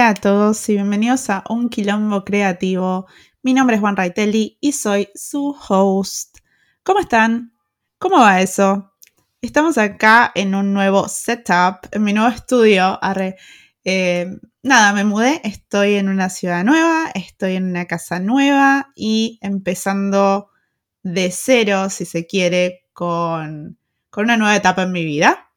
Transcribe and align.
Hola 0.00 0.08
a 0.08 0.14
todos 0.14 0.66
y 0.70 0.72
bienvenidos 0.72 1.28
a 1.28 1.44
Un 1.50 1.68
Quilombo 1.68 2.24
Creativo. 2.24 3.06
Mi 3.42 3.52
nombre 3.52 3.76
es 3.76 3.82
Juan 3.82 3.96
Raitelli 3.96 4.56
y 4.58 4.72
soy 4.72 5.10
su 5.14 5.54
host. 5.68 6.38
¿Cómo 6.82 7.00
están? 7.00 7.52
¿Cómo 7.98 8.18
va 8.18 8.40
eso? 8.40 8.94
Estamos 9.42 9.76
acá 9.76 10.32
en 10.34 10.54
un 10.54 10.72
nuevo 10.72 11.06
setup, 11.06 11.86
en 11.92 12.02
mi 12.02 12.14
nuevo 12.14 12.30
estudio. 12.30 12.98
Eh, 13.84 14.38
nada, 14.62 14.94
me 14.94 15.04
mudé, 15.04 15.42
estoy 15.44 15.96
en 15.96 16.08
una 16.08 16.30
ciudad 16.30 16.64
nueva, 16.64 17.10
estoy 17.12 17.56
en 17.56 17.68
una 17.68 17.84
casa 17.84 18.20
nueva 18.20 18.92
y 18.96 19.38
empezando 19.42 20.48
de 21.02 21.30
cero, 21.30 21.90
si 21.90 22.06
se 22.06 22.26
quiere, 22.26 22.86
con, 22.94 23.78
con 24.08 24.24
una 24.24 24.38
nueva 24.38 24.56
etapa 24.56 24.84
en 24.84 24.92
mi 24.92 25.04
vida. 25.04 25.50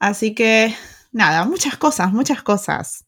Así 0.00 0.34
que, 0.34 0.74
nada, 1.12 1.44
muchas 1.44 1.76
cosas, 1.76 2.12
muchas 2.12 2.42
cosas. 2.42 3.06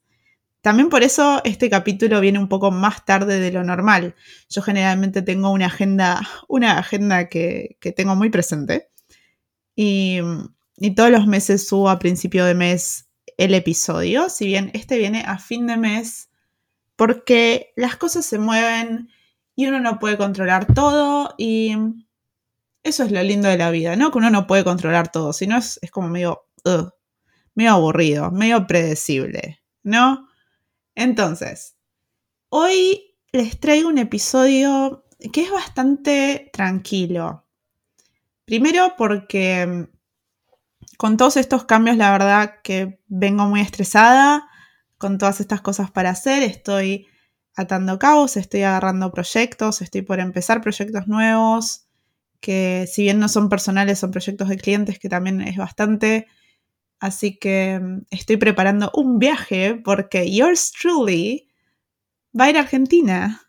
También 0.62 0.90
por 0.90 1.02
eso 1.02 1.40
este 1.44 1.68
capítulo 1.68 2.20
viene 2.20 2.38
un 2.38 2.48
poco 2.48 2.70
más 2.70 3.04
tarde 3.04 3.40
de 3.40 3.50
lo 3.50 3.64
normal. 3.64 4.14
Yo 4.48 4.62
generalmente 4.62 5.20
tengo 5.20 5.50
una 5.50 5.66
agenda, 5.66 6.20
una 6.48 6.78
agenda 6.78 7.28
que, 7.28 7.76
tengo 7.96 8.14
muy 8.14 8.30
presente. 8.30 8.88
Y, 9.74 10.20
todos 10.96 11.10
los 11.10 11.26
meses 11.26 11.66
subo 11.66 11.90
a 11.90 11.98
principio 11.98 12.44
de 12.44 12.54
mes 12.54 13.08
el 13.38 13.54
episodio, 13.54 14.28
si 14.28 14.46
bien 14.46 14.70
este 14.74 14.98
viene 14.98 15.22
a 15.26 15.38
fin 15.38 15.66
de 15.66 15.76
mes, 15.76 16.30
porque 16.96 17.72
las 17.76 17.96
cosas 17.96 18.24
se 18.24 18.38
mueven 18.38 19.08
y 19.56 19.66
uno 19.66 19.80
no 19.80 19.98
puede 19.98 20.16
controlar 20.16 20.72
todo 20.72 21.34
y 21.38 21.76
eso 22.82 23.04
es 23.04 23.12
lo 23.12 23.22
lindo 23.22 23.48
de 23.48 23.58
la 23.58 23.70
vida, 23.70 23.96
¿no? 23.96 24.10
Que 24.10 24.18
uno 24.18 24.30
no 24.30 24.46
puede 24.46 24.64
controlar 24.64 25.10
todo, 25.10 25.32
sino 25.32 25.56
es, 25.56 25.78
es 25.82 25.90
como 25.90 26.08
medio, 26.08 26.44
medio 27.54 27.72
aburrido, 27.72 28.30
medio 28.30 28.66
predecible, 28.66 29.62
¿no? 29.82 30.28
Entonces, 30.94 31.76
hoy 32.48 33.16
les 33.32 33.58
traigo 33.58 33.88
un 33.88 33.98
episodio 33.98 35.04
que 35.32 35.42
es 35.42 35.50
bastante 35.50 36.50
tranquilo. 36.52 37.46
Primero 38.44 38.94
porque 38.98 39.66
mm, 39.66 40.96
con 40.96 41.16
todos 41.16 41.36
estos 41.36 41.64
cambios, 41.64 41.96
la 41.96 42.12
verdad 42.12 42.56
que 42.62 43.00
vengo 43.08 43.44
muy 43.46 43.60
estresada 43.60 44.48
con 44.98 45.18
todas 45.18 45.40
estas 45.40 45.60
cosas 45.60 45.90
para 45.90 46.10
hacer. 46.10 46.42
Estoy 46.42 47.06
atando 47.54 47.98
cabos, 47.98 48.36
estoy 48.36 48.62
agarrando 48.62 49.12
proyectos, 49.12 49.82
estoy 49.82 50.02
por 50.02 50.20
empezar 50.20 50.60
proyectos 50.60 51.08
nuevos 51.08 51.86
que 52.42 52.88
si 52.92 53.04
bien 53.04 53.20
no 53.20 53.28
son 53.28 53.48
personales, 53.48 54.00
son 54.00 54.10
proyectos 54.10 54.48
de 54.48 54.58
clientes, 54.58 54.98
que 54.98 55.08
también 55.08 55.40
es 55.40 55.56
bastante 55.56 56.26
Así 57.02 57.36
que 57.36 57.80
mm, 57.82 58.02
estoy 58.10 58.36
preparando 58.36 58.92
un 58.94 59.18
viaje 59.18 59.74
porque 59.74 60.32
yours 60.32 60.70
truly 60.70 61.48
va 62.38 62.44
a 62.44 62.50
ir 62.50 62.56
a 62.56 62.60
Argentina. 62.60 63.42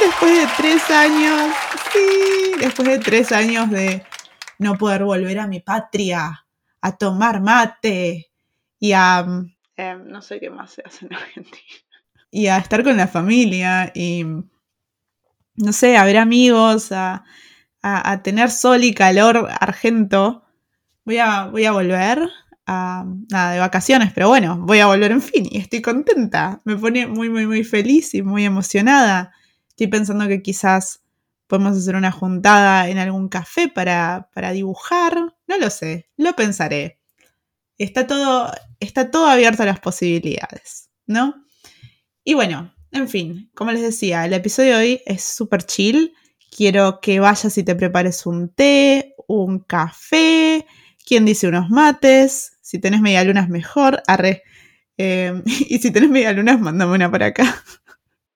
Después 0.00 0.36
de 0.36 0.48
tres 0.56 0.90
años, 0.90 1.54
sí, 1.92 2.58
después 2.58 2.88
de 2.88 2.98
tres 2.98 3.30
años 3.30 3.70
de 3.70 4.04
no 4.58 4.76
poder 4.76 5.04
volver 5.04 5.38
a 5.38 5.46
mi 5.46 5.60
patria, 5.60 6.44
a 6.80 6.96
tomar 6.96 7.40
mate 7.40 8.32
y 8.80 8.92
a... 8.92 9.22
Mm, 9.22 9.54
em, 9.76 10.08
no 10.08 10.20
sé 10.20 10.40
qué 10.40 10.50
más 10.50 10.72
se 10.72 10.82
hace 10.84 11.06
en 11.06 11.14
Argentina. 11.14 11.60
Y 12.32 12.48
a 12.48 12.58
estar 12.58 12.82
con 12.82 12.96
la 12.96 13.06
familia 13.06 13.92
y, 13.94 14.24
no 15.54 15.72
sé, 15.72 15.96
a 15.96 16.04
ver 16.04 16.16
amigos, 16.16 16.90
a, 16.90 17.24
a, 17.80 18.22
tener 18.24 18.50
sol 18.50 18.82
y 18.82 18.92
calor 18.92 19.48
argento. 19.60 20.42
Voy 21.04 21.18
a, 21.18 21.44
voy 21.44 21.64
a 21.64 21.70
volver 21.70 22.28
nada, 22.66 23.52
de 23.52 23.60
vacaciones, 23.60 24.12
pero 24.12 24.28
bueno, 24.28 24.58
voy 24.58 24.80
a 24.80 24.86
volver 24.86 25.12
en 25.12 25.22
fin 25.22 25.46
y 25.50 25.58
estoy 25.58 25.82
contenta. 25.82 26.60
Me 26.64 26.76
pone 26.76 27.06
muy, 27.06 27.28
muy, 27.30 27.46
muy 27.46 27.64
feliz 27.64 28.14
y 28.14 28.22
muy 28.22 28.44
emocionada. 28.44 29.32
Estoy 29.68 29.86
pensando 29.86 30.26
que 30.26 30.42
quizás 30.42 31.02
podemos 31.46 31.76
hacer 31.76 31.96
una 31.96 32.10
juntada 32.10 32.88
en 32.88 32.98
algún 32.98 33.28
café 33.28 33.68
para, 33.68 34.30
para 34.34 34.52
dibujar. 34.52 35.14
No 35.46 35.58
lo 35.58 35.70
sé, 35.70 36.08
lo 36.16 36.34
pensaré. 36.34 36.98
Está 37.78 38.06
todo, 38.06 38.50
está 38.80 39.10
todo 39.10 39.26
abierto 39.26 39.62
a 39.62 39.66
las 39.66 39.80
posibilidades, 39.80 40.88
¿no? 41.06 41.34
Y 42.24 42.34
bueno, 42.34 42.74
en 42.90 43.08
fin, 43.08 43.50
como 43.54 43.70
les 43.70 43.82
decía, 43.82 44.24
el 44.24 44.32
episodio 44.32 44.76
de 44.76 44.82
hoy 44.82 45.02
es 45.06 45.22
súper 45.22 45.62
chill. 45.62 46.14
Quiero 46.50 47.00
que 47.00 47.20
vayas 47.20 47.56
y 47.58 47.62
te 47.62 47.74
prepares 47.74 48.24
un 48.24 48.48
té, 48.48 49.14
un 49.28 49.58
café, 49.58 50.66
quien 51.04 51.24
dice 51.26 51.48
unos 51.48 51.68
mates, 51.70 52.55
si 52.66 52.80
tenés 52.80 53.00
medialunas, 53.00 53.48
mejor. 53.48 54.02
Arre. 54.08 54.42
Em, 54.96 55.44
y 55.68 55.78
si 55.78 55.92
tenés 55.92 56.10
medialunas, 56.10 56.60
mándame 56.60 56.94
una 56.94 57.08
para 57.08 57.26
acá. 57.26 57.62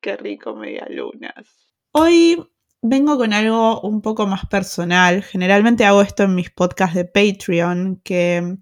Qué 0.00 0.16
rico 0.16 0.54
medialunas. 0.54 1.48
Hoy 1.90 2.40
vengo 2.80 3.18
con 3.18 3.32
algo 3.32 3.80
un 3.80 4.00
poco 4.00 4.28
más 4.28 4.46
personal. 4.46 5.24
Generalmente 5.24 5.84
hago 5.84 6.00
esto 6.00 6.22
en 6.22 6.36
mis 6.36 6.48
podcasts 6.48 6.94
de 6.94 7.06
Patreon, 7.06 8.00
que, 8.04 8.56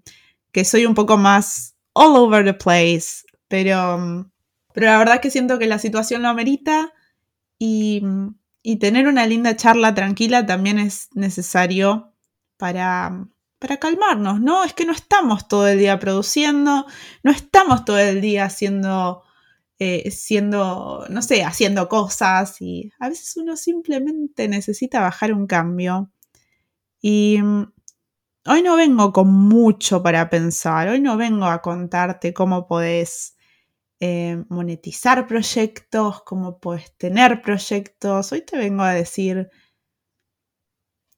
que 0.51 0.65
soy 0.65 0.87
un 0.87 0.95
poco 0.95 1.17
más 1.17 1.75
all 1.93 2.17
over 2.17 2.43
the 2.43 2.55
place. 2.55 3.23
Pero, 3.47 4.27
pero 4.73 4.87
la 4.87 4.97
verdad 4.97 5.21
que 5.21 5.29
siento 5.29 5.59
que 5.59 5.67
la 5.67 5.77
situación 5.77 6.23
lo 6.23 6.29
amerita 6.29 6.91
y, 7.59 8.01
y 8.63 8.77
tener 8.77 9.07
una 9.07 9.27
linda 9.27 9.55
charla 9.55 9.93
tranquila 9.93 10.47
también 10.47 10.79
es 10.79 11.09
necesario 11.13 12.11
para, 12.57 13.27
para 13.59 13.77
calmarnos, 13.77 14.41
¿no? 14.41 14.63
Es 14.63 14.73
que 14.73 14.85
no 14.85 14.93
estamos 14.93 15.47
todo 15.47 15.67
el 15.67 15.79
día 15.79 15.99
produciendo, 15.99 16.85
no 17.23 17.31
estamos 17.31 17.85
todo 17.85 17.99
el 17.99 18.21
día 18.21 18.45
haciendo, 18.45 19.23
eh, 19.79 20.09
no 20.39 21.21
sé, 21.21 21.43
haciendo 21.43 21.89
cosas 21.89 22.61
y 22.61 22.91
a 22.99 23.09
veces 23.09 23.35
uno 23.37 23.57
simplemente 23.57 24.47
necesita 24.47 25.01
bajar 25.01 25.33
un 25.33 25.45
cambio. 25.45 26.09
Y 27.01 27.39
mm, 27.41 27.73
hoy 28.47 28.61
no 28.63 28.75
vengo 28.77 29.13
con 29.13 29.27
mucho 29.31 30.01
para 30.03 30.29
pensar, 30.29 30.87
hoy 30.89 31.01
no 31.01 31.17
vengo 31.17 31.45
a 31.45 31.61
contarte 31.61 32.33
cómo 32.33 32.67
podés 32.67 33.35
eh, 33.99 34.43
monetizar 34.49 35.27
proyectos, 35.27 36.23
cómo 36.23 36.59
puedes 36.59 36.95
tener 36.97 37.41
proyectos, 37.41 38.31
hoy 38.31 38.41
te 38.41 38.57
vengo 38.57 38.83
a 38.83 38.93
decir 38.93 39.49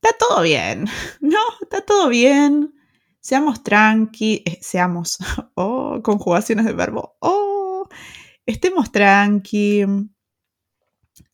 está 0.01 0.17
todo 0.17 0.41
bien, 0.41 0.85
¿no? 1.21 1.39
Está 1.61 1.81
todo 1.81 2.09
bien. 2.09 2.73
Seamos 3.19 3.63
tranqui, 3.63 4.41
eh, 4.45 4.57
seamos, 4.61 5.19
oh, 5.55 6.01
conjugaciones 6.03 6.65
de 6.65 6.73
verbo, 6.73 7.17
oh, 7.19 7.87
estemos 8.45 8.91
tranqui. 8.91 9.85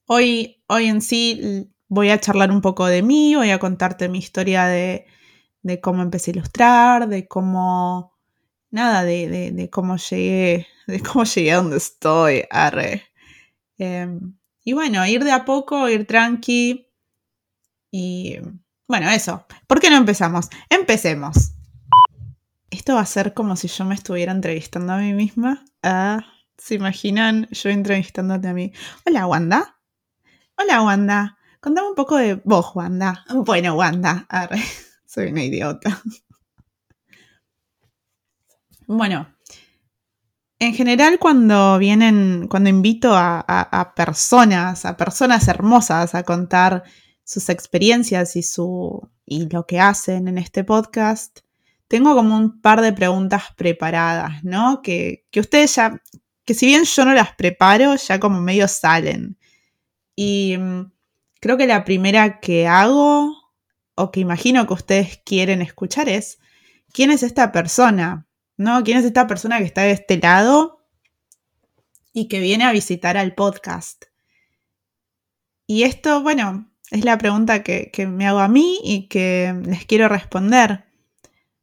Hoy, 0.05 0.63
hoy 0.67 0.85
en 0.87 1.01
sí 1.01 1.69
voy 1.87 2.09
a 2.09 2.19
charlar 2.19 2.51
un 2.51 2.61
poco 2.61 2.85
de 2.85 3.01
mí, 3.03 3.35
voy 3.35 3.51
a 3.51 3.59
contarte 3.59 4.09
mi 4.09 4.19
historia 4.19 4.65
de, 4.65 5.05
de 5.61 5.79
cómo 5.79 6.01
empecé 6.01 6.31
a 6.31 6.35
ilustrar, 6.35 7.07
de 7.07 7.27
cómo, 7.27 8.13
nada, 8.69 9.03
de, 9.03 9.51
de, 9.51 9.69
cómo 9.69 9.95
llegué, 9.95 10.67
de 10.87 10.99
cómo 11.01 11.23
llegué 11.23 11.53
a 11.53 11.57
donde 11.57 11.77
estoy, 11.77 12.43
arre. 12.49 13.03
Em, 13.77 14.35
y 14.63 14.73
bueno, 14.73 15.05
ir 15.05 15.23
de 15.23 15.31
a 15.31 15.45
poco, 15.45 15.87
ir 15.87 16.05
tranqui, 16.05 16.86
y 17.91 18.37
bueno, 18.87 19.09
eso. 19.09 19.45
¿Por 19.67 19.81
qué 19.81 19.89
no 19.89 19.97
empezamos? 19.97 20.49
Empecemos. 20.69 21.51
Esto 22.69 22.95
va 22.95 23.01
a 23.01 23.05
ser 23.05 23.33
como 23.33 23.57
si 23.57 23.67
yo 23.67 23.83
me 23.83 23.95
estuviera 23.95 24.31
entrevistando 24.31 24.93
a 24.93 24.97
mí 24.97 25.13
misma. 25.13 25.65
¿Se 26.57 26.75
imaginan 26.75 27.47
yo 27.51 27.69
entrevistándote 27.69 28.47
a 28.47 28.53
mí? 28.53 28.71
Hola, 29.05 29.27
Wanda. 29.27 29.79
Hola, 30.55 30.81
Wanda. 30.81 31.37
Contame 31.59 31.89
un 31.89 31.95
poco 31.95 32.15
de 32.15 32.35
vos, 32.45 32.71
Wanda. 32.75 33.25
Bueno, 33.45 33.75
Wanda. 33.75 34.25
soy 35.05 35.27
una 35.27 35.43
idiota. 35.43 36.01
Bueno, 38.87 39.27
en 40.59 40.73
general 40.73 41.19
cuando 41.19 41.77
vienen, 41.77 42.47
cuando 42.49 42.69
invito 42.69 43.11
a 43.15 43.93
personas, 43.97 44.85
a 44.85 44.95
personas 44.95 45.47
hermosas 45.49 46.15
a 46.15 46.23
contar 46.23 46.85
sus 47.27 47.49
experiencias 47.49 48.37
y, 48.37 48.41
su, 48.41 49.09
y 49.25 49.49
lo 49.49 49.67
que 49.67 49.81
hacen 49.81 50.29
en 50.29 50.37
este 50.37 50.63
podcast, 50.63 51.41
tengo 51.89 52.15
como 52.15 52.37
un 52.37 52.61
par 52.61 52.79
de 52.79 52.93
preguntas 52.93 53.43
preparadas, 53.57 54.45
¿no? 54.45 54.81
Que, 54.81 55.25
que 55.29 55.41
ustedes 55.41 55.75
ya, 55.75 56.01
que 56.45 56.53
si 56.53 56.67
bien 56.67 56.85
yo 56.85 57.03
no 57.03 57.13
las 57.13 57.35
preparo, 57.35 57.97
ya 57.97 58.17
como 58.21 58.39
medio 58.39 58.69
salen. 58.69 59.37
Y 60.15 60.55
mm, 60.57 60.89
creo 61.41 61.57
que 61.57 61.67
la 61.67 61.83
primera 61.83 62.39
que 62.39 62.65
hago, 62.65 63.35
o 63.95 64.09
que 64.09 64.21
imagino 64.21 64.65
que 64.65 64.75
ustedes 64.75 65.21
quieren 65.25 65.61
escuchar 65.61 66.07
es, 66.07 66.39
¿quién 66.93 67.11
es 67.11 67.23
esta 67.23 67.51
persona? 67.51 68.25
¿No? 68.55 68.85
¿Quién 68.85 68.99
es 68.99 69.05
esta 69.05 69.27
persona 69.27 69.57
que 69.57 69.65
está 69.65 69.81
de 69.81 69.91
este 69.91 70.17
lado 70.17 70.85
y 72.13 72.29
que 72.29 72.39
viene 72.39 72.63
a 72.63 72.71
visitar 72.71 73.17
al 73.17 73.35
podcast? 73.35 74.05
Y 75.65 75.83
esto, 75.83 76.23
bueno, 76.23 76.71
es 76.91 77.05
la 77.05 77.17
pregunta 77.17 77.63
que, 77.63 77.91
me 78.07 78.27
hago 78.27 78.39
a 78.39 78.47
mí 78.47 78.79
y 78.83 79.07
que 79.07 79.53
les 79.65 79.85
quiero 79.85 80.07
responder. 80.09 80.85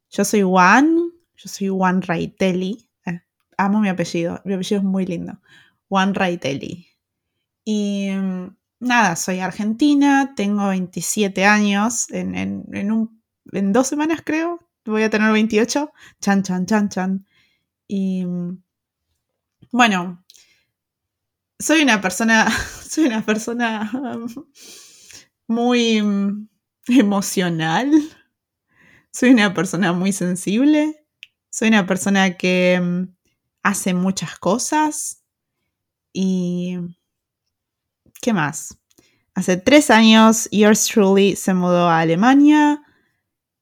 Yo 0.09 0.23
soy 0.23 0.41
Juan, 0.41 1.11
yo 1.35 1.49
soy 1.49 1.69
Juan 1.69 2.01
Raitelli. 2.01 2.89
Eh, 3.05 3.21
amo 3.57 3.79
mi 3.79 3.89
apellido. 3.89 4.41
Mi 4.45 4.53
apellido 4.53 4.79
es 4.79 4.85
muy 4.85 5.05
lindo. 5.05 5.39
Juan 5.89 6.13
Raitelli. 6.13 6.87
Y 7.63 8.09
mm, 8.11 8.55
nada, 8.79 9.15
soy 9.15 9.39
argentina, 9.39 10.33
tengo 10.35 10.67
27 10.67 11.45
años. 11.45 12.09
En, 12.11 12.35
en 12.35 13.73
dos 13.73 13.87
semanas 13.87 14.21
creo 14.23 14.65
voy 14.91 15.03
a 15.03 15.09
tener 15.09 15.31
28. 15.31 15.91
Chan, 16.21 16.43
chan, 16.43 16.65
chan, 16.65 16.89
chan. 16.89 17.25
Y 17.87 18.25
mm, 18.25 18.61
bueno, 19.71 20.23
soy 21.59 21.81
una 21.81 22.01
persona, 22.01 22.47
soy 22.87 23.05
una 23.05 23.25
persona 23.25 23.91
muy 25.47 26.01
mm, 26.01 26.49
emocional. 26.87 27.91
Soy 29.11 29.29
una 29.29 29.53
persona 29.53 29.93
muy 29.93 30.11
sensible. 30.11 31.05
Soy 31.49 31.69
una 31.69 31.85
persona 31.85 32.37
que 32.37 32.79
mm, 32.81 33.15
hace 33.63 33.93
muchas 33.93 34.37
cosas. 34.37 35.23
Y... 36.13 36.77
¿Qué 38.21 38.33
más? 38.33 38.77
Hace 39.35 39.57
tres 39.57 39.89
años, 39.89 40.47
Yours 40.51 40.87
Truly 40.87 41.35
se 41.35 41.53
mudó 41.53 41.89
a 41.89 41.99
Alemania 41.99 42.81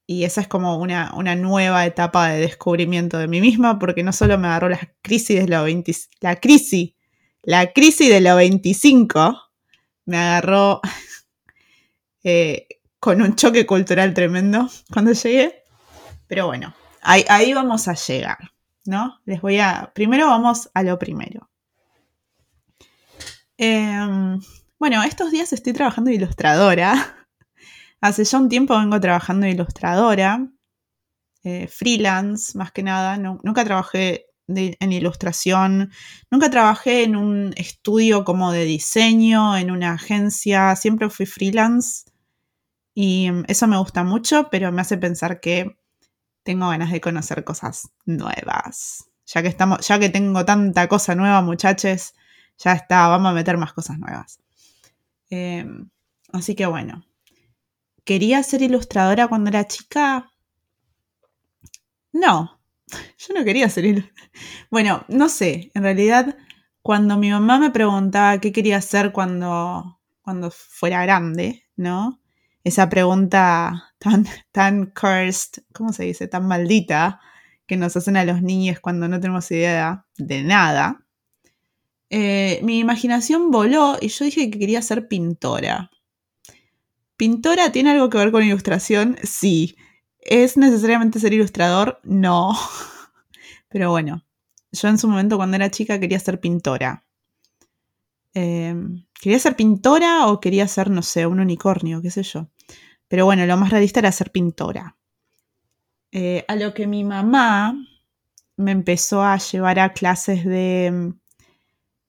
y 0.06 0.26
esa 0.26 0.42
es 0.42 0.48
como 0.48 0.78
una, 0.78 1.12
nueva 1.36 1.86
etapa 1.86 2.30
de 2.30 2.42
descubrimiento 2.42 3.18
de 3.18 3.28
mí 3.28 3.42
misma, 3.42 3.80
porque 3.80 4.04
no 4.04 4.12
solo 4.12 4.38
me 4.38 4.48
agarró 4.48 4.70
la 4.70 4.94
crisis 5.02 5.40
de 5.40 5.48
los 5.48 5.64
20, 5.64 5.96
la 6.20 6.36
crisis, 6.40 6.94
la 7.42 7.72
crisis 7.72 8.10
de 8.10 8.22
los 8.22 8.36
25, 8.36 9.36
me 10.06 10.18
agarró 10.18 10.82
eh, 12.24 12.68
con 13.00 13.22
un 13.22 13.36
choque 13.36 13.66
cultural 13.66 14.14
tremendo 14.14 14.70
cuando 14.92 15.12
llegué. 15.12 15.64
Pero 16.28 16.48
bueno, 16.48 16.74
ahí, 17.02 17.54
vamos 17.54 17.88
a 17.88 17.96
llegar, 17.96 18.38
¿no? 18.86 19.20
Les 19.26 19.42
voy 19.42 19.60
a. 19.60 19.92
Primero 19.94 20.28
vamos 20.28 20.70
a 20.74 20.84
lo 20.84 20.98
primero. 20.98 21.50
Em, 23.58 24.40
bueno, 24.80 25.04
estos 25.04 25.32
días 25.32 25.52
estoy 25.54 25.74
trabajando 25.74 26.10
de 26.10 26.16
ilustradora. 26.16 27.28
Hace 28.02 28.24
ya 28.24 28.38
un 28.38 28.50
tiempo 28.50 28.78
vengo 28.80 29.00
trabajando 29.00 29.46
de 29.46 29.52
ilustradora, 29.52 30.48
eh, 31.44 31.68
freelance 31.68 32.58
más 32.58 32.72
que 32.72 32.84
nada. 32.84 33.18
nunca 33.18 33.64
trabajé 33.64 34.28
en 34.48 34.92
ilustración, 34.92 35.92
nunca 36.30 36.50
trabajé 36.50 37.04
en 37.04 37.16
un 37.16 37.54
estudio 37.56 38.26
como 38.26 38.52
de 38.52 38.66
diseño, 38.66 39.56
en 39.58 39.72
una 39.72 39.94
agencia, 39.94 40.76
siempre 40.76 41.10
fui 41.10 41.26
freelance 41.26 42.04
y 42.94 43.30
eso 43.48 43.68
me 43.68 43.78
gusta 43.78 44.04
mucho, 44.04 44.50
pero 44.52 44.72
me 44.72 44.82
hace 44.82 44.98
pensar 44.98 45.40
que 45.40 45.78
tengo 46.44 46.70
ganas 46.70 46.92
de 46.92 47.02
conocer 47.02 47.44
cosas 47.44 47.90
nuevas. 48.06 49.06
Ya 49.26 49.42
que, 49.42 49.48
estamos, 49.48 49.88
ya 49.88 50.00
que 50.00 50.10
tengo 50.10 50.46
tanta 50.46 50.88
cosa 50.88 51.16
nueva, 51.16 51.42
muchachos, 51.42 52.14
ya 52.58 52.74
está, 52.74 53.08
vamos 53.08 53.32
a 53.32 53.34
meter 53.34 53.58
más 53.58 53.74
cosas 53.74 53.98
nuevas. 53.98 54.40
Em, 55.30 55.90
así 56.34 56.56
que 56.56 56.66
bueno, 56.66 57.06
¿Quería 58.06 58.44
ser 58.44 58.62
ilustradora 58.62 59.28
cuando 59.28 59.50
era 59.50 59.66
chica? 59.66 60.30
No, 62.12 62.60
yo 63.18 63.34
no 63.34 63.44
quería 63.46 63.70
ser 63.70 63.86
ilustradora. 63.86 64.14
Bueno, 64.70 65.06
no 65.08 65.30
sé, 65.30 65.72
en 65.74 65.84
realidad 65.84 66.36
cuando 66.82 67.18
mi 67.18 67.30
mamá 67.30 67.60
me 67.60 67.70
preguntaba 67.70 68.40
qué 68.40 68.52
quería 68.52 68.78
hacer 68.78 69.12
cuando, 69.12 70.00
cuando 70.22 70.52
fuera 70.52 71.04
grande, 71.04 71.64
¿no? 71.78 72.20
Esa 72.64 72.90
pregunta 72.90 73.94
tan, 74.00 74.26
tan 74.52 74.88
cursed, 74.88 75.64
¿cómo 75.74 75.92
se 75.92 76.04
dice? 76.04 76.28
Tan 76.28 76.48
maldita 76.48 77.20
que 77.66 77.78
nos 77.78 77.96
hacen 77.96 78.18
a 78.18 78.26
los 78.26 78.42
niños 78.42 78.80
cuando 78.80 79.08
no 79.08 79.20
tenemos 79.20 79.50
idea 79.52 80.06
de 80.18 80.44
nada. 80.44 81.04
Eh, 82.10 82.60
mi 82.64 82.80
imaginación 82.80 83.52
voló 83.52 83.98
y 84.00 84.10
yo 84.10 84.26
dije 84.26 84.50
que 84.50 84.60
quería 84.60 84.82
ser 84.82 85.08
pintora. 85.08 85.90
¿Pintora 87.18 87.72
tiene 87.72 87.92
algo 87.92 88.10
que 88.10 88.18
ver 88.18 88.32
con 88.32 88.44
ilustración? 88.44 89.18
Sí. 89.24 89.76
¿Es 90.20 90.56
necesariamente 90.58 91.20
ser 91.20 91.34
ilustrador? 91.34 92.00
No. 92.04 92.54
Pero 93.70 93.90
bueno, 93.92 94.24
yo 94.72 94.88
en 94.88 94.98
su 94.98 95.08
momento 95.08 95.38
cuando 95.38 95.56
era 95.56 95.72
chica 95.72 96.00
quería 96.00 96.20
ser 96.20 96.40
pintora. 96.40 97.04
Em, 98.34 99.06
¿Quería 99.22 99.40
ser 99.40 99.56
pintora 99.56 100.28
o 100.28 100.40
quería 100.40 100.68
ser, 100.68 100.90
no 100.90 101.02
sé, 101.02 101.28
un 101.28 101.40
unicornio, 101.40 102.02
qué 102.02 102.12
sé 102.12 102.24
yo? 102.24 102.50
Pero 103.14 103.26
bueno, 103.26 103.46
lo 103.46 103.58
más 103.58 103.70
realista 103.70 104.00
era 104.00 104.12
ser 104.12 104.32
pintora. 104.32 104.98
Eh, 106.12 106.44
a 106.48 106.56
lo 106.56 106.74
que 106.74 106.88
mi 106.88 107.04
mamá 107.04 107.76
me 108.58 108.72
empezó 108.72 109.22
a 109.22 109.38
llevar 109.38 109.78
a 109.78 109.94
clases 109.94 110.44
de, 110.44 111.14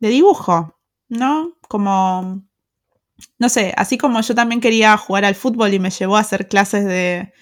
de 0.00 0.08
dibujo, 0.08 0.80
¿no? 1.10 1.58
Como 1.68 2.42
no 3.38 3.48
sé, 3.50 3.74
así 3.76 3.98
como 3.98 4.22
yo 4.22 4.34
también 4.34 4.62
quería 4.62 4.96
jugar 4.96 5.26
al 5.26 5.34
fútbol 5.34 5.74
y 5.74 5.78
me 5.78 5.90
llevó 5.90 6.16
a 6.16 6.20
hacer 6.20 6.48
clases 6.48 6.86
de, 6.86 7.34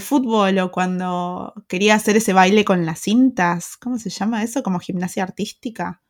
fútbol 0.00 0.58
o 0.58 0.70
cuando 0.70 1.54
quería 1.66 1.94
hacer 1.94 2.18
ese 2.18 2.34
baile 2.34 2.62
con 2.66 2.84
las 2.84 3.00
cintas, 3.00 3.78
¿cómo 3.78 3.98
se 3.98 4.10
llama 4.10 4.42
eso? 4.42 4.62
Como 4.62 4.80
gimnasia 4.80 5.22
artística. 5.22 6.02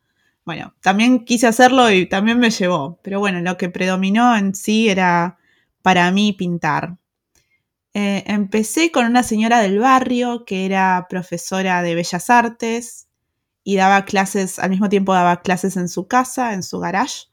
Bueno, 0.43 0.75
también 0.81 1.23
quise 1.23 1.47
hacerlo 1.47 1.89
y 1.91 2.07
también 2.07 2.39
me 2.39 2.49
llevó, 2.49 2.99
pero 3.03 3.19
bueno, 3.21 3.39
lo 3.39 3.55
que 3.55 3.69
predominó 3.69 4.35
en 4.35 4.53
sí 4.53 4.89
era 4.89 5.38
para 5.81 6.11
mí 6.11 6.33
pintar. 6.33 6.97
Eh, 7.93 8.23
empecé 8.27 8.91
con 8.91 9.05
una 9.05 9.23
señora 9.23 9.61
del 9.61 9.79
barrio 9.79 10.45
que 10.45 10.65
era 10.65 11.07
profesora 11.09 11.81
de 11.81 11.95
bellas 11.95 12.29
artes 12.29 13.07
y 13.63 13.75
daba 13.75 14.05
clases, 14.05 14.59
al 14.59 14.69
mismo 14.69 14.89
tiempo 14.89 15.13
daba 15.13 15.41
clases 15.41 15.75
en 15.75 15.89
su 15.89 16.07
casa, 16.07 16.53
en 16.53 16.63
su 16.63 16.79
garage. 16.79 17.27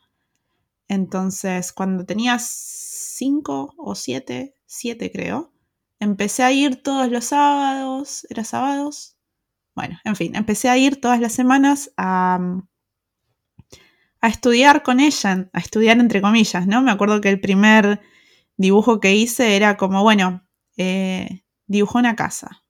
Entonces, 0.88 1.72
cuando 1.72 2.06
tenía 2.06 2.38
cinco 2.38 3.74
o 3.76 3.94
siete, 3.94 4.54
siete 4.66 5.10
creo, 5.10 5.52
empecé 6.00 6.42
a 6.42 6.52
ir 6.52 6.82
todos 6.82 7.10
los 7.10 7.26
sábados, 7.26 8.26
¿era 8.30 8.44
sábados? 8.44 9.16
Bueno, 9.74 9.98
en 10.04 10.16
fin, 10.16 10.36
empecé 10.36 10.68
a 10.68 10.78
ir 10.78 11.00
todas 11.00 11.20
las 11.20 11.32
semanas 11.32 11.92
a, 11.96 12.38
a 14.20 14.28
estudiar 14.28 14.82
con 14.82 15.00
ella, 15.00 15.50
a 15.52 15.58
estudiar 15.58 15.98
entre 15.98 16.22
comillas, 16.22 16.66
¿no? 16.66 16.82
Me 16.82 16.90
acuerdo 16.90 17.20
que 17.20 17.28
el 17.28 17.40
primer 17.40 18.00
dibujo 18.56 19.00
que 19.00 19.14
hice 19.14 19.56
era 19.56 19.76
como, 19.76 20.02
bueno, 20.02 20.46
eh, 20.76 21.44
dibujó 21.66 21.98
una 21.98 22.16
casa. 22.16 22.62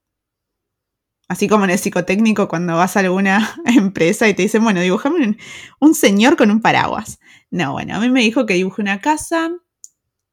Así 1.29 1.49
como 1.49 1.65
en 1.65 1.71
el 1.71 1.79
psicotécnico 1.79 2.47
cuando 2.49 2.77
vas 2.77 2.97
a 2.97 3.01
alguna 3.01 3.55
empresa 3.65 4.29
y 4.29 4.35
te 4.35 4.43
dicen, 4.43 4.63
bueno, 4.63 4.81
dibujame 4.81 5.37
un, 5.81 5.95
señor 5.95 6.37
con 6.37 6.51
un 6.51 6.61
paraguas. 6.61 7.19
No, 7.51 7.73
bueno, 7.73 7.97
a 7.97 8.01
mí 8.01 8.09
me 8.11 8.21
dijo 8.21 8.47
que 8.47 8.55
dibujé 8.55 8.83
una 8.83 9.01
casa 9.01 9.51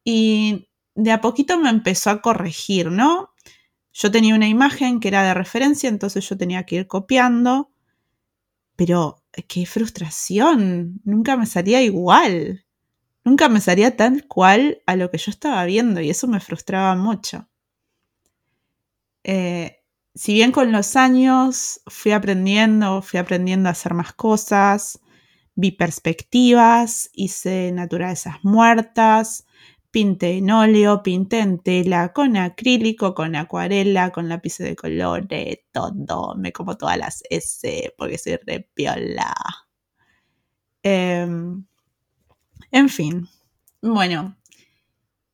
y 0.04 0.70
de 0.96 1.12
a 1.12 1.22
poquito 1.22 1.58
me 1.58 1.70
empezó 1.70 2.12
a 2.12 2.22
corregir, 2.22 2.92
¿no? 2.92 3.32
Yo 3.92 4.12
tenía 4.12 4.36
una 4.36 4.48
imagen 4.48 5.00
que 5.00 5.08
era 5.08 5.24
de 5.24 5.34
referencia, 5.34 5.90
entonces 5.90 6.28
yo 6.28 6.38
tenía 6.38 6.66
que 6.66 6.76
ir 6.76 6.88
copiando, 6.88 7.72
pero 8.76 9.24
qué 9.48 9.66
frustración, 9.66 11.00
nunca 11.04 11.38
me 11.38 11.46
salía 11.46 11.82
igual, 11.82 12.63
nunca 13.24 13.50
me 13.50 13.62
salía 13.62 13.96
tal 13.96 14.28
cual 14.28 14.82
a 14.86 14.96
lo 14.96 15.10
que 15.12 15.18
yo 15.18 15.32
estaba 15.32 15.64
viendo 15.66 16.02
y 16.02 16.10
eso 16.10 16.28
me 16.28 16.40
frustraba 16.40 16.96
mucho. 16.96 17.48
Eh, 19.24 19.80
si 20.16 20.34
bien 20.34 20.52
con 20.52 20.72
los 20.72 20.96
años 20.96 21.82
fui 21.88 22.12
aprendiendo, 22.12 23.02
fui 23.02 23.20
aprendiendo 23.20 23.70
a 23.70 23.72
hacer 23.72 23.94
más 23.94 24.14
cosas, 24.14 25.00
vi 25.56 25.72
perspectivas, 25.72 27.10
hice 27.14 27.72
naturalezas 27.72 28.38
muertas, 28.44 29.46
pinté 29.92 30.38
en 30.38 30.52
óleo, 30.52 31.04
pinté 31.04 31.40
en 31.40 31.60
tela, 31.60 32.14
con 32.14 32.38
acrílico, 32.38 33.14
con 33.16 33.36
acuarela, 33.36 34.12
con 34.12 34.30
lápices 34.30 34.68
de 34.68 34.76
colores, 34.76 35.60
todo. 35.72 36.36
Me 36.36 36.52
como 36.52 36.78
todas 36.78 36.98
las 36.98 37.24
S 37.30 37.94
porque 37.98 38.18
soy 38.18 38.38
re 38.46 38.70
piola. 38.74 39.34
En 42.74 42.90
fin, 42.90 43.30
bueno, 43.84 44.36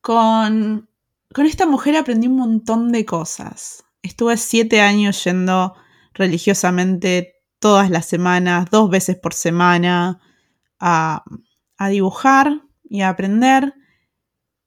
con, 0.01 0.89
con 1.34 1.46
esta 1.46 1.65
mujer 1.65 1.96
aprendí 1.96 2.27
un 2.27 2.36
montón 2.36 2.91
de 2.91 3.05
cosas. 3.05 3.86
Estuve 4.01 4.36
siete 4.36 4.81
años 4.81 5.24
yendo 5.24 5.74
religiosamente 6.13 7.36
todas 7.60 7.89
las 7.89 8.08
semanas, 8.08 8.69
dos 8.69 8.89
veces 8.89 9.15
por 9.15 9.34
semana, 9.34 10.19
a, 10.81 11.24
dibujar 11.89 12.62
y 12.84 13.01
a 13.01 13.10
aprender. 13.10 13.74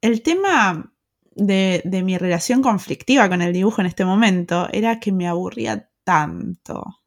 El 0.01 0.23
tema 0.23 0.95
de, 1.33 1.83
de, 1.85 2.03
mi 2.03 2.17
relación 2.17 2.63
conflictiva 2.63 3.29
con 3.29 3.43
el 3.43 3.53
dibujo 3.53 3.83
en 3.83 3.87
este 3.87 4.07
momento 4.07 4.67
era 4.73 4.99
que 4.99 5.13
me 5.13 5.29
aburría 5.29 5.91
tanto. 6.05 7.02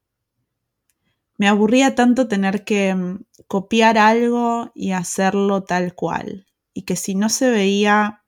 Me 1.37 1.47
aburría 1.47 1.95
tanto 1.95 2.27
tener 2.27 2.63
que 2.63 2.93
mm, 2.95 3.25
copiar 3.47 3.97
algo 3.97 4.71
y 4.75 4.91
hacerlo 4.91 5.63
tal 5.63 5.93
cual. 5.95 6.47
Y 6.73 6.83
que 6.83 6.95
si 6.95 7.15
no 7.15 7.29
se 7.29 7.49
veía, 7.49 8.23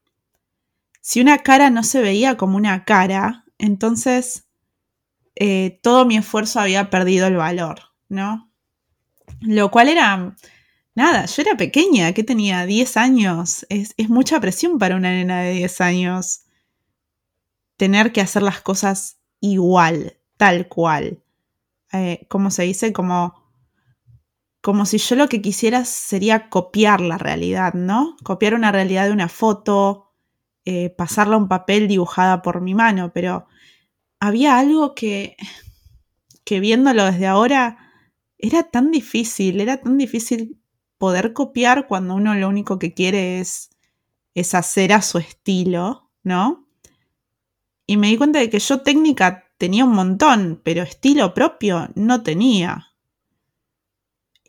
si 1.02 1.22
una 1.22 1.40
cara 1.40 1.70
no 1.70 1.84
se 1.84 2.02
veía 2.02 2.38
como 2.38 2.58
una 2.58 2.86
cara, 2.86 3.46
entonces 3.58 4.46
eh, 5.36 5.80
todo 5.84 6.06
mi 6.06 6.18
esfuerzo 6.18 6.60
había 6.60 6.90
perdido 6.90 7.28
el 7.28 7.36
valor. 7.36 7.88
¿no? 8.10 8.50
Lo 9.42 9.72
cual 9.72 9.90
era, 9.90 10.36
nada, 10.96 11.26
yo 11.26 11.42
era 11.42 11.58
pequeña, 11.58 12.14
que 12.14 12.24
tenía 12.24 12.66
10 12.66 12.98
años, 12.98 13.66
es, 13.70 13.94
es 13.98 14.10
mucha 14.10 14.40
presión 14.40 14.80
para 14.80 14.96
una 14.96 15.12
nena 15.12 15.42
de 15.42 15.54
10 15.54 15.82
años 15.82 16.42
tener 17.76 18.12
que 18.12 18.22
hacer 18.22 18.42
las 18.42 18.62
cosas 18.62 19.20
igual, 19.40 20.18
tal 20.38 20.68
cual. 20.68 21.24
Eh, 22.04 22.26
como 22.30 22.52
se 22.52 22.64
dice, 22.64 22.94
como, 22.94 23.36
como 24.62 24.86
si 24.86 24.98
yo 24.98 25.16
lo 25.16 25.30
que 25.30 25.42
quisiera 25.42 25.86
sería 25.86 26.50
copiar 26.50 27.02
la 27.02 27.18
realidad, 27.18 27.74
¿no? 27.74 28.16
Copiar 28.24 28.54
una 28.54 28.72
realidad 28.72 29.06
de 29.06 29.14
una 29.14 29.30
foto, 29.30 30.14
eh, 30.66 30.90
pasarla 30.90 31.36
a 31.36 31.40
un 31.40 31.48
papel 31.48 31.88
dibujada 31.88 32.42
por 32.42 32.62
mi 32.62 32.76
mano, 32.76 33.12
pero 33.14 33.48
había 34.20 34.58
algo 34.60 34.96
que, 34.96 35.38
que 36.44 36.60
viéndolo 36.60 37.06
desde 37.06 37.28
ahora 37.28 37.78
era 38.38 38.64
tan 38.64 38.92
difícil, 38.92 39.62
era 39.62 39.78
tan 39.78 39.98
difícil 39.98 40.60
poder 40.98 41.34
copiar 41.34 41.88
cuando 41.88 42.16
uno 42.16 42.36
lo 42.36 42.50
único 42.50 42.80
que 42.80 42.94
quiere 42.94 43.40
es, 43.40 43.70
es 44.36 44.54
hacer 44.54 44.94
a 44.94 45.02
su 45.02 45.18
estilo, 45.18 46.12
¿no? 46.24 46.68
Y 47.86 47.98
me 47.98 48.08
di 48.08 48.18
cuenta 48.18 48.40
de 48.40 48.50
que 48.50 48.60
yo 48.60 48.82
técnica 48.82 49.47
tenía 49.58 49.86
un 49.86 49.94
montón, 49.94 50.62
pero 50.64 50.84
estilo 50.84 51.34
propio 51.34 51.90
no 51.96 52.24
tenía. 52.24 52.94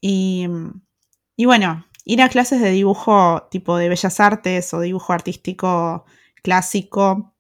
Y, 0.01 0.47
y 1.37 1.45
bueno, 1.47 1.87
ir 2.05 2.23
a 2.23 2.29
clases 2.29 2.61
de 2.61 2.71
dibujo 2.71 3.49
tipo 3.51 3.77
de 3.77 3.89
bellas 3.89 4.21
artes 4.21 4.73
o 4.75 4.81
dibujo 4.81 5.13
artístico 5.13 6.05
clásico 6.43 7.35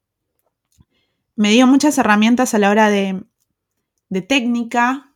me 1.38 1.50
dio 1.50 1.68
muchas 1.68 1.96
herramientas 1.98 2.52
a 2.54 2.58
la 2.58 2.68
hora 2.68 2.90
de, 2.90 3.22
de 4.08 4.22
técnica, 4.22 5.14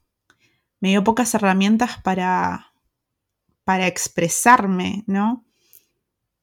me 0.79 0.91
dio 0.91 1.03
pocas 1.03 1.35
herramientas 1.35 2.01
para, 2.01 2.73
para 3.65 3.89
expresarme, 3.89 5.03
¿no? 5.09 5.45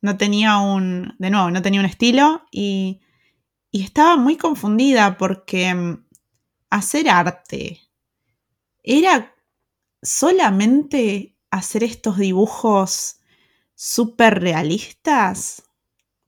No 0.01 0.17
tenía 0.17 0.57
un, 0.57 1.15
de 1.17 1.29
nuevo, 1.29 1.49
no 1.49 1.61
tenía 1.61 1.79
un 1.79 1.85
estilo 1.85 2.41
y 2.51 2.99
y 3.71 3.83
estaba 3.83 4.17
muy 4.17 4.37
confundida 4.37 5.17
porque 5.17 5.73
mm, 5.73 6.05
hacer 6.69 7.09
arte 7.09 7.81
era 8.83 9.35
solamente 10.01 11.37
hacer 11.51 11.83
estos 11.83 12.17
dibujos 12.17 13.19
súper 13.75 14.41
realistas, 14.41 15.63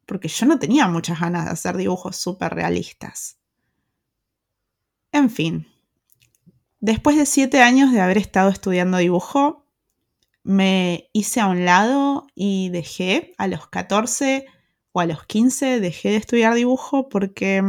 porque 0.05 0.27
yo 0.27 0.45
no 0.45 0.59
tenía 0.59 0.87
muchas 0.87 1.19
ganas 1.19 1.45
de 1.45 1.51
hacer 1.51 1.77
dibujos 1.77 2.17
súper 2.17 2.53
realistas. 2.53 3.37
En 5.11 5.29
fin, 5.29 5.67
después 6.79 7.17
de 7.17 7.25
siete 7.25 7.61
años 7.61 7.91
de 7.91 8.01
haber 8.01 8.17
estado 8.17 8.49
estudiando 8.49 8.97
dibujo, 8.97 9.65
me 10.43 11.09
hice 11.13 11.39
a 11.39 11.47
un 11.47 11.65
lado 11.65 12.27
y 12.35 12.69
dejé 12.69 13.33
a 13.37 13.47
los 13.47 13.67
14 13.67 14.47
o 14.91 14.99
a 14.99 15.05
los 15.05 15.25
15 15.25 15.79
dejé 15.79 16.09
de 16.09 16.17
estudiar 16.17 16.53
dibujo 16.53 17.09
porque 17.09 17.63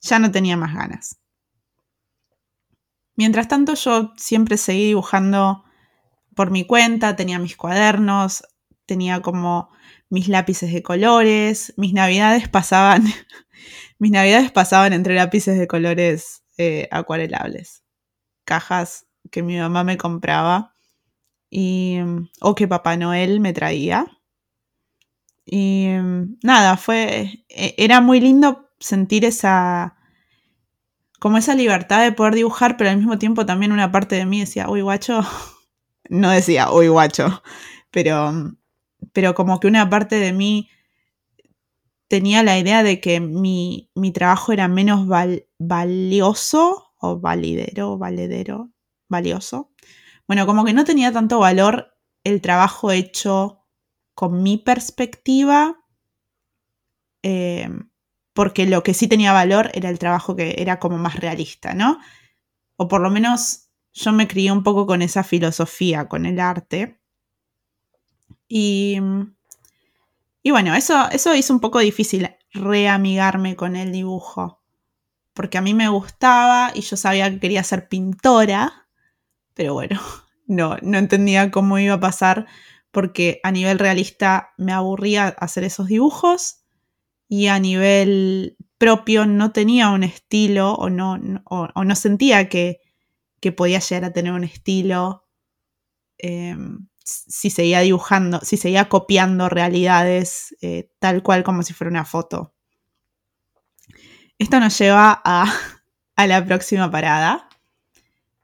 ya 0.00 0.18
no 0.18 0.30
tenía 0.30 0.56
más 0.56 0.74
ganas. 0.74 1.18
Mientras 3.16 3.48
tanto 3.48 3.74
yo 3.74 4.12
siempre 4.16 4.56
seguí 4.56 4.86
dibujando 4.86 5.64
por 6.34 6.50
mi 6.50 6.66
cuenta, 6.66 7.16
tenía 7.16 7.38
mis 7.38 7.56
cuadernos, 7.56 8.44
tenía 8.86 9.20
como 9.22 9.70
mis 10.10 10.28
lápices 10.28 10.72
de 10.72 10.82
colores, 10.82 11.72
mis 11.76 11.92
navidades 11.92 12.48
pasaban, 12.48 13.04
mis 13.98 14.10
navidades 14.10 14.50
pasaban 14.50 14.92
entre 14.92 15.14
lápices 15.14 15.58
de 15.58 15.68
colores 15.68 16.44
eh, 16.58 16.88
acuarelables, 16.90 17.84
cajas 18.44 19.06
que 19.30 19.42
mi 19.42 19.58
mamá 19.58 19.84
me 19.84 19.96
compraba 19.96 20.74
y, 21.50 21.98
o 22.40 22.54
que 22.54 22.68
Papá 22.68 22.96
Noel 22.96 23.40
me 23.40 23.52
traía. 23.52 24.06
Y 25.46 25.88
mm, 25.88 26.38
nada, 26.42 26.76
fue, 26.76 27.44
e, 27.48 27.74
era 27.78 28.00
muy 28.00 28.20
lindo 28.20 28.70
sentir 28.78 29.24
esa, 29.24 29.96
como 31.20 31.38
esa 31.38 31.54
libertad 31.54 32.02
de 32.02 32.12
poder 32.12 32.34
dibujar, 32.34 32.76
pero 32.76 32.90
al 32.90 32.98
mismo 32.98 33.18
tiempo 33.18 33.46
también 33.46 33.72
una 33.72 33.92
parte 33.92 34.16
de 34.16 34.26
mí 34.26 34.40
decía, 34.40 34.68
uy, 34.68 34.80
guacho, 34.82 35.20
no 36.08 36.30
decía, 36.30 36.70
uy, 36.72 36.88
guacho, 36.88 37.42
pero, 37.90 38.32
mm, 38.32 38.56
pero 39.12 39.34
como 39.34 39.60
que 39.60 39.68
una 39.68 39.88
parte 39.90 40.16
de 40.16 40.32
mí 40.32 40.68
tenía 42.08 42.42
la 42.42 42.58
idea 42.58 42.82
de 42.82 43.00
que 43.00 43.20
mi, 43.20 43.90
trabajo 44.12 44.52
era 44.52 44.68
menos 44.68 45.08
valioso 45.58 46.92
o 47.00 47.18
validero, 47.18 47.98
valedero, 47.98 48.70
valioso. 49.08 49.72
Bueno, 50.28 50.46
como 50.46 50.64
que 50.64 50.72
no 50.72 50.84
tenía 50.84 51.12
tanto 51.12 51.38
valor 51.38 51.96
el 52.22 52.40
trabajo 52.40 52.92
hecho 52.92 53.63
con 54.14 54.42
mi 54.42 54.58
perspectiva, 54.58 55.80
eh, 57.22 57.68
porque 58.32 58.66
lo 58.66 58.82
que 58.82 58.94
sí 58.94 59.08
tenía 59.08 59.32
valor 59.32 59.70
era 59.74 59.90
el 59.90 59.98
trabajo 59.98 60.36
que 60.36 60.56
era 60.58 60.78
como 60.78 60.98
más 60.98 61.16
realista, 61.16 61.74
¿no? 61.74 61.98
O 62.76 62.88
por 62.88 63.00
lo 63.00 63.10
menos 63.10 63.70
yo 63.92 64.12
me 64.12 64.26
crié 64.28 64.50
un 64.50 64.62
poco 64.62 64.86
con 64.86 65.02
esa 65.02 65.22
filosofía, 65.22 66.08
con 66.08 66.26
el 66.26 66.40
arte. 66.40 67.00
Y, 68.48 68.98
y 70.42 70.50
bueno, 70.50 70.74
eso, 70.74 71.08
eso 71.10 71.34
hizo 71.34 71.52
un 71.52 71.60
poco 71.60 71.78
difícil 71.78 72.28
reamigarme 72.52 73.56
con 73.56 73.76
el 73.76 73.92
dibujo, 73.92 74.60
porque 75.32 75.58
a 75.58 75.62
mí 75.62 75.74
me 75.74 75.88
gustaba 75.88 76.72
y 76.74 76.82
yo 76.82 76.96
sabía 76.96 77.30
que 77.30 77.40
quería 77.40 77.64
ser 77.64 77.88
pintora, 77.88 78.88
pero 79.54 79.74
bueno, 79.74 80.00
no, 80.46 80.76
no 80.82 80.98
entendía 80.98 81.50
cómo 81.50 81.78
iba 81.78 81.94
a 81.94 82.00
pasar 82.00 82.46
porque 82.94 83.40
a 83.42 83.50
nivel 83.50 83.78
realista 83.78 84.54
me 84.56 84.72
aburría 84.72 85.28
hacer 85.28 85.64
esos 85.64 85.88
dibujos 85.88 86.64
y 87.28 87.48
a 87.48 87.58
nivel 87.58 88.56
propio 88.78 89.26
no 89.26 89.52
tenía 89.52 89.90
un 89.90 90.04
estilo 90.04 90.72
o 90.72 90.88
no, 90.88 91.20
o, 91.44 91.84
no 91.84 91.94
sentía 91.94 92.48
que, 92.48 92.80
podía 93.54 93.78
llegar 93.80 94.06
a 94.06 94.12
tener 94.14 94.32
un 94.32 94.44
estilo 94.44 95.26
em, 96.16 96.88
si 97.04 97.50
seguía 97.50 97.80
dibujando, 97.80 98.40
si 98.40 98.56
seguía 98.56 98.88
copiando 98.88 99.50
realidades 99.50 100.56
eh, 100.62 100.90
tal 100.98 101.22
cual 101.22 101.44
como 101.44 101.62
si 101.62 101.74
fuera 101.74 101.90
una 101.90 102.06
foto. 102.06 102.54
Esto 104.38 104.58
nos 104.60 104.78
lleva 104.78 105.20
a, 105.22 105.44
la 106.26 106.44
próxima 106.44 106.90
parada. 106.90 107.48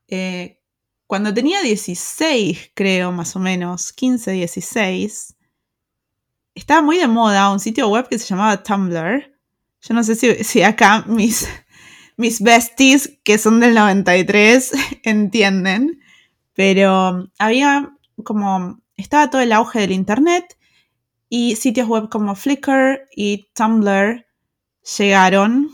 Eh, 0.09 0.60
cuando 1.11 1.35
tenía 1.35 1.61
16, 1.61 2.71
creo, 2.73 3.11
más 3.11 3.35
o 3.35 3.41
menos, 3.41 3.93
15, 3.93 4.31
16, 4.31 5.35
estaba 6.55 6.83
muy 6.83 6.99
de 6.99 7.09
moda 7.09 7.51
un 7.51 7.59
sitio 7.59 7.89
web 7.89 8.09
que 8.09 8.17
se 8.17 8.29
llamaba 8.29 8.63
Tumblr. 8.63 9.29
Yo 9.81 9.95
no 9.95 10.05
sé 10.05 10.15
si, 10.15 10.63
acá 10.63 11.05
mis, 11.09 11.49
mis 12.17 12.41
besties, 12.41 13.19
que 13.25 13.39
son 13.39 13.59
del 13.59 13.75
93, 13.75 14.71
entienden, 15.03 16.01
pero 16.55 17.29
había 17.41 17.93
como, 18.23 18.81
estaba 18.97 19.31
todo 19.31 19.43
el 19.43 19.51
auge 19.51 19.81
del 19.81 19.91
Internet 19.91 20.57
y 21.29 21.57
sitios 21.57 21.89
web 21.89 22.09
como 22.09 22.37
Flickr 22.37 23.09
y 23.17 23.49
Tumblr 23.55 24.27
llegaron 24.97 25.73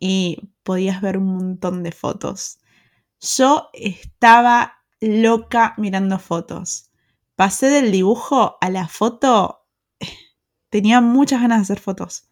y 0.00 0.38
podías 0.62 1.02
ver 1.02 1.18
un 1.18 1.34
montón 1.34 1.82
de 1.82 1.92
fotos. 1.92 2.60
Yo 3.24 3.70
estaba 3.72 4.82
loca 5.00 5.74
mirando 5.78 6.18
fotos. 6.18 6.90
Pasé 7.36 7.68
del 7.68 7.90
dibujo 7.90 8.58
a 8.60 8.68
la 8.68 8.86
foto. 8.86 9.66
Tenía 10.68 11.00
muchas 11.00 11.40
ganas 11.40 11.58
de 11.58 11.62
hacer 11.62 11.80
fotos. 11.80 12.28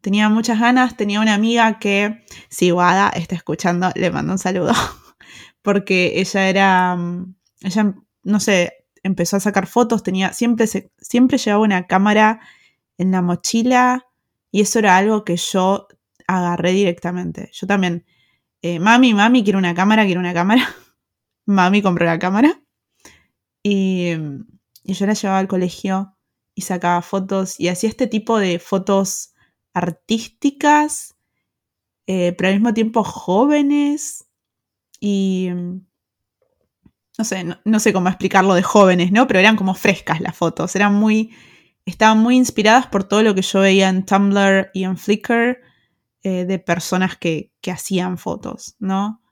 Tenía 0.00 0.28
muchas 0.28 0.58
ganas. 0.58 0.96
Tenía 0.96 1.20
una 1.20 1.34
amiga 1.34 1.78
que, 1.78 2.24
si 2.48 2.72
Wada 2.72 3.10
está 3.10 3.36
escuchando, 3.36 3.90
le 3.94 4.10
mando 4.10 4.32
un 4.32 4.38
saludo. 4.38 4.72
Porque 5.62 6.20
ella 6.20 6.48
era. 6.48 6.96
Mm, 6.96 7.36
ella, 7.60 7.94
no 8.24 8.40
sé, 8.40 8.86
empezó 9.04 9.36
a 9.36 9.40
sacar 9.40 9.68
fotos. 9.68 10.02
Tenía. 10.02 10.32
Siempre, 10.32 10.66
siempre 10.98 11.38
llevaba 11.38 11.62
una 11.62 11.86
cámara 11.86 12.40
en 12.98 13.12
la 13.12 13.22
mochila. 13.22 14.08
Y 14.50 14.60
eso 14.60 14.80
era 14.80 14.96
algo 14.96 15.24
que 15.24 15.36
yo 15.36 15.86
agarré 16.26 16.72
directamente. 16.72 17.50
Yo 17.52 17.68
también 17.68 18.04
eh, 18.66 18.80
mami, 18.80 19.12
mami, 19.12 19.44
quiero 19.44 19.58
una 19.58 19.74
cámara, 19.74 20.06
quiero 20.06 20.20
una 20.20 20.32
cámara. 20.32 20.66
mami 21.46 21.82
compró 21.82 22.06
la 22.06 22.18
cámara. 22.18 22.62
Y, 23.62 24.14
yo 24.84 25.06
la 25.06 25.12
llevaba 25.12 25.38
al 25.38 25.48
colegio 25.48 26.16
y 26.54 26.62
sacaba 26.62 27.02
fotos 27.02 27.60
y 27.60 27.68
hacía 27.68 27.90
este 27.90 28.06
tipo 28.06 28.38
de 28.38 28.58
fotos 28.58 29.34
artísticas, 29.74 31.14
eh, 32.06 32.32
pero 32.32 32.48
al 32.48 32.54
mismo 32.54 32.72
tiempo 32.72 33.04
jóvenes. 33.04 34.30
Y 34.98 35.50
no 37.18 37.24
sé, 37.24 37.44
no, 37.44 37.80
sé 37.80 37.92
cómo 37.92 38.08
explicarlo 38.08 38.54
de 38.54 38.62
jóvenes, 38.62 39.12
¿no? 39.12 39.26
Pero 39.26 39.40
eran 39.40 39.56
como 39.56 39.74
frescas 39.74 40.22
las 40.22 40.34
fotos, 40.34 40.74
eran 40.74 40.94
muy, 40.94 41.34
estaban 41.84 42.16
muy 42.16 42.36
inspiradas 42.36 42.86
por 42.86 43.04
todo 43.04 43.22
lo 43.22 43.34
que 43.34 43.42
yo 43.42 43.60
veía 43.60 43.90
en 43.90 44.06
Tumblr 44.06 44.70
y 44.72 44.84
en 44.84 44.96
Flickr 44.96 45.73
eh, 46.24 46.44
de 46.44 46.58
personas 46.58 47.16
que, 47.16 47.52
hacían 47.70 48.18
fotos, 48.18 48.74
¿no? 48.78 49.22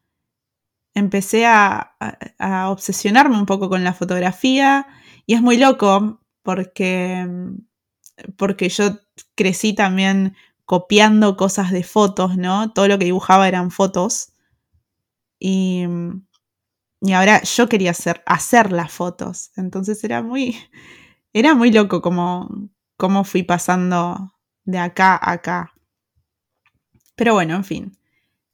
empecé 0.94 1.46
a, 1.46 1.96
obsesionarme 2.70 3.38
un 3.38 3.46
poco 3.46 3.68
con 3.68 3.84
la 3.84 3.94
fotografía 3.94 4.86
y 5.26 5.34
es 5.34 5.42
muy 5.42 5.56
loco 5.56 6.20
porque, 6.42 7.26
porque 8.36 8.68
yo 8.68 8.98
crecí 9.34 9.74
también 9.74 10.36
copiando 10.64 11.36
cosas 11.36 11.70
de 11.70 11.82
fotos, 11.82 12.36
¿no? 12.36 12.72
Todo 12.72 12.88
lo 12.88 12.98
que 12.98 13.04
dibujaba 13.04 13.48
eran 13.48 13.70
fotos. 13.70 14.32
Y, 15.38 15.84
y 17.00 17.12
ahora 17.12 17.42
yo 17.42 17.68
quería 17.68 17.90
hacer, 17.90 18.22
hacer 18.26 18.72
las 18.72 18.92
fotos. 18.92 19.50
Entonces 19.56 20.02
era 20.04 20.22
muy, 20.22 20.56
era 21.32 21.54
muy 21.54 21.72
loco 21.72 22.00
como, 22.02 22.48
cómo 22.96 23.24
fui 23.24 23.42
pasando 23.42 24.34
de 24.64 24.78
acá 24.78 25.14
a 25.14 25.32
acá. 25.32 25.71
Pero 27.22 27.34
bueno, 27.34 27.54
en 27.54 27.62
fin, 27.62 27.96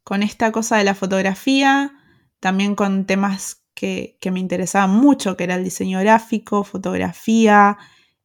con 0.04 0.22
esta 0.22 0.52
cosa 0.52 0.76
de 0.76 0.84
la 0.84 0.94
fotografía, 0.94 1.90
también 2.38 2.74
con 2.74 3.06
temas 3.06 3.64
que, 3.72 4.18
me 4.30 4.40
interesaban 4.40 4.90
mucho, 4.90 5.38
que 5.38 5.44
era 5.44 5.54
el 5.54 5.64
diseño 5.64 6.00
gráfico, 6.00 6.64
fotografía, 6.64 7.78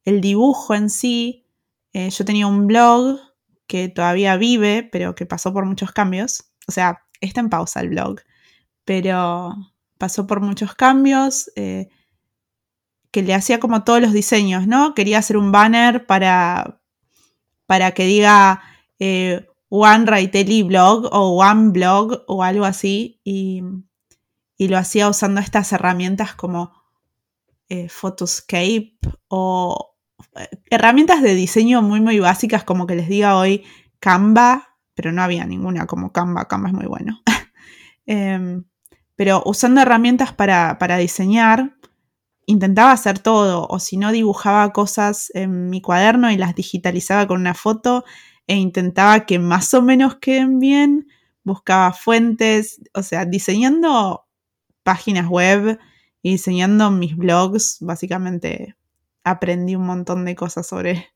el 0.04 0.20
dibujo 0.20 0.74
en 0.74 0.90
sí. 0.90 1.46
Eh, 1.94 2.10
yo 2.10 2.26
tenía 2.26 2.46
un 2.46 2.66
blog 2.66 3.20
que 3.66 3.88
todavía 3.88 4.36
vive, 4.36 4.86
pero 4.92 5.14
que 5.14 5.24
pasó 5.24 5.54
por 5.54 5.64
muchos 5.64 5.92
cambios. 5.92 6.50
O 6.68 6.72
sea, 6.72 7.06
está 7.22 7.40
en 7.40 7.48
pausa 7.48 7.80
el 7.80 7.88
blog, 7.88 8.20
pero 8.84 9.54
pasó 9.96 10.26
por 10.26 10.42
muchos 10.42 10.74
cambios. 10.74 11.50
Eh, 11.56 11.88
que 13.10 13.22
le 13.22 13.32
hacía 13.32 13.60
como 13.60 13.82
todos 13.82 14.02
los 14.02 14.12
diseños, 14.12 14.66
¿no? 14.66 14.92
Quería 14.92 15.20
hacer 15.20 15.38
un 15.38 15.52
banner 15.52 16.04
para, 16.04 16.82
para 17.64 17.92
que 17.92 18.04
diga 18.04 18.60
eh, 18.98 19.46
One 19.76 20.06
Raitelli 20.06 20.62
Blog 20.62 21.08
o 21.10 21.36
One 21.36 21.72
Blog 21.72 22.22
o 22.28 22.44
algo 22.44 22.64
así. 22.64 23.20
Y, 23.24 23.62
lo 24.56 24.78
hacía 24.78 25.08
usando 25.10 25.40
estas 25.42 25.72
herramientas 25.72 26.34
como 26.34 26.72
eh, 27.68 27.88
Photoscape 27.88 28.96
o 29.28 29.96
eh, 30.36 30.48
herramientas 30.70 31.20
de 31.22 31.34
diseño 31.34 31.82
muy, 31.82 32.00
muy 32.00 32.18
básicas, 32.18 32.64
como 32.64 32.86
que 32.86 32.94
les 32.94 33.08
diga 33.08 33.36
hoy 33.36 33.64
Canva, 33.98 34.78
pero 34.94 35.12
no 35.12 35.22
había 35.22 35.44
ninguna 35.44 35.86
como 35.86 36.12
Canva. 36.12 36.46
Canva 36.46 36.68
es 36.68 36.74
muy 36.74 36.86
bueno. 36.86 37.20
Em, 38.06 38.64
pero 39.16 39.42
usando 39.46 39.80
herramientas 39.80 40.34
para, 40.34 40.78
para 40.78 40.98
diseñar 40.98 41.74
intentaba 42.44 42.92
hacer 42.92 43.18
todo, 43.18 43.66
o 43.68 43.78
si 43.78 43.96
no, 43.96 44.12
dibujaba 44.12 44.70
cosas 44.74 45.32
en 45.34 45.70
mi 45.70 45.80
cuaderno 45.80 46.30
y 46.30 46.36
las 46.36 46.54
digitalizaba 46.54 47.26
con 47.26 47.40
una 47.40 47.54
foto 47.54 48.04
e 48.46 48.56
intentaba 48.56 49.26
que 49.26 49.38
más 49.38 49.72
o 49.74 49.82
menos 49.82 50.16
queden 50.16 50.58
bien, 50.58 51.08
buscaba 51.44 51.92
fuentes, 51.92 52.80
o 52.94 53.02
sea, 53.02 53.24
diseñando 53.24 54.26
páginas 54.82 55.28
web 55.28 55.78
y 56.22 56.32
diseñando 56.32 56.90
mis 56.90 57.16
blogs, 57.16 57.78
básicamente 57.80 58.76
aprendí 59.24 59.74
un 59.74 59.86
montón 59.86 60.24
de 60.24 60.34
cosas 60.34 60.66
sobre, 60.66 61.08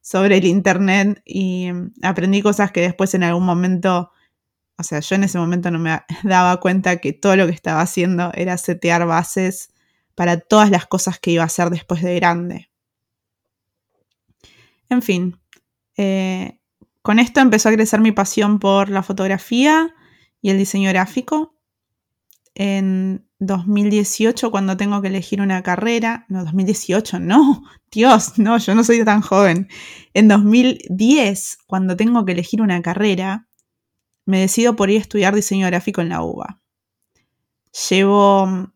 sobre 0.00 0.38
el 0.38 0.44
Internet 0.44 1.22
y 1.24 1.68
aprendí 2.02 2.42
cosas 2.42 2.72
que 2.72 2.80
después 2.80 3.14
en 3.14 3.24
algún 3.24 3.44
momento, 3.44 4.10
o 4.78 4.82
sea, 4.82 5.00
yo 5.00 5.16
en 5.16 5.24
ese 5.24 5.38
momento 5.38 5.70
no 5.70 5.78
me 5.78 6.02
daba 6.22 6.60
cuenta 6.60 6.98
que 6.98 7.12
todo 7.12 7.36
lo 7.36 7.46
que 7.46 7.52
estaba 7.52 7.80
haciendo 7.80 8.30
era 8.34 8.56
setear 8.58 9.06
bases 9.06 9.70
para 10.14 10.38
todas 10.38 10.70
las 10.70 10.86
cosas 10.86 11.18
que 11.18 11.32
iba 11.32 11.42
a 11.42 11.46
hacer 11.46 11.70
después 11.70 12.02
de 12.02 12.14
grande. 12.16 12.70
En 14.88 15.02
fin, 15.02 15.40
eh, 15.96 16.60
con 17.04 17.18
esto 17.18 17.40
empezó 17.40 17.68
a 17.68 17.72
crecer 17.72 18.00
mi 18.00 18.12
pasión 18.12 18.58
por 18.58 18.88
la 18.88 19.02
fotografía 19.02 19.94
y 20.40 20.48
el 20.48 20.56
diseño 20.56 20.88
gráfico. 20.88 21.54
En 22.54 23.28
2018, 23.40 24.50
cuando 24.50 24.78
tengo 24.78 25.02
que 25.02 25.08
elegir 25.08 25.42
una 25.42 25.62
carrera, 25.62 26.24
no, 26.30 26.42
2018, 26.42 27.20
no, 27.20 27.62
Dios, 27.92 28.38
no, 28.38 28.56
yo 28.56 28.74
no 28.74 28.82
soy 28.84 29.04
tan 29.04 29.20
joven. 29.20 29.68
En 30.14 30.28
2010, 30.28 31.58
cuando 31.66 31.94
tengo 31.94 32.24
que 32.24 32.32
elegir 32.32 32.62
una 32.62 32.80
carrera, 32.80 33.48
me 34.24 34.40
decido 34.40 34.74
por 34.74 34.88
ir 34.88 34.96
a 34.96 35.02
estudiar 35.02 35.34
diseño 35.34 35.66
gráfico 35.66 36.00
en 36.00 36.08
la 36.08 36.22
UBA. 36.22 36.62
Llevo, 37.90 38.72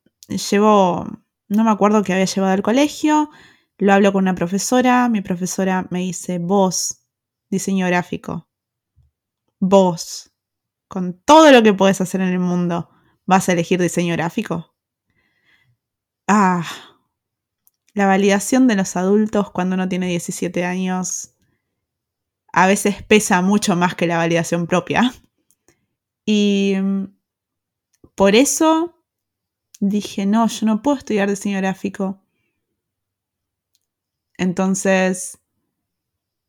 llevo 0.51 1.07
no 1.49 1.64
me 1.64 1.71
acuerdo 1.71 2.03
qué 2.03 2.12
había 2.12 2.27
llevado 2.27 2.53
al 2.53 2.62
colegio, 2.62 3.31
lo 3.79 3.95
hablo 3.95 4.12
con 4.12 4.25
una 4.25 4.35
profesora, 4.35 5.09
mi 5.09 5.23
profesora 5.23 5.87
me 5.88 6.01
dice, 6.01 6.38
vos, 6.38 6.98
diseño 7.51 7.87
gráfico, 7.87 8.49
vos, 9.61 10.33
con 10.89 11.21
todo 11.23 11.53
lo 11.53 11.63
que 11.63 11.75
puedes 11.75 12.01
hacer 12.01 12.21
en 12.21 12.29
el 12.29 12.39
mundo, 12.39 12.91
¿vas 13.27 13.49
a 13.49 13.53
elegir 13.53 13.81
diseño 13.81 14.15
gráfico? 14.15 14.75
Ah, 16.27 16.67
la 17.95 18.07
validación 18.07 18.69
de 18.69 18.77
los 18.77 18.97
adultos 18.97 19.51
cuando 19.51 19.75
uno 19.75 19.89
tiene 19.89 20.09
17 20.09 20.65
años 20.65 21.35
a 22.53 22.67
veces 22.67 23.03
pesa 23.03 23.43
mucho 23.43 23.77
más 23.77 23.95
que 23.95 24.07
la 24.07 24.17
validación 24.17 24.67
propia. 24.67 25.13
Y 26.25 26.75
mm, 26.81 27.05
por 28.15 28.35
eso 28.35 28.95
dije, 29.81 30.27
no, 30.27 30.47
yo 30.49 30.67
no 30.67 30.83
puedo 30.83 30.99
estudiar 30.99 31.29
diseño 31.29 31.59
gráfico. 31.59 32.23
Entonces 34.37 35.39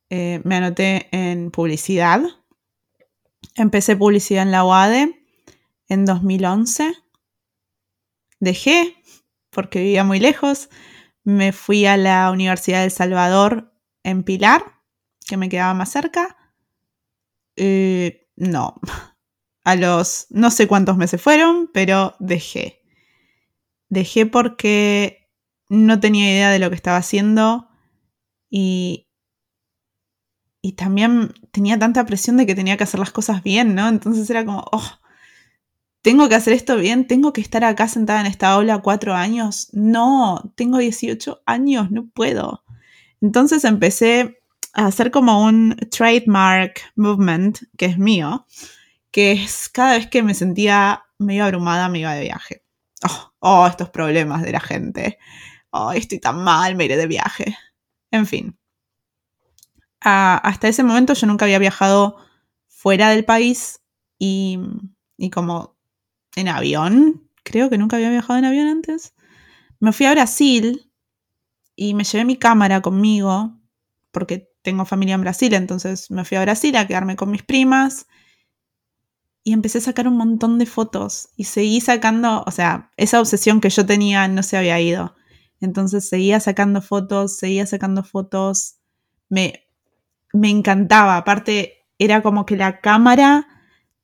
eh, 0.10 0.42
me 0.44 0.56
anoté 0.56 1.08
en 1.12 1.52
publicidad. 1.52 2.22
Empecé 3.56 3.96
publicidad 3.96 4.44
en 4.44 4.52
la 4.52 4.66
UADE 4.66 5.26
en 5.88 6.06
2011. 6.06 6.96
Dejé 8.40 8.96
porque 9.50 9.80
vivía 9.80 10.04
muy 10.04 10.20
lejos. 10.20 10.70
Me 11.24 11.52
fui 11.52 11.86
a 11.86 11.98
la 11.98 12.32
Universidad 12.32 12.82
del 12.82 12.92
Salvador 12.92 13.74
en 14.04 14.24
Pilar, 14.24 14.64
que 15.28 15.38
me 15.38 15.50
quedaba 15.50 15.74
más 15.74 15.92
cerca. 15.92 16.38
Eh, 17.56 18.30
no, 18.36 18.80
a 19.64 19.76
los 19.76 20.28
no 20.30 20.50
sé 20.52 20.68
cuántos 20.68 20.98
meses 20.98 21.22
fueron, 21.22 21.70
pero 21.74 22.16
dejé. 22.20 22.82
Dejé 23.90 24.26
porque 24.26 25.30
no 25.68 26.00
tenía 26.00 26.32
idea 26.32 26.50
de 26.52 26.60
lo 26.60 26.70
que 26.70 26.76
estaba 26.76 26.98
haciendo 26.98 27.68
y, 28.50 29.09
y 30.62 30.74
también 30.74 31.34
tenía 31.52 31.80
tanta 31.80 32.06
presión 32.06 32.38
de 32.38 32.46
que 32.46 32.56
tenía 32.56 32.78
que 32.78 32.84
hacer 32.84 33.00
las 33.00 33.12
cosas 33.12 33.44
bien, 33.44 33.76
¿no? 33.76 33.88
Entonces 33.88 34.30
era 34.30 34.46
como, 34.46 34.66
oh, 34.72 35.00
tengo 36.02 36.30
que 36.30 36.36
hacer 36.36 36.54
esto 36.54 36.78
bien, 36.78 37.08
tengo 37.08 37.34
que 37.34 37.42
estar 37.42 37.64
acá 37.64 37.88
sentada 37.88 38.22
en 38.22 38.28
esta 38.28 38.50
aula 38.50 38.80
cuatro 38.80 39.14
años. 39.16 39.70
No, 39.74 40.54
tengo 40.56 40.78
18 40.78 41.42
años, 41.46 41.92
no 41.92 42.08
puedo. 42.10 42.64
Entonces 43.22 43.64
empecé 43.66 44.42
a 44.74 44.88
hacer 44.88 45.12
como 45.12 45.44
un 45.46 45.76
trademark 45.92 46.82
movement, 46.96 47.60
que 47.78 47.86
es 47.86 47.98
mío, 47.98 48.46
que 49.12 49.32
es 49.34 49.70
cada 49.70 49.94
vez 49.98 50.08
que 50.08 50.24
me 50.24 50.34
sentía 50.34 51.04
medio 51.18 51.46
abrumada, 51.46 51.90
me 51.90 52.00
iba 52.00 52.14
de 52.14 52.22
viaje. 52.22 52.64
Oh, 53.04 53.34
oh, 53.40 53.68
estos 53.68 53.90
problemas 53.90 54.44
de 54.44 54.52
la 54.52 54.60
gente, 54.60 55.18
oh, 55.72 55.92
estoy 55.94 56.20
tan 56.20 56.44
mal, 56.44 56.76
me 56.76 56.86
iré 56.86 56.98
de 56.98 57.08
viaje. 57.08 57.58
En 58.12 58.26
fin. 58.26 58.59
Hasta 60.02 60.68
ese 60.68 60.84
momento 60.84 61.14
yo 61.14 61.28
nunca 61.28 61.46
había 61.46 61.60
viajado 61.60 62.18
fuera 62.68 63.10
del 63.10 63.26
país 63.26 63.82
y, 64.18 64.60
y 65.18 65.30
como 65.30 65.78
en 66.36 66.48
avión. 66.48 67.30
Creo 67.44 67.70
que 67.70 67.78
nunca 67.78 67.98
había 67.98 68.10
viajado 68.10 68.40
en 68.40 68.46
avión 68.46 68.68
antes. 68.68 69.14
Me 69.80 69.94
fui 69.94 70.06
a 70.06 70.12
Brasil 70.12 70.92
y 71.76 71.94
me 71.94 72.04
llevé 72.04 72.26
mi 72.26 72.38
cámara 72.38 72.82
conmigo 72.82 73.58
porque 74.12 74.52
tengo 74.62 74.86
familia 74.86 75.16
en 75.16 75.22
Brasil, 75.22 75.54
entonces 75.54 76.12
me 76.12 76.26
fui 76.26 76.38
a 76.38 76.42
Brasil 76.42 76.76
a 76.76 76.86
quedarme 76.88 77.16
con 77.16 77.32
mis 77.32 77.44
primas 77.44 78.08
y 79.44 79.54
empecé 79.54 79.78
a 79.78 79.82
sacar 79.82 80.08
un 80.08 80.18
montón 80.18 80.60
de 80.60 80.66
fotos 80.66 81.30
y 81.36 81.46
seguí 81.46 81.82
sacando, 81.82 82.44
o 82.46 82.52
sea, 82.52 82.92
esa 82.98 83.20
obsesión 83.20 83.62
que 83.62 83.70
yo 83.70 83.86
tenía 83.86 84.28
no 84.28 84.44
se 84.44 84.58
había 84.58 84.80
ido. 84.80 85.16
Entonces 85.62 86.08
seguía 86.08 86.40
sacando 86.40 86.82
fotos, 86.82 87.38
seguía 87.38 87.66
sacando 87.66 88.04
fotos. 88.04 88.76
Me, 89.30 89.69
me 90.34 90.50
encantaba. 90.50 91.18
Aparte, 91.18 91.86
era 91.98 92.22
como 92.22 92.46
que 92.46 92.56
la 92.56 92.80
cámara 92.82 93.48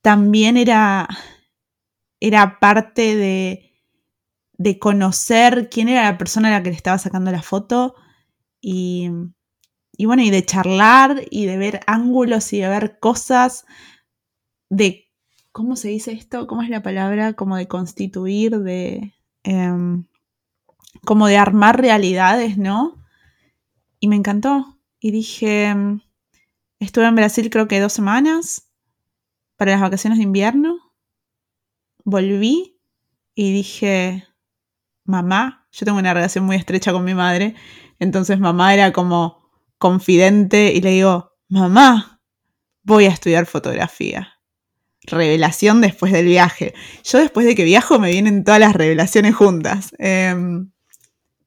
también 0.01 0.57
era, 0.57 1.07
era 2.19 2.59
parte 2.59 3.15
de, 3.15 3.73
de 4.57 4.79
conocer 4.79 5.69
quién 5.69 5.89
era 5.89 6.03
la 6.03 6.17
persona 6.17 6.49
a 6.49 6.51
la 6.51 6.63
que 6.63 6.69
le 6.69 6.75
estaba 6.75 6.97
sacando 6.97 7.31
la 7.31 7.41
foto 7.41 7.95
y, 8.61 9.09
y 9.97 10.05
bueno, 10.05 10.23
y 10.23 10.29
de 10.29 10.45
charlar 10.45 11.23
y 11.29 11.45
de 11.45 11.57
ver 11.57 11.79
ángulos 11.87 12.51
y 12.53 12.59
de 12.59 12.69
ver 12.69 12.99
cosas, 12.99 13.65
de 14.69 15.05
¿cómo 15.51 15.75
se 15.75 15.89
dice 15.89 16.11
esto? 16.11 16.47
¿Cómo 16.47 16.63
es 16.63 16.69
la 16.69 16.81
palabra? 16.81 17.33
Como 17.33 17.55
de 17.55 17.67
constituir, 17.67 18.59
de... 18.59 19.13
Em, 19.43 20.05
como 21.05 21.27
de 21.27 21.37
armar 21.37 21.79
realidades, 21.79 22.57
¿no? 22.57 23.01
Y 23.99 24.07
me 24.07 24.15
encantó. 24.15 24.79
Y 24.99 25.11
dije, 25.11 25.73
estuve 26.85 27.05
en 27.05 27.15
Brasil 27.15 27.49
creo 27.49 27.67
que 27.67 27.79
dos 27.79 27.93
semanas 27.93 28.69
para 29.57 29.71
las 29.71 29.81
vacaciones 29.81 30.19
de 30.19 30.23
invierno. 30.23 30.77
Volví 32.03 32.79
y 33.33 33.51
dije, 33.51 34.25
mamá, 35.03 35.67
yo 35.71 35.85
tengo 35.85 35.99
una 35.99 36.13
relación 36.13 36.45
muy 36.45 36.55
estrecha 36.55 36.91
con 36.91 37.03
mi 37.03 37.13
madre, 37.13 37.55
entonces 37.99 38.39
mamá 38.39 38.73
era 38.73 38.93
como 38.93 39.49
confidente 39.77 40.73
y 40.73 40.81
le 40.81 40.91
digo, 40.91 41.33
mamá, 41.49 42.21
voy 42.83 43.05
a 43.05 43.09
estudiar 43.09 43.45
fotografía. 43.45 44.33
Revelación 45.03 45.81
después 45.81 46.11
del 46.11 46.25
viaje. 46.25 46.73
Yo 47.03 47.19
después 47.19 47.45
de 47.45 47.55
que 47.55 47.63
viajo 47.63 47.99
me 47.99 48.09
vienen 48.11 48.43
todas 48.43 48.59
las 48.59 48.73
revelaciones 48.73 49.35
juntas. 49.35 49.93
Em, 49.99 50.71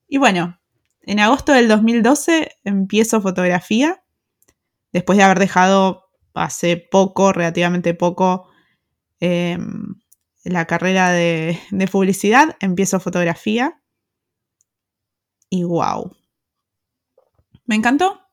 y 0.08 0.18
bueno, 0.18 0.60
en 1.02 1.20
agosto 1.20 1.52
del 1.52 1.68
2012 1.68 2.56
empiezo 2.64 3.20
fotografía, 3.20 4.02
después 4.98 5.16
de 5.16 5.22
haber 5.22 5.38
dejado 5.38 6.10
hace 6.34 6.76
poco, 6.76 7.32
relativamente 7.32 7.94
poco, 7.94 8.48
em, 9.20 9.94
la 10.44 10.66
carrera 10.66 11.10
de, 11.10 11.58
de 11.70 11.86
publicidad, 11.86 12.56
empiezo 12.60 12.98
fotografía. 13.00 13.80
Y 15.50 15.62
wow. 15.62 16.16
Me 17.64 17.76
encantó. 17.76 18.27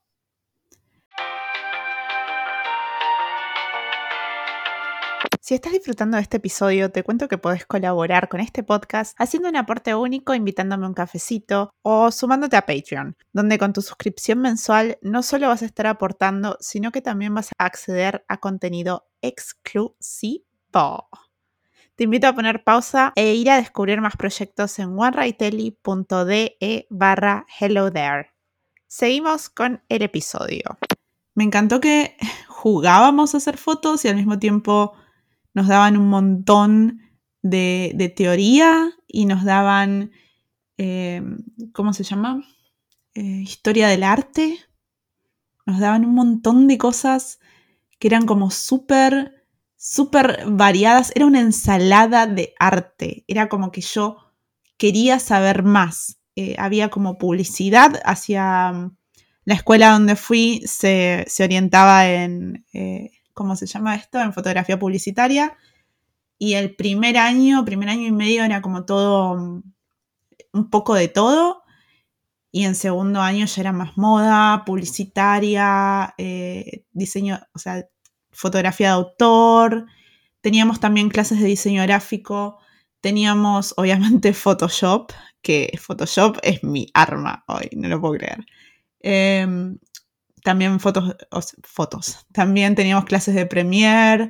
Si 5.48 5.54
estás 5.54 5.74
disfrutando 5.74 6.18
de 6.18 6.24
este 6.24 6.38
episodio, 6.38 6.90
te 6.90 7.04
cuento 7.04 7.28
que 7.28 7.38
podés 7.38 7.68
colaborar 7.68 8.30
con 8.30 8.40
este 8.40 8.64
podcast 8.64 9.14
haciendo 9.20 9.48
un 9.48 9.56
aporte 9.56 9.94
único, 9.94 10.34
invitándome 10.34 10.86
a 10.86 10.88
un 10.88 10.96
cafecito 10.96 11.70
o 11.84 12.10
sumándote 12.10 12.58
a 12.58 12.66
Patreon, 12.66 13.16
donde 13.32 13.60
con 13.60 13.72
tu 13.72 13.84
suscripción 13.84 14.42
mensual 14.42 14.98
no 15.04 15.22
solo 15.22 15.50
vas 15.50 15.62
a 15.62 15.66
estar 15.66 15.86
aportando, 15.86 16.58
sino 16.62 16.92
que 16.92 17.04
también 17.04 17.36
vas 17.36 17.52
a 17.60 17.66
acceder 17.66 18.26
a 18.28 18.38
contenido 18.38 19.08
exclusivo. 19.22 21.10
Te 21.94 22.06
invito 22.06 22.26
a 22.26 22.34
poner 22.34 22.64
pausa 22.64 23.14
e 23.16 23.36
ir 23.36 23.52
a 23.52 23.58
descubrir 23.58 24.02
más 24.02 24.18
proyectos 24.18 24.80
en 24.80 24.98
onewritely.de 24.98 26.88
barra 26.90 27.46
hello 27.60 27.92
there. 27.92 28.32
Seguimos 28.88 29.50
con 29.50 29.84
el 29.90 30.02
episodio. 30.02 30.80
Me 31.36 31.44
encantó 31.44 31.80
que 31.80 32.18
jugábamos 32.48 33.36
a 33.36 33.38
hacer 33.38 33.58
fotos 33.58 34.06
y 34.06 34.08
al 34.08 34.16
mismo 34.16 34.40
tiempo 34.40 34.96
nos 35.56 35.68
daban 35.68 35.98
un 35.98 36.10
montón 36.10 37.02
de, 37.42 38.14
teoría 38.16 38.92
y 39.08 39.26
nos 39.26 39.44
daban, 39.46 40.12
eh, 40.78 41.24
¿cómo 41.72 41.94
se 41.94 42.04
llama? 42.04 42.44
Eh, 43.16 43.42
historia 43.42 43.88
del 43.88 44.04
arte. 44.04 44.60
Nos 45.66 45.80
daban 45.80 46.06
un 46.06 46.14
montón 46.14 46.68
de 46.68 46.78
cosas 46.78 47.40
que 48.00 48.08
eran 48.08 48.26
como 48.26 48.52
súper, 48.52 49.46
súper 49.78 50.44
variadas. 50.46 51.14
Era 51.16 51.26
una 51.26 51.40
ensalada 51.40 52.28
de 52.28 52.54
arte. 52.60 53.24
Era 53.28 53.48
como 53.48 53.72
que 53.72 53.82
yo 53.82 54.18
quería 54.78 55.20
saber 55.20 55.64
más. 55.64 56.20
Eh, 56.36 56.56
había 56.60 56.90
como 56.90 57.18
publicidad 57.18 58.02
hacia 58.04 58.74
mm, 58.74 58.98
la 59.46 59.54
escuela 59.54 59.92
donde 59.92 60.18
fui, 60.18 60.62
se, 60.66 61.24
se 61.30 61.46
orientaba 61.46 62.10
en 62.10 62.66
¿cómo 63.36 63.56
se 63.56 63.68
llama 63.68 63.96
esto? 63.96 64.20
En 64.20 64.34
fotografía 64.34 64.80
publicitaria. 64.80 65.56
Y 66.40 66.56
el 66.56 66.76
primer 66.76 67.18
año, 67.18 67.64
primer 67.66 67.90
año 67.90 68.08
y 68.08 68.12
medio 68.12 68.44
era 68.44 68.62
como 68.62 68.86
todo, 68.86 69.36
mm, 69.38 69.64
un 70.54 70.70
poco 70.72 70.96
de 70.96 71.08
todo. 71.10 71.64
Y 72.52 72.66
en 72.66 72.76
segundo 72.76 73.22
año 73.22 73.46
ya 73.46 73.62
era 73.62 73.74
más 73.74 73.98
moda, 73.98 74.64
publicitaria, 74.66 76.16
eh, 76.18 76.86
diseño, 76.94 77.40
o 77.54 77.60
sea, 77.60 77.86
fotografía 78.32 78.88
de 78.88 78.94
autor. 78.94 79.88
Teníamos 80.42 80.80
también 80.80 81.10
clases 81.10 81.40
de 81.42 81.48
diseño 81.48 81.84
gráfico. 81.84 82.60
Teníamos, 83.02 83.74
obviamente, 83.78 84.34
Photoshop, 84.34 85.12
que 85.42 85.78
Photoshop 85.82 86.38
es 86.44 86.64
mi 86.64 86.88
arma 86.94 87.44
hoy, 87.48 87.70
no 87.74 87.90
lo 87.90 88.02
puedo 88.02 88.16
creer. 88.16 88.46
Em, 89.02 89.78
también 90.46 90.80
fotos, 90.80 91.16
fotos. 91.64 92.28
También 92.32 92.76
teníamos 92.76 93.06
clases 93.06 93.34
de 93.34 93.48
Premiere, 93.48 94.30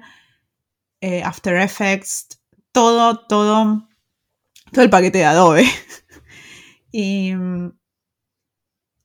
eh, 1.01 1.21
After 1.21 1.57
Effects, 1.57 2.41
todo, 2.71 3.27
todo, 3.27 3.89
todo 4.71 4.83
el 4.85 4.89
paquete 4.89 5.17
de 5.17 5.25
Adobe. 5.25 5.65
y, 6.91 7.33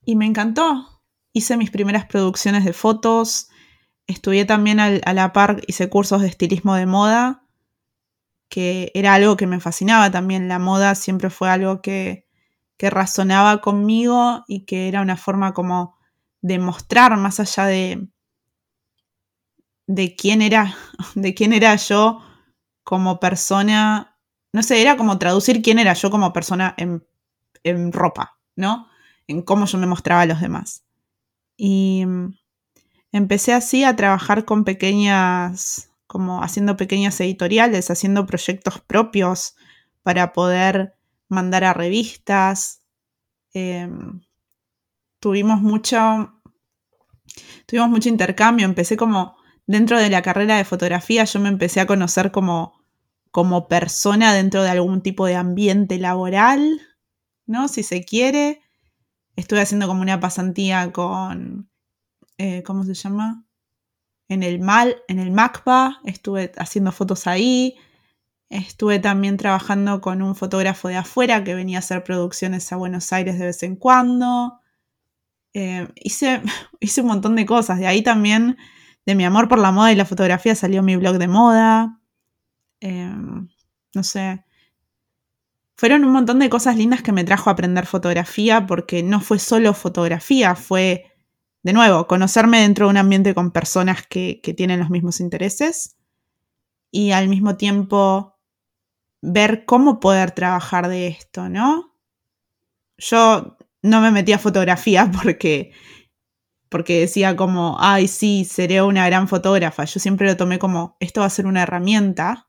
y, 0.04 0.16
me 0.16 0.24
encantó. 0.24 1.02
Hice 1.32 1.56
mis 1.56 1.72
primeras 1.72 2.06
producciones 2.06 2.64
de 2.64 2.72
fotos. 2.72 3.48
Estudié 4.06 4.44
también 4.44 4.78
a 4.78 5.12
la 5.12 5.32
par, 5.32 5.62
hice 5.66 5.90
cursos 5.90 6.22
de 6.22 6.28
estilismo 6.28 6.76
de 6.76 6.86
moda, 6.86 7.44
que 8.48 8.92
era 8.94 9.14
algo 9.14 9.36
que 9.36 9.48
me 9.48 9.58
fascinaba 9.58 10.12
también. 10.12 10.46
La 10.46 10.60
moda 10.60 10.94
siempre 10.94 11.28
fue 11.28 11.50
algo 11.50 11.82
que, 11.82 12.28
que 12.76 12.88
razonaba 12.88 13.60
conmigo 13.60 14.44
y 14.46 14.64
que 14.64 14.86
era 14.86 15.02
una 15.02 15.16
forma 15.16 15.54
como 15.54 15.99
demostrar 16.42 17.16
más 17.16 17.40
allá 17.40 17.66
de, 17.66 18.08
de 19.86 20.16
quién 20.16 20.42
era, 20.42 20.74
de 21.14 21.34
quién 21.34 21.52
era 21.52 21.74
yo 21.76 22.22
como 22.84 23.20
persona, 23.20 24.16
no 24.52 24.62
sé, 24.62 24.80
era 24.80 24.96
como 24.96 25.18
traducir 25.18 25.62
quién 25.62 25.78
era 25.78 25.92
yo 25.94 26.10
como 26.10 26.32
persona 26.32 26.74
en, 26.76 27.06
en 27.62 27.92
ropa, 27.92 28.38
¿no? 28.56 28.88
En 29.26 29.42
cómo 29.42 29.66
yo 29.66 29.78
me 29.78 29.86
mostraba 29.86 30.22
a 30.22 30.26
los 30.26 30.40
demás. 30.40 30.84
Y 31.56 32.04
mm, 32.06 32.34
empecé 33.12 33.52
así 33.52 33.84
a 33.84 33.96
trabajar 33.96 34.44
con 34.44 34.64
pequeñas, 34.64 35.90
como 36.06 36.42
haciendo 36.42 36.76
pequeñas 36.76 37.20
editoriales, 37.20 37.90
haciendo 37.90 38.26
proyectos 38.26 38.80
propios 38.80 39.56
para 40.02 40.32
poder 40.32 40.94
mandar 41.28 41.64
a 41.64 41.74
revistas. 41.74 42.82
Em, 43.52 44.22
tuvimos 45.20 45.60
mucho, 45.60 46.34
tuvimos 47.66 47.90
mucho 47.90 48.08
intercambio. 48.08 48.66
Empecé 48.66 48.96
como 48.96 49.36
dentro 49.66 49.98
de 50.00 50.10
la 50.10 50.22
carrera 50.22 50.56
de 50.56 50.64
fotografía, 50.64 51.24
yo 51.24 51.38
me 51.38 51.48
empecé 51.48 51.80
a 51.80 51.86
conocer 51.86 52.32
como, 52.32 52.82
como 53.30 53.68
persona 53.68 54.34
dentro 54.34 54.62
de 54.62 54.70
algún 54.70 55.02
tipo 55.02 55.26
de 55.26 55.36
ambiente 55.36 55.98
laboral, 55.98 56.80
¿no? 57.46 57.68
Si 57.68 57.82
se 57.84 58.04
quiere. 58.04 58.62
Estuve 59.36 59.60
haciendo 59.60 59.86
como 59.86 60.02
una 60.02 60.18
pasantía 60.18 60.90
con, 60.92 61.70
eh, 62.38 62.62
¿cómo 62.64 62.84
se 62.84 62.94
llama? 62.94 63.44
En 64.28 64.42
el, 64.42 64.60
Mal, 64.60 64.96
en 65.08 65.18
el 65.18 65.30
MACPA, 65.30 66.00
estuve 66.04 66.52
haciendo 66.56 66.92
fotos 66.92 67.26
ahí. 67.26 67.76
Estuve 68.48 68.98
también 68.98 69.36
trabajando 69.36 70.00
con 70.00 70.22
un 70.22 70.34
fotógrafo 70.34 70.88
de 70.88 70.96
afuera 70.96 71.44
que 71.44 71.54
venía 71.54 71.78
a 71.78 71.80
hacer 71.80 72.02
producciones 72.02 72.72
a 72.72 72.76
Buenos 72.76 73.12
Aires 73.12 73.38
de 73.38 73.46
vez 73.46 73.62
en 73.62 73.76
cuando. 73.76 74.59
Eh, 75.54 75.88
hice, 75.96 76.42
hice 76.80 77.00
un 77.00 77.08
montón 77.08 77.36
de 77.36 77.46
cosas. 77.46 77.78
De 77.78 77.86
ahí 77.86 78.02
también, 78.02 78.56
de 79.06 79.14
mi 79.14 79.24
amor 79.24 79.48
por 79.48 79.58
la 79.58 79.72
moda 79.72 79.92
y 79.92 79.96
la 79.96 80.04
fotografía, 80.04 80.54
salió 80.54 80.82
mi 80.82 80.96
blog 80.96 81.18
de 81.18 81.28
moda. 81.28 82.00
Eh, 82.80 83.12
no 83.94 84.02
sé. 84.02 84.44
Fueron 85.76 86.04
un 86.04 86.12
montón 86.12 86.38
de 86.38 86.50
cosas 86.50 86.76
lindas 86.76 87.02
que 87.02 87.12
me 87.12 87.24
trajo 87.24 87.48
a 87.48 87.54
aprender 87.54 87.86
fotografía 87.86 88.66
porque 88.66 89.02
no 89.02 89.20
fue 89.20 89.38
solo 89.38 89.72
fotografía, 89.72 90.54
fue, 90.54 91.06
de 91.62 91.72
nuevo, 91.72 92.06
conocerme 92.06 92.60
dentro 92.60 92.86
de 92.86 92.90
un 92.90 92.96
ambiente 92.98 93.34
con 93.34 93.50
personas 93.50 94.06
que, 94.06 94.40
que 94.42 94.52
tienen 94.52 94.80
los 94.80 94.90
mismos 94.90 95.20
intereses 95.20 95.96
y 96.90 97.12
al 97.12 97.28
mismo 97.28 97.56
tiempo 97.56 98.38
ver 99.22 99.64
cómo 99.64 100.00
poder 100.00 100.32
trabajar 100.32 100.88
de 100.88 101.08
esto, 101.08 101.48
¿no? 101.48 101.94
Yo 102.98 103.56
no 103.82 104.00
me 104.00 104.10
metí 104.10 104.32
a 104.32 104.38
fotografía 104.38 105.10
porque, 105.22 105.72
porque 106.68 107.00
decía 107.00 107.36
como, 107.36 107.76
ay, 107.80 108.08
sí, 108.08 108.44
seré 108.44 108.82
una 108.82 109.06
gran 109.06 109.28
fotógrafa. 109.28 109.84
Yo 109.84 110.00
siempre 110.00 110.26
lo 110.26 110.36
tomé 110.36 110.58
como, 110.58 110.96
esto 111.00 111.20
va 111.20 111.26
a 111.26 111.30
ser 111.30 111.46
una 111.46 111.62
herramienta 111.62 112.48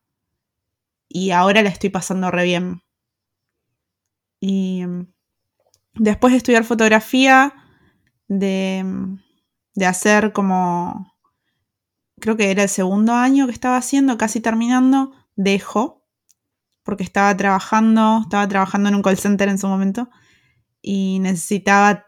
y 1.07 1.31
ahora 1.31 1.61
la 1.61 1.69
estoy 1.69 1.89
pasando 1.89 2.31
re 2.31 2.43
bien. 2.43 2.81
Y 4.39 4.85
mm, 4.85 5.13
después 5.95 6.31
de 6.31 6.37
estudiar 6.37 6.63
fotografía, 6.63 7.53
de, 8.27 8.83
mm, 8.85 9.19
de 9.75 9.85
hacer 9.85 10.33
como, 10.33 11.13
creo 12.19 12.37
que 12.37 12.51
era 12.51 12.63
el 12.63 12.69
segundo 12.69 13.13
año 13.13 13.45
que 13.45 13.53
estaba 13.53 13.77
haciendo, 13.77 14.17
casi 14.17 14.41
terminando, 14.41 15.11
dejo, 15.35 16.05
porque 16.83 17.03
estaba 17.03 17.35
trabajando, 17.37 18.21
estaba 18.23 18.47
trabajando 18.47 18.89
en 18.89 18.95
un 18.95 19.01
call 19.01 19.17
center 19.17 19.49
en 19.49 19.59
su 19.59 19.67
momento 19.67 20.09
y 20.81 21.19
necesitaba, 21.19 22.05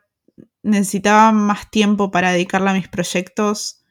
necesitaba 0.62 1.32
más 1.32 1.70
tiempo 1.72 2.12
para 2.12 2.32
dedicarla 2.32 2.72
a 2.72 2.76
mis 2.76 2.88
proyectos 2.88 3.84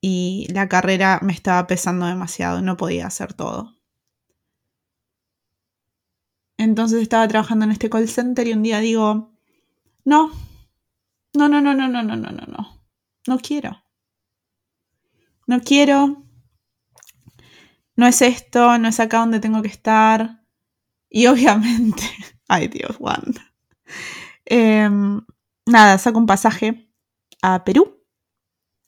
y 0.00 0.46
la 0.52 0.68
carrera 0.68 1.20
me 1.22 1.32
estaba 1.32 1.66
pesando 1.66 2.06
demasiado, 2.06 2.62
no 2.62 2.76
podía 2.76 3.06
hacer 3.06 3.34
todo. 3.34 3.76
Entonces 6.56 7.00
estaba 7.02 7.26
trabajando 7.28 7.64
en 7.64 7.70
este 7.72 7.88
call 7.88 8.08
center 8.08 8.46
y 8.46 8.52
un 8.52 8.62
día 8.62 8.80
digo, 8.80 9.32
no, 10.04 10.30
no, 11.34 11.48
no, 11.48 11.60
no, 11.60 11.74
no, 11.74 11.88
no, 11.88 12.02
no, 12.02 12.16
no, 12.16 12.30
no, 12.30 12.46
no, 12.46 12.84
no 13.26 13.38
quiero. 13.38 13.82
No 15.46 15.60
quiero. 15.60 16.24
No 17.96 18.06
es 18.06 18.22
esto, 18.22 18.78
no 18.78 18.88
es 18.88 19.00
acá 19.00 19.18
donde 19.18 19.40
tengo 19.40 19.62
que 19.62 19.68
estar. 19.68 20.44
Y 21.08 21.26
obviamente, 21.26 22.02
ay 22.48 22.68
Dios, 22.68 22.96
Wanda. 22.98 23.49
Em, 24.44 25.20
nada, 25.66 25.98
saco 25.98 26.18
un 26.18 26.26
pasaje 26.26 26.90
a 27.42 27.64
Perú 27.64 28.04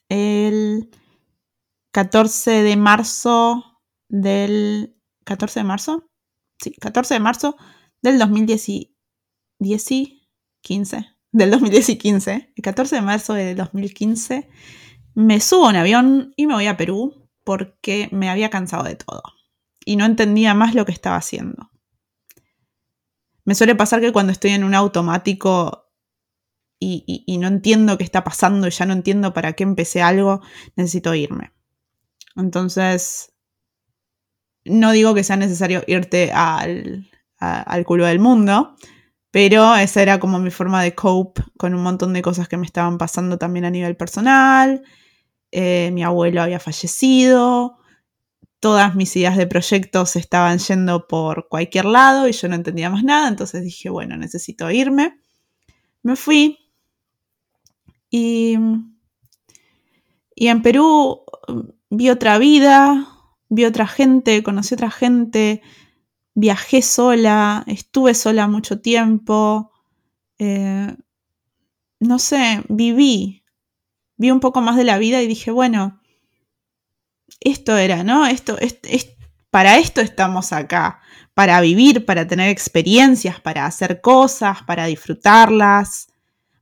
el 0.09 0.91
14 1.93 2.63
de 2.63 2.77
marzo 2.77 3.81
del... 4.09 4.97
¿14 5.25 5.55
de 5.55 5.65
marzo? 5.65 6.11
Sí, 6.61 6.73
14 6.81 7.15
de 7.15 7.21
marzo 7.21 7.57
del 8.03 8.19
2010, 8.19 8.89
15, 10.63 11.07
del 11.33 11.51
2015. 11.51 12.53
El 12.57 12.63
14 12.63 12.97
de 12.97 13.03
marzo 13.03 13.35
del 13.35 13.57
2015 13.57 14.49
me 15.15 15.41
subo 15.41 15.67
a 15.67 15.71
un 15.71 15.77
avión 15.77 16.35
y 16.37 16.47
me 16.47 16.55
voy 16.55 16.67
a 16.67 16.77
Perú 16.77 17.29
porque 17.45 18.09
me 18.13 18.29
había 18.29 18.51
cansado 18.51 18.85
de 18.85 18.97
todo 18.97 19.23
y 19.85 19.97
no 19.97 20.05
entendía 20.05 20.55
más 20.55 20.75
lo 20.75 20.85
que 20.85 20.93
estaba 20.93 21.17
haciendo. 21.17 21.72
Me 23.45 23.55
suele 23.55 23.75
pasar 23.75 24.01
que 24.01 24.13
cuando 24.13 24.33
estoy 24.33 24.53
en 24.53 24.65
un 24.65 24.75
automático 24.75 25.91
y, 26.79 27.39
no 27.39 27.47
entiendo 27.47 27.97
qué 27.97 28.05
está 28.05 28.25
pasando 28.25 28.67
y 28.67 28.71
ya 28.71 28.87
no 28.87 28.93
entiendo 28.93 29.33
para 29.33 29.53
qué 29.53 29.63
empecé 29.63 30.03
algo, 30.03 30.43
necesito 30.75 31.15
irme. 31.15 31.53
Entonces, 32.35 33.33
no 34.65 34.91
digo 34.93 35.15
que 35.15 35.25
sea 35.25 35.37
necesario 35.37 35.85
irte 35.87 36.33
al, 36.33 37.09
al 37.39 37.85
culo 37.85 38.07
del 38.07 38.19
mundo, 38.19 38.75
pero 39.31 39.75
esa 39.77 40.03
era 40.03 40.19
como 40.19 40.39
mi 40.39 40.51
forma 40.51 40.83
de 40.83 40.95
cope 40.95 41.43
con 41.57 41.75
un 41.75 41.83
montón 41.83 42.13
de 42.13 42.23
cosas 42.23 42.49
que 42.49 42.57
me 42.57 42.67
estaban 42.67 42.99
pasando 42.99 43.39
también 43.39 43.65
a 43.65 43.71
nivel 43.71 43.97
personal. 43.97 44.83
Eh, 45.53 45.91
mi 45.93 46.03
abuelo 46.03 46.43
había 46.43 46.59
fallecido, 46.59 47.79
todas 48.63 48.95
mis 48.95 49.17
ideas 49.17 49.37
de 49.37 49.49
proyectos 49.49 50.15
estaban 50.15 50.59
yendo 50.61 51.09
por 51.09 51.49
cualquier 51.49 51.85
lado 51.85 52.29
y 52.29 52.33
yo 52.33 52.47
no 52.47 52.55
entendía 52.55 52.91
más 52.91 53.03
nada, 53.03 53.27
entonces 53.27 53.65
dije, 53.65 53.91
bueno, 53.91 54.17
necesito 54.17 54.71
irme. 54.71 55.19
Me 56.05 56.15
fui 56.15 56.61
y, 58.09 58.57
y 60.37 60.47
en 60.47 60.63
Perú 60.63 61.23
mm, 61.49 61.61
vi 61.91 62.11
otra 62.11 62.39
vida, 62.39 63.09
vi 63.49 63.65
otra 63.65 63.89
gente, 63.89 64.45
conocí 64.45 64.75
otra 64.75 64.93
gente, 64.93 65.61
viajé 66.35 66.83
sola, 66.83 67.65
estuve 67.67 68.15
sola 68.15 68.47
mucho 68.47 68.81
tiempo, 68.81 69.73
eh, 70.39 70.95
no 71.99 72.19
sé, 72.21 72.63
viví, 72.69 73.43
vi 74.17 74.31
un 74.31 74.39
poco 74.39 74.61
más 74.61 74.77
de 74.77 74.85
la 74.85 74.99
vida 74.99 75.21
y 75.21 75.27
dije, 75.27 75.51
bueno, 75.51 76.01
esto 77.45 77.77
era, 77.77 78.03
¿no? 78.05 78.27
Esto, 78.27 78.59
es, 78.59 78.79
para 79.51 79.79
esto 79.79 80.01
estamos 80.01 80.53
acá, 80.53 81.01
para 81.35 81.61
vivir, 81.61 82.07
para 82.07 82.27
tener 82.27 82.49
experiencias, 82.49 83.41
para 83.41 83.67
hacer 83.67 84.01
cosas, 84.01 84.63
para 84.63 84.87
disfrutarlas. 84.87 86.09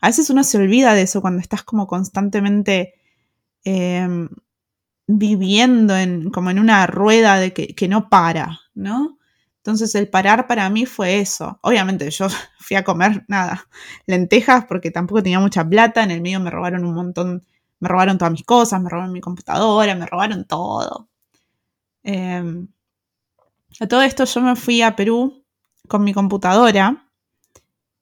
A 0.00 0.08
veces 0.08 0.30
uno 0.30 0.44
se 0.44 0.58
olvida 0.58 0.94
de 0.94 1.02
eso 1.02 1.20
cuando 1.20 1.40
estás 1.40 1.62
como 1.62 1.86
constantemente 1.86 2.94
em, 3.64 4.28
viviendo 5.06 5.96
en, 5.96 6.30
como 6.30 6.50
en 6.50 6.58
una 6.58 6.86
rueda 6.86 7.38
de 7.38 7.52
que, 7.52 7.74
que, 7.74 7.88
no 7.88 8.08
para, 8.08 8.60
¿no? 8.74 9.18
Entonces 9.58 9.94
el 9.94 10.08
parar 10.08 10.46
para 10.46 10.70
mí 10.70 10.86
fue 10.86 11.20
eso. 11.20 11.58
Obviamente 11.62 12.10
yo 12.10 12.28
fui 12.58 12.76
a 12.76 12.84
comer 12.84 13.24
nada, 13.28 13.68
lentejas 14.06 14.64
porque 14.66 14.90
tampoco 14.90 15.22
tenía 15.22 15.40
mucha 15.40 15.68
plata, 15.68 16.02
en 16.02 16.10
el 16.10 16.22
medio 16.22 16.40
me 16.40 16.50
robaron 16.50 16.84
un 16.84 16.94
montón 16.94 17.44
me 17.80 17.88
robaron 17.88 18.18
todas 18.18 18.32
mis 18.32 18.44
cosas, 18.44 18.80
me 18.80 18.88
robaron 18.88 19.12
mi 19.12 19.20
computadora, 19.20 19.94
me 19.94 20.06
robaron 20.06 20.44
todo. 20.44 21.08
Em, 22.02 22.68
a 23.80 23.86
todo 23.86 24.02
esto 24.02 24.24
yo 24.24 24.40
me 24.42 24.56
fui 24.56 24.82
a 24.82 24.96
Perú 24.96 25.44
con 25.88 26.04
mi 26.04 26.12
computadora 26.14 27.08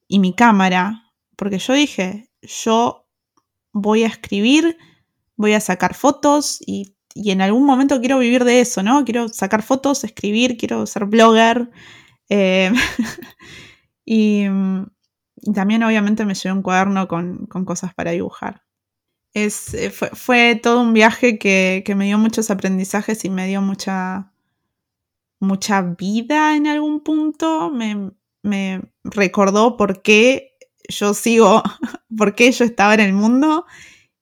y 0.08 0.18
mi 0.18 0.34
cámara, 0.34 1.04
porque 1.36 1.58
yo 1.58 1.72
dije, 1.74 2.30
yo 2.42 3.06
voy 3.72 4.04
a 4.04 4.08
escribir, 4.08 4.76
voy 5.36 5.54
a 5.54 5.60
sacar 5.60 5.94
fotos 5.94 6.60
y, 6.66 6.94
en 7.14 7.40
algún 7.40 7.64
momento 7.66 7.98
quiero 8.00 8.18
vivir 8.18 8.44
de 8.44 8.60
eso, 8.60 8.82
¿no? 8.82 9.04
Quiero 9.04 9.28
sacar 9.28 9.62
fotos, 9.62 10.04
escribir, 10.04 10.56
quiero 10.56 10.86
ser 10.86 11.06
blogger. 11.06 11.70
Em, 12.28 12.74
y, 14.04 14.46
también 15.54 15.82
obviamente 15.82 16.24
me 16.24 16.34
llevé 16.34 16.52
un 16.52 16.62
cuaderno 16.62 17.08
con 17.08 17.64
cosas 17.64 17.94
para 17.94 18.12
dibujar. 18.12 18.67
Eh, 19.44 19.90
fue, 19.90 20.56
todo 20.56 20.80
un 20.80 20.92
viaje 20.92 21.38
que, 21.38 21.84
me 21.96 22.06
dio 22.06 22.18
muchos 22.18 22.50
aprendizajes 22.50 23.24
y 23.24 23.30
me 23.30 23.46
dio 23.46 23.62
mucha, 23.62 24.32
mucha 25.40 25.82
vida 25.82 26.56
en 26.56 26.66
algún 26.66 27.00
punto. 27.00 27.70
Me, 27.70 28.82
recordó 29.04 29.76
por 29.76 30.02
qué 30.02 30.56
yo 30.88 31.14
sigo, 31.14 31.62
por 32.16 32.34
qué 32.34 32.50
yo 32.52 32.64
estaba 32.64 32.94
en 32.94 33.00
el 33.00 33.12
mundo 33.12 33.66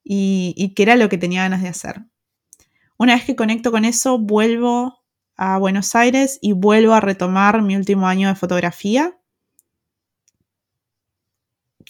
y, 0.04 0.54
y 0.56 0.74
qué 0.74 0.82
era 0.82 0.96
lo 0.96 1.08
que 1.08 1.18
tenía 1.18 1.42
ganas 1.42 1.62
de 1.62 1.68
hacer. 1.68 2.04
Una 2.98 3.14
vez 3.14 3.24
que 3.24 3.36
conecto 3.36 3.70
con 3.70 3.84
eso, 3.84 4.18
vuelvo 4.18 4.98
a 5.36 5.58
Buenos 5.58 5.94
Aires 5.94 6.38
y 6.40 6.52
vuelvo 6.52 6.94
a 6.94 7.00
retomar 7.00 7.62
mi 7.62 7.76
último 7.76 8.08
año 8.08 8.28
de 8.28 8.34
fotografía 8.34 9.15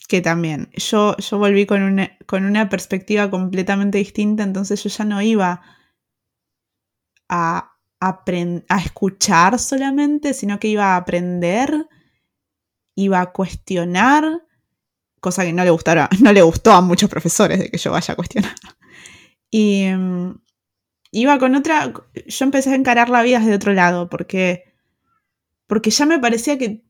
que 0.07 0.21
también 0.21 0.71
yo, 0.75 1.17
yo 1.17 1.39
volví 1.39 1.67
con 1.67 1.83
una, 1.83 2.17
con 2.27 2.45
una 2.45 2.69
perspectiva 2.69 3.31
completamente 3.31 3.99
distinta, 3.99 4.43
entonces 4.43 4.83
yo 4.83 4.91
ya 4.91 5.05
no 5.05 5.21
iba 5.21 5.63
a, 7.29 7.77
a 8.01 8.79
escuchar 8.79 9.59
solamente, 9.59 10.35
sino 10.35 10.59
que 10.61 10.69
iba 10.69 10.95
a 10.95 10.97
aprender, 10.97 11.89
iba 12.95 13.21
a 13.21 13.33
cuestionar, 13.33 14.43
cosa 15.21 15.45
que 15.45 15.53
no 15.53 15.65
le, 15.65 15.71
gustara, 15.71 16.09
no 16.21 16.33
le 16.33 16.43
gustó 16.43 16.73
a 16.73 16.81
muchos 16.81 17.11
profesores 17.11 17.59
de 17.59 17.71
que 17.71 17.79
yo 17.79 17.91
vaya 17.91 18.13
a 18.13 18.17
cuestionar. 18.17 18.55
Y 19.51 19.87
mm, 19.89 20.41
iba 21.13 21.39
con 21.39 21.55
otra, 21.57 21.93
yo 22.27 22.45
empecé 22.45 22.71
a 22.71 22.77
encarar 22.77 23.09
la 23.09 23.23
vida 23.23 23.39
desde 23.41 23.55
otro 23.55 23.73
lado, 23.73 24.09
porque, 24.09 24.65
porque 25.67 25.91
ya 25.91 26.07
me 26.07 26.19
parecía 26.19 26.59
que 26.59 26.85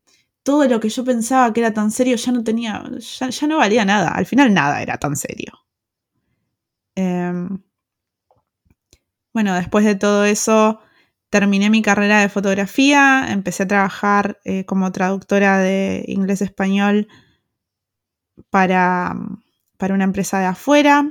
todo 0.46 0.64
lo 0.68 0.78
que 0.78 0.90
yo 0.90 1.02
pensaba 1.04 1.52
que 1.52 1.58
era 1.58 1.74
tan 1.74 1.90
serio 1.90 2.14
ya 2.14 2.30
no 2.30 2.44
tenía, 2.44 2.80
ya, 3.00 3.46
no 3.48 3.56
valía 3.56 3.84
nada. 3.84 4.10
Al 4.10 4.26
final 4.26 4.54
nada 4.54 4.80
era 4.80 4.96
tan 4.96 5.16
serio. 5.16 5.52
Em, 6.94 7.64
bueno, 9.34 9.56
después 9.56 9.84
de 9.84 9.96
todo 9.96 10.24
eso, 10.24 10.78
terminé 11.30 11.68
mi 11.68 11.82
carrera 11.82 12.20
de 12.20 12.28
fotografía, 12.28 13.26
empecé 13.28 13.64
a 13.64 13.66
trabajar 13.66 14.38
eh, 14.44 14.64
como 14.66 14.92
traductora 14.92 15.58
de 15.58 16.04
inglés-español 16.06 17.08
para, 18.48 19.16
para 19.78 19.94
una 19.94 20.04
empresa 20.04 20.38
de 20.38 20.46
afuera. 20.46 21.10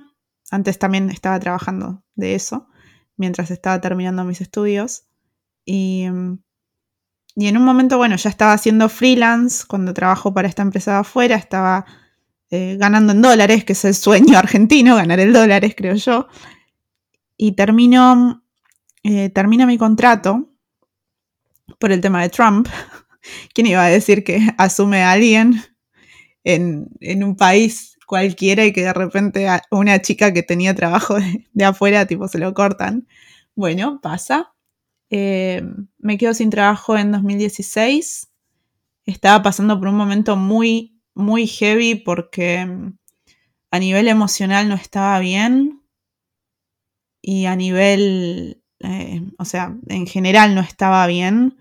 Antes 0.50 0.80
también 0.80 1.10
estaba 1.10 1.38
trabajando 1.42 2.06
de 2.16 2.36
eso, 2.36 2.70
mientras 3.18 3.52
estaba 3.52 3.82
terminando 3.82 4.24
mis 4.24 4.40
estudios. 4.40 5.08
Y 5.66 6.04
em, 6.04 6.40
y 7.36 7.48
en 7.48 7.58
un 7.58 7.66
momento, 7.66 7.98
bueno, 7.98 8.16
ya 8.16 8.30
estaba 8.30 8.54
haciendo 8.54 8.88
freelance 8.88 9.66
cuando 9.68 9.94
trabajo 9.94 10.34
para 10.34 10.48
esta 10.48 10.62
empresa 10.62 10.94
de 10.94 10.98
afuera, 11.00 11.36
estaba 11.36 11.86
eh, 12.50 12.78
ganando 12.80 13.12
en 13.12 13.22
dólares, 13.22 13.66
que 13.66 13.74
es 13.74 13.84
el 13.84 13.94
sueño 13.94 14.38
argentino, 14.38 14.96
ganar 14.96 15.20
el 15.20 15.34
dólares, 15.34 15.74
creo 15.76 15.96
yo. 15.96 16.28
Y 17.36 17.52
termino, 17.52 18.44
eh, 19.04 19.30
termina 19.30 19.66
mi 19.66 19.78
contrato 19.78 20.50
por 21.78 21.92
el 21.92 22.00
tema 22.00 22.22
de 22.22 22.30
Trump. 22.30 22.70
¿Quién 23.54 23.68
iba 23.68 23.84
a 23.84 23.90
decir 23.90 24.24
que 24.24 24.40
asume 24.58 25.04
a 25.04 25.12
alguien 25.12 25.62
en, 26.46 26.88
un 27.24 27.36
país 27.36 27.98
cualquiera 28.08 28.64
y 28.66 28.72
que 28.72 28.84
de 28.84 28.94
repente 28.94 29.50
a 29.50 29.62
una 29.72 30.02
chica 30.02 30.34
que 30.34 30.44
tenía 30.44 30.74
trabajo 30.74 31.16
de, 31.16 31.48
de 31.52 31.66
afuera, 31.66 32.06
tipo, 32.06 32.30
se 32.30 32.40
lo 32.40 32.54
cortan? 32.54 33.08
Bueno, 33.56 34.00
pasa. 34.02 34.55
Eh, 35.10 35.64
me 36.00 36.18
quedo 36.18 36.34
sin 36.34 36.50
trabajo 36.50 36.98
en 36.98 37.12
2016. 37.12 38.32
Estaba 39.06 39.44
pasando 39.44 39.78
por 39.80 39.90
un 39.90 39.96
momento 39.96 40.36
muy, 40.36 41.00
muy 41.14 41.48
heavy 41.48 41.96
porque 41.96 42.66
mm, 42.66 42.98
a 43.72 43.80
nivel 43.80 44.08
emocional 44.08 44.68
no 44.68 44.76
estaba 44.76 45.20
bien 45.20 45.82
y 47.22 47.46
a 47.46 47.56
nivel, 47.56 48.64
eh, 48.80 49.22
o 49.38 49.46
sea, 49.46 49.76
en 49.88 50.08
general 50.08 50.56
no 50.56 50.62
estaba 50.62 51.06
bien. 51.08 51.58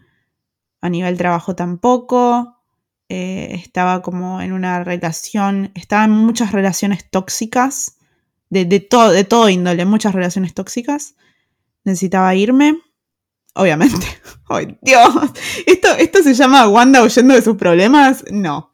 A 0.80 0.90
nivel 0.90 1.16
trabajo 1.16 1.54
tampoco. 1.54 2.58
Eh, 3.08 3.50
estaba 3.54 4.02
como 4.02 4.40
en 4.40 4.52
una 4.52 4.82
relación, 4.84 5.72
estaba 5.74 6.04
en 6.04 6.10
muchas 6.10 6.52
relaciones 6.52 7.10
tóxicas, 7.10 7.98
de, 8.50 8.64
de, 8.64 8.80
todo, 8.80 9.10
de 9.10 9.24
todo 9.24 9.48
índole, 9.48 9.84
muchas 9.84 10.14
relaciones 10.14 10.54
tóxicas. 10.54 11.16
Necesitaba 11.84 12.34
irme 12.34 12.78
obviamente. 13.54 14.06
¡Ay, 14.48 14.78
Dios! 14.82 15.08
¿Esto, 15.66 15.88
¿Esto 15.98 16.22
se 16.22 16.34
llama 16.34 16.68
Wanda 16.68 17.02
huyendo 17.02 17.34
de 17.34 17.42
sus 17.42 17.56
problemas? 17.56 18.24
No. 18.30 18.70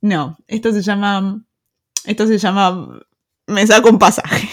No. 0.00 0.36
Esto 0.46 0.72
se 0.72 0.82
llama. 0.82 1.44
Esto 2.04 2.26
se 2.26 2.38
llama. 2.38 3.00
Me 3.46 3.66
saco 3.66 3.88
un 3.88 3.98
pasaje. 3.98 4.48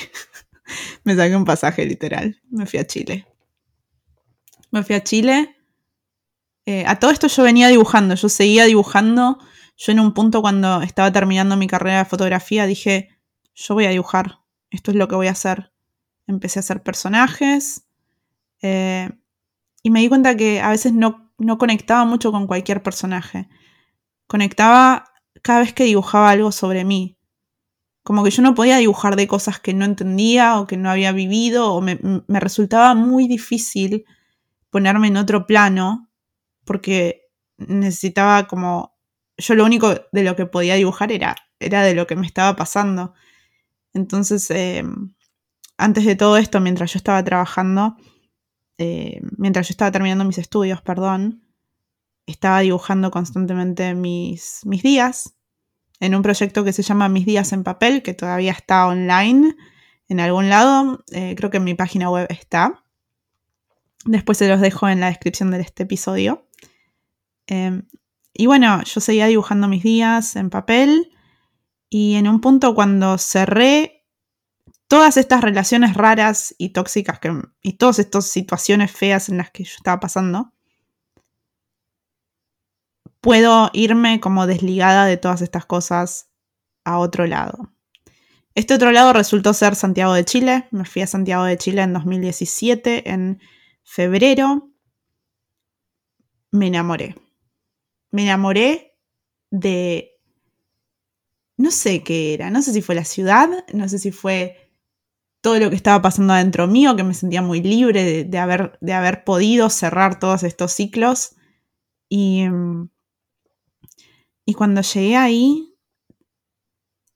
Me 1.03 1.15
saqué 1.15 1.35
un 1.35 1.45
pasaje, 1.45 1.85
literal. 1.85 2.39
Me 2.49 2.65
fui 2.65 2.79
a 2.79 2.87
Chile. 2.87 3.25
Me 4.71 4.83
fui 4.83 4.95
a 4.95 5.03
Chile 5.03 5.55
Eh, 6.65 6.85
a 6.87 6.97
todo 6.97 7.11
esto 7.11 7.27
yo 7.27 7.43
venía 7.43 7.67
dibujando, 7.67 8.15
yo 8.15 8.29
seguía 8.29 8.65
dibujando. 8.65 9.37
Yo 9.75 9.91
en 9.91 9.99
un 9.99 10.13
punto 10.13 10.41
cuando 10.41 10.81
estaba 10.81 11.11
terminando 11.11 11.57
mi 11.57 11.67
carrera 11.67 11.99
de 11.99 12.05
fotografía 12.05 12.65
dije, 12.65 13.09
yo 13.53 13.73
voy 13.73 13.85
a 13.85 13.89
dibujar, 13.89 14.39
esto 14.69 14.91
es 14.91 14.97
lo 14.97 15.07
que 15.07 15.15
voy 15.15 15.27
a 15.27 15.31
hacer. 15.31 15.73
Empecé 16.25 16.59
a 16.59 16.61
hacer 16.61 16.81
personajes 16.81 17.83
eh, 18.61 19.09
y 19.83 19.91
me 19.91 19.99
di 19.99 20.09
cuenta 20.09 20.35
que 20.35 20.61
a 20.61 20.69
veces 20.69 20.93
no, 20.93 21.31
no 21.37 21.57
conectaba 21.57 22.05
mucho 22.05 22.31
con 22.31 22.47
cualquier 22.47 22.81
personaje. 22.81 23.49
Conectaba 24.27 25.05
cada 25.41 25.59
vez 25.59 25.73
que 25.73 25.83
dibujaba 25.83 26.29
algo 26.29 26.51
sobre 26.53 26.85
mí. 26.85 27.19
Como 28.01 28.23
que 28.23 28.31
yo 28.31 28.41
no 28.41 28.55
podía 28.55 28.77
dibujar 28.77 29.15
de 29.17 29.27
cosas 29.27 29.59
que 29.59 29.73
no 29.73 29.85
entendía 29.85 30.59
o 30.59 30.67
que 30.67 30.77
no 30.77 30.89
había 30.89 31.11
vivido 31.11 31.73
o 31.73 31.81
me, 31.81 31.99
me 32.27 32.39
resultaba 32.39 32.95
muy 32.95 33.27
difícil 33.27 34.05
ponerme 34.69 35.07
en 35.07 35.17
otro 35.17 35.45
plano 35.45 36.09
porque 36.65 37.23
necesitaba 37.57 38.47
como... 38.47 38.93
Yo 39.37 39.55
lo 39.55 39.65
único 39.65 39.93
de 40.11 40.23
lo 40.23 40.35
que 40.35 40.45
podía 40.45 40.75
dibujar 40.75 41.11
era, 41.11 41.35
era 41.59 41.83
de 41.83 41.95
lo 41.95 42.07
que 42.07 42.15
me 42.15 42.25
estaba 42.25 42.55
pasando. 42.55 43.13
Entonces, 43.93 44.49
eh, 44.51 44.83
antes 45.77 46.05
de 46.05 46.15
todo 46.15 46.37
esto, 46.37 46.59
mientras 46.59 46.93
yo 46.93 46.97
estaba 46.97 47.23
trabajando, 47.23 47.97
eh, 48.77 49.21
mientras 49.37 49.67
yo 49.67 49.73
estaba 49.73 49.91
terminando 49.91 50.25
mis 50.25 50.37
estudios, 50.37 50.81
perdón, 50.81 51.43
estaba 52.25 52.61
dibujando 52.61 53.11
constantemente 53.11 53.93
mis, 53.95 54.61
mis 54.65 54.83
días 54.83 55.35
en 55.99 56.15
un 56.15 56.21
proyecto 56.21 56.63
que 56.63 56.73
se 56.73 56.83
llama 56.83 57.07
Mis 57.07 57.25
días 57.25 57.53
en 57.53 57.63
papel, 57.63 58.03
que 58.03 58.13
todavía 58.13 58.51
está 58.51 58.87
online 58.87 59.55
en 60.09 60.19
algún 60.19 60.49
lado. 60.49 61.03
Eh, 61.11 61.33
creo 61.37 61.49
que 61.49 61.57
en 61.57 61.63
mi 61.63 61.75
página 61.75 62.09
web 62.09 62.27
está. 62.29 62.83
Después 64.05 64.37
se 64.37 64.49
los 64.49 64.59
dejo 64.59 64.89
en 64.89 64.99
la 64.99 65.07
descripción 65.07 65.51
de 65.51 65.61
este 65.61 65.83
episodio. 65.83 66.45
Em, 67.47 67.83
y 68.33 68.47
bueno, 68.47 68.83
yo 68.83 68.99
seguía 68.99 69.27
dibujando 69.27 69.67
mis 69.67 69.83
días 69.83 70.35
en 70.35 70.49
papel 70.49 71.11
y 71.89 72.15
en 72.15 72.27
un 72.27 72.41
punto 72.41 72.75
cuando 72.75 73.17
cerré 73.17 74.02
todas 74.87 75.17
estas 75.17 75.41
relaciones 75.41 75.95
raras 75.95 76.53
y 76.57 76.69
tóxicas 76.69 77.19
que, 77.19 77.31
y 77.61 77.73
todas 77.73 77.99
estas 77.99 78.27
situaciones 78.27 78.91
feas 78.91 79.29
en 79.29 79.37
las 79.37 79.51
que 79.51 79.63
yo 79.63 79.73
estaba 79.75 79.99
pasando, 79.99 80.53
puedo 83.21 83.69
irme 83.73 84.19
como 84.19 84.47
desligada 84.47 85.05
de 85.05 85.17
todas 85.17 85.41
estas 85.41 85.65
cosas 85.65 86.29
a 86.83 86.99
otro 86.99 87.25
lado. 87.25 87.73
Este 88.55 88.75
otro 88.75 88.91
lado 88.91 89.13
resultó 89.13 89.53
ser 89.53 89.75
Santiago 89.75 90.13
de 90.13 90.25
Chile. 90.25 90.67
Me 90.71 90.85
fui 90.85 91.01
a 91.01 91.07
Santiago 91.07 91.43
de 91.45 91.57
Chile 91.57 91.81
en 91.81 91.93
2017, 91.93 93.09
en 93.09 93.39
febrero. 93.83 94.69
Me 96.51 96.67
enamoré. 96.67 97.15
Me 98.11 98.23
enamoré 98.23 98.95
de 99.49 100.11
no 101.57 101.71
sé 101.71 102.03
qué 102.03 102.33
era, 102.33 102.49
no 102.49 102.61
sé 102.61 102.73
si 102.73 102.81
fue 102.81 102.95
la 102.95 103.05
ciudad, 103.05 103.47
no 103.73 103.87
sé 103.87 103.99
si 103.99 104.11
fue 104.11 104.62
todo 105.43 105.59
lo 105.59 105.69
que 105.69 105.75
estaba 105.75 106.01
pasando 106.01 106.31
adentro 106.31 106.67
mío, 106.67 106.95
que 106.95 107.03
me 107.03 107.13
sentía 107.13 107.41
muy 107.41 107.61
libre 107.61 108.23
de, 108.23 108.37
haber, 108.39 109.23
podido 109.25 109.69
cerrar 109.69 110.17
todos 110.17 110.43
estos 110.43 110.71
ciclos. 110.71 111.35
Y, 112.07 112.45
y 114.45 114.53
cuando 114.53 114.79
llegué 114.81 115.17
ahí, 115.17 115.75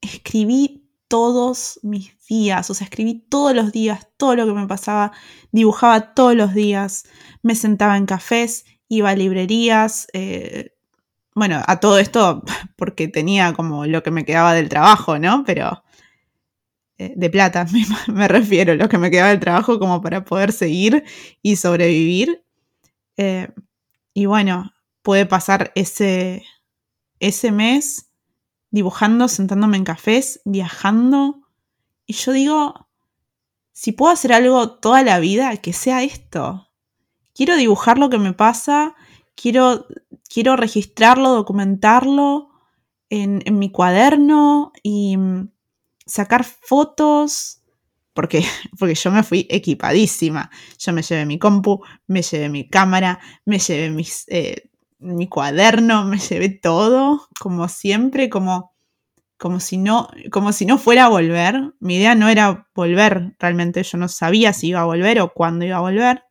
escribí 0.02 0.90
todos 1.08 1.80
mis 1.82 2.22
días, 2.26 2.68
o 2.68 2.74
sea, 2.74 2.84
escribí 2.84 3.14
todos 3.14 3.56
los 3.56 3.72
días, 3.72 4.08
todo 4.18 4.36
lo 4.36 4.44
que 4.44 4.52
me 4.52 4.66
pasaba, 4.66 5.12
dibujaba 5.50 6.12
todos 6.12 6.34
los 6.34 6.52
días, 6.52 7.04
me 7.42 7.54
sentaba 7.54 7.96
en 7.96 8.04
cafés, 8.04 8.66
iba 8.88 9.08
a 9.08 9.16
librerías, 9.16 10.06
eh, 10.12 10.76
bueno, 11.34 11.62
a 11.66 11.80
todo 11.80 11.98
esto 11.98 12.42
porque 12.76 13.08
tenía 13.08 13.54
como 13.54 13.86
lo 13.86 14.02
que 14.02 14.10
me 14.10 14.26
quedaba 14.26 14.52
del 14.52 14.68
trabajo, 14.68 15.18
¿no? 15.18 15.44
Pero 15.46 15.82
de 16.98 17.30
plata 17.30 17.66
me, 18.08 18.28
refiero, 18.28 18.74
lo 18.74 18.88
que 18.88 18.98
me 18.98 19.10
quedaba 19.10 19.30
del 19.30 19.40
trabajo 19.40 19.78
como 19.78 20.00
para 20.00 20.24
poder 20.24 20.52
seguir 20.52 21.04
y 21.42 21.56
sobrevivir. 21.56 22.44
Eh, 23.16 23.48
y 24.14 24.26
bueno, 24.26 24.72
puede 25.02 25.26
pasar 25.26 25.72
ese, 25.74 26.44
ese 27.20 27.52
mes 27.52 28.10
dibujando, 28.70 29.28
sentándome 29.28 29.76
en 29.76 29.84
cafés, 29.84 30.40
viajando. 30.44 31.48
Y 32.06 32.14
yo 32.14 32.32
digo, 32.32 32.88
si 33.72 33.92
puedo 33.92 34.12
hacer 34.12 34.32
algo 34.32 34.72
toda 34.72 35.02
la 35.02 35.20
vida, 35.20 35.56
que 35.58 35.72
sea 35.72 36.02
esto. 36.02 36.68
Quiero 37.34 37.56
dibujar 37.56 37.98
lo 37.98 38.10
que 38.10 38.18
me 38.18 38.32
pasa, 38.32 38.96
quiero 39.36 39.86
quiero 40.28 40.56
registrarlo, 40.56 41.30
documentarlo 41.30 42.50
en, 43.10 43.42
mi 43.58 43.70
cuaderno 43.70 44.72
y 44.82 45.16
sacar 46.08 46.44
fotos, 46.44 47.62
porque, 48.12 48.42
porque 48.78 48.96
yo 48.96 49.12
me 49.12 49.22
fui 49.22 49.46
equipadísima. 49.48 50.50
Yo 50.78 50.92
me 50.92 51.02
llevé 51.02 51.24
mi 51.26 51.38
compu, 51.38 51.84
me 52.08 52.22
llevé 52.22 52.48
mi 52.48 52.68
cámara, 52.68 53.20
me 53.44 53.60
llevé 53.60 53.90
mis, 53.90 54.24
eh, 54.28 54.70
mi 54.98 55.28
cuaderno, 55.28 56.04
me 56.06 56.18
llevé 56.18 56.48
todo, 56.48 57.28
como 57.38 57.68
siempre, 57.68 58.28
como, 58.28 58.74
como, 59.36 59.60
si 59.60 59.78
no, 59.78 60.08
como 60.32 60.52
si 60.52 60.66
no 60.66 60.78
fuera 60.78 61.04
a 61.04 61.08
volver. 61.08 61.74
Mi 61.78 61.96
idea 61.96 62.16
no 62.16 62.28
era 62.28 62.68
volver 62.74 63.36
realmente, 63.38 63.84
yo 63.84 63.98
no 63.98 64.08
sabía 64.08 64.52
si 64.52 64.68
iba 64.68 64.80
a 64.80 64.84
volver 64.84 65.20
o 65.20 65.32
cuándo 65.32 65.64
iba 65.64 65.76
a 65.76 65.80
volver. 65.80 66.24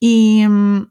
Y, 0.00 0.46
mm, 0.46 0.90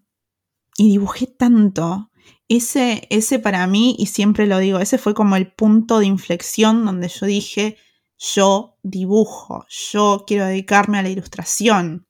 y 0.77 0.89
dibujé 0.89 1.27
tanto. 1.27 2.11
Ese, 2.49 3.07
ese 3.09 3.39
para 3.39 3.65
mí, 3.67 3.95
y 3.97 4.07
siempre 4.07 4.47
lo 4.47 4.59
digo, 4.59 4.79
ese 4.79 4.97
fue 4.97 5.13
como 5.13 5.35
el 5.35 5.51
punto 5.51 5.99
de 5.99 6.05
inflexión 6.05 6.85
donde 6.85 7.07
yo 7.07 7.25
dije, 7.25 7.77
yo 8.17 8.77
dibujo, 8.83 9.65
yo 9.69 10.23
quiero 10.27 10.45
dedicarme 10.45 10.99
a 10.99 11.03
la 11.03 11.09
ilustración. 11.09 12.07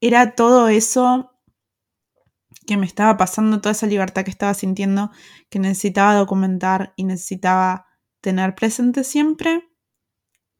Era 0.00 0.34
todo 0.34 0.68
eso 0.68 1.32
que 2.66 2.76
me 2.76 2.86
estaba 2.86 3.16
pasando, 3.16 3.60
toda 3.60 3.72
esa 3.72 3.86
libertad 3.86 4.24
que 4.24 4.30
estaba 4.30 4.54
sintiendo, 4.54 5.10
que 5.50 5.58
necesitaba 5.58 6.14
documentar 6.14 6.92
y 6.96 7.04
necesitaba 7.04 7.86
tener 8.20 8.54
presente 8.54 9.04
siempre, 9.04 9.68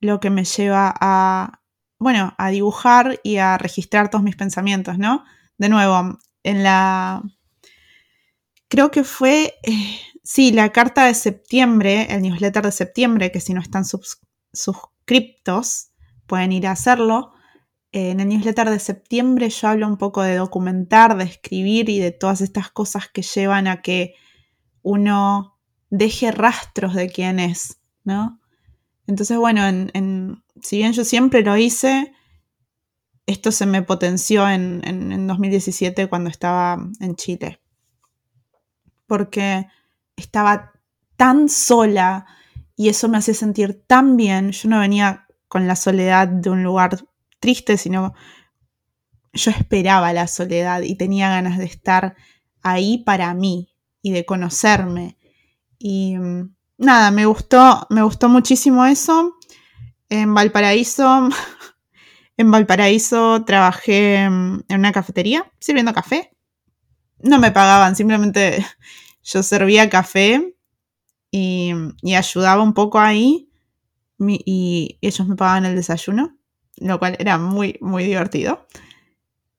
lo 0.01 0.19
que 0.19 0.31
me 0.31 0.45
lleva 0.45 0.93
a, 1.01 1.63
bueno, 1.99 2.35
a 2.39 2.51
dibujar 2.51 3.21
y 3.23 3.37
a 3.37 3.57
registrar 3.57 4.11
todos 4.11 4.25
mis 4.25 4.37
pensamientos, 4.37 4.99
¿no? 4.99 5.25
De 5.59 5.69
nuevo, 5.69 6.19
en 6.43 6.63
la... 6.63 7.23
Creo 8.73 8.91
que 8.91 9.05
fue, 9.05 9.59
eh, 9.65 10.01
sí, 10.23 10.51
la 10.51 10.73
carta 10.73 11.05
de 11.05 11.13
septiembre, 11.13 12.07
el 12.09 12.23
newsletter 12.23 12.65
de 12.65 12.73
septiembre, 12.73 13.31
que 13.31 13.39
si 13.39 13.53
no 13.53 13.61
están 13.61 13.85
suscriptos, 13.85 15.91
pueden 16.27 16.53
ir 16.53 16.67
a 16.67 16.71
hacerlo. 16.71 17.35
en 17.93 18.21
el 18.21 18.29
newsletter 18.29 18.71
de 18.71 18.79
septiembre 18.79 19.51
yo 19.51 19.69
hablo 19.69 19.87
un 19.87 19.99
poco 19.99 20.23
de 20.23 20.37
documentar, 20.37 21.19
de 21.19 21.25
escribir 21.25 21.91
y 21.91 21.99
de 21.99 22.13
todas 22.13 22.41
estas 22.41 22.71
cosas 22.71 23.11
que 23.13 23.21
llevan 23.21 23.67
a 23.67 23.83
que 23.83 24.15
uno 24.81 25.59
deje 25.91 26.33
rastros 26.33 26.95
de 26.95 27.11
quién 27.11 27.41
es, 27.41 27.79
¿no? 28.05 28.41
Entonces, 29.07 29.37
bueno, 29.37 29.69
en, 29.69 30.43
si 30.63 30.79
bien 30.79 30.95
yo 30.95 31.05
siempre 31.05 31.43
lo 31.43 31.59
hice, 31.59 32.15
esto 33.27 33.53
se 33.53 33.67
me 33.67 33.83
potenció 33.83 34.49
en, 34.49 35.27
2017 35.27 36.09
cuando 36.09 36.31
estaba 36.31 36.79
en 37.01 37.17
Chile. 37.17 37.62
Porque 39.13 39.67
estaba 40.17 40.73
tan 41.19 41.51
sola 41.51 42.25
y 42.75 42.89
eso 42.89 43.11
me 43.11 43.19
hacía 43.19 43.35
sentir 43.35 43.85
tan 43.87 44.17
bien. 44.17 44.53
Yo 44.53 44.71
no 44.71 44.79
venía 44.81 45.27
con 45.49 45.69
la 45.69 45.77
soledad 45.77 46.29
de 46.29 46.49
un 46.49 46.63
lugar 46.63 46.97
triste, 47.41 47.77
sino 47.77 48.15
yo 49.35 49.51
esperaba 49.51 50.15
la 50.15 50.27
soledad 50.29 50.81
y 50.81 50.97
tenía 50.97 51.29
ganas 51.29 51.59
de 51.59 51.67
estar 51.67 52.17
ahí 52.63 53.05
para 53.05 53.35
mí 53.35 53.69
y 54.01 54.13
de 54.13 54.25
conocerme. 54.25 55.19
Y 55.79 56.17
mm, 56.17 56.57
nada, 56.79 57.11
me 57.11 57.27
gustó, 57.27 57.87
me 57.91 58.03
gustó 58.03 58.31
muchísimo 58.31 58.87
eso. 58.87 59.35
En 60.09 60.33
Valparaíso 60.33 61.29
En 62.39 62.51
Valparaíso 62.51 63.45
trabajé 63.45 64.15
en 64.23 64.65
una 64.71 64.93
cafetería 64.93 65.53
sirviendo 65.61 65.93
café. 65.93 66.32
No 67.23 67.39
me 67.39 67.53
pagaban, 67.53 67.97
simplemente 67.97 68.65
yo 69.25 69.43
servía 69.43 69.89
café 69.91 70.57
y, 71.31 71.73
ayudaba 72.15 72.63
un 72.63 72.75
poco 72.75 73.01
ahí 73.01 73.49
y 74.19 74.99
ellos 75.01 75.27
me 75.27 75.35
pagaban 75.35 75.65
el 75.65 75.75
desayuno, 75.75 76.37
lo 76.77 76.99
cual 76.99 77.17
era 77.19 77.39
muy, 77.39 77.79
muy 77.81 78.05
divertido. 78.05 78.67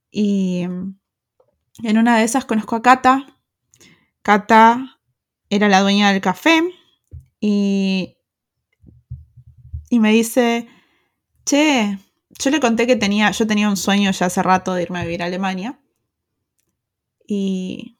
Y 0.10 0.62
en 0.62 1.98
una 1.98 2.18
de 2.18 2.24
esas 2.24 2.46
conozco 2.46 2.76
a 2.76 2.82
Cata. 2.82 3.26
Cata 4.22 5.00
era 5.50 5.68
la 5.68 5.82
dueña 5.82 6.12
del 6.12 6.22
café 6.22 6.62
y, 7.40 8.16
y 9.90 10.00
me 10.00 10.12
dice, 10.12 10.68
che, 11.46 12.00
yo 12.40 12.50
le 12.52 12.60
conté 12.60 12.88
que 12.88 12.96
tenía, 12.96 13.32
yo 13.32 13.46
tenía 13.48 13.70
un 13.70 13.78
sueño 13.78 14.12
ya 14.12 14.28
hace 14.28 14.42
rato 14.42 14.74
de 14.74 14.84
irme 14.84 15.00
a 15.00 15.04
vivir 15.04 15.24
a 15.24 15.26
Alemania. 15.26 15.80
Y, 17.28 17.98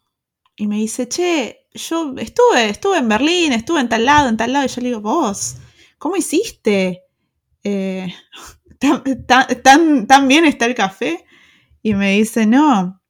me 0.60 0.78
dice, 0.78 1.08
che, 1.08 1.68
yo 1.74 2.14
estuve, 2.18 2.70
estuve 2.70 2.98
en 2.98 3.10
Berlín, 3.10 3.54
estuve 3.54 3.80
en 3.80 3.90
tal 3.90 4.06
lado, 4.06 4.30
en 4.30 4.38
tal 4.38 4.54
lado. 4.54 4.66
Y 4.66 4.70
yo 4.70 4.82
le 4.82 4.88
digo, 4.90 5.02
vos, 5.02 5.58
¿cómo 5.98 6.16
hiciste? 6.16 7.04
Eh, 7.64 8.14
¿tan, 9.28 10.08
tan, 10.08 10.28
bien 10.28 10.46
está 10.46 10.66
el 10.66 10.76
café? 10.76 11.26
Y 11.82 11.96
me 11.96 12.14
dice, 12.14 12.46
no, 12.46 13.02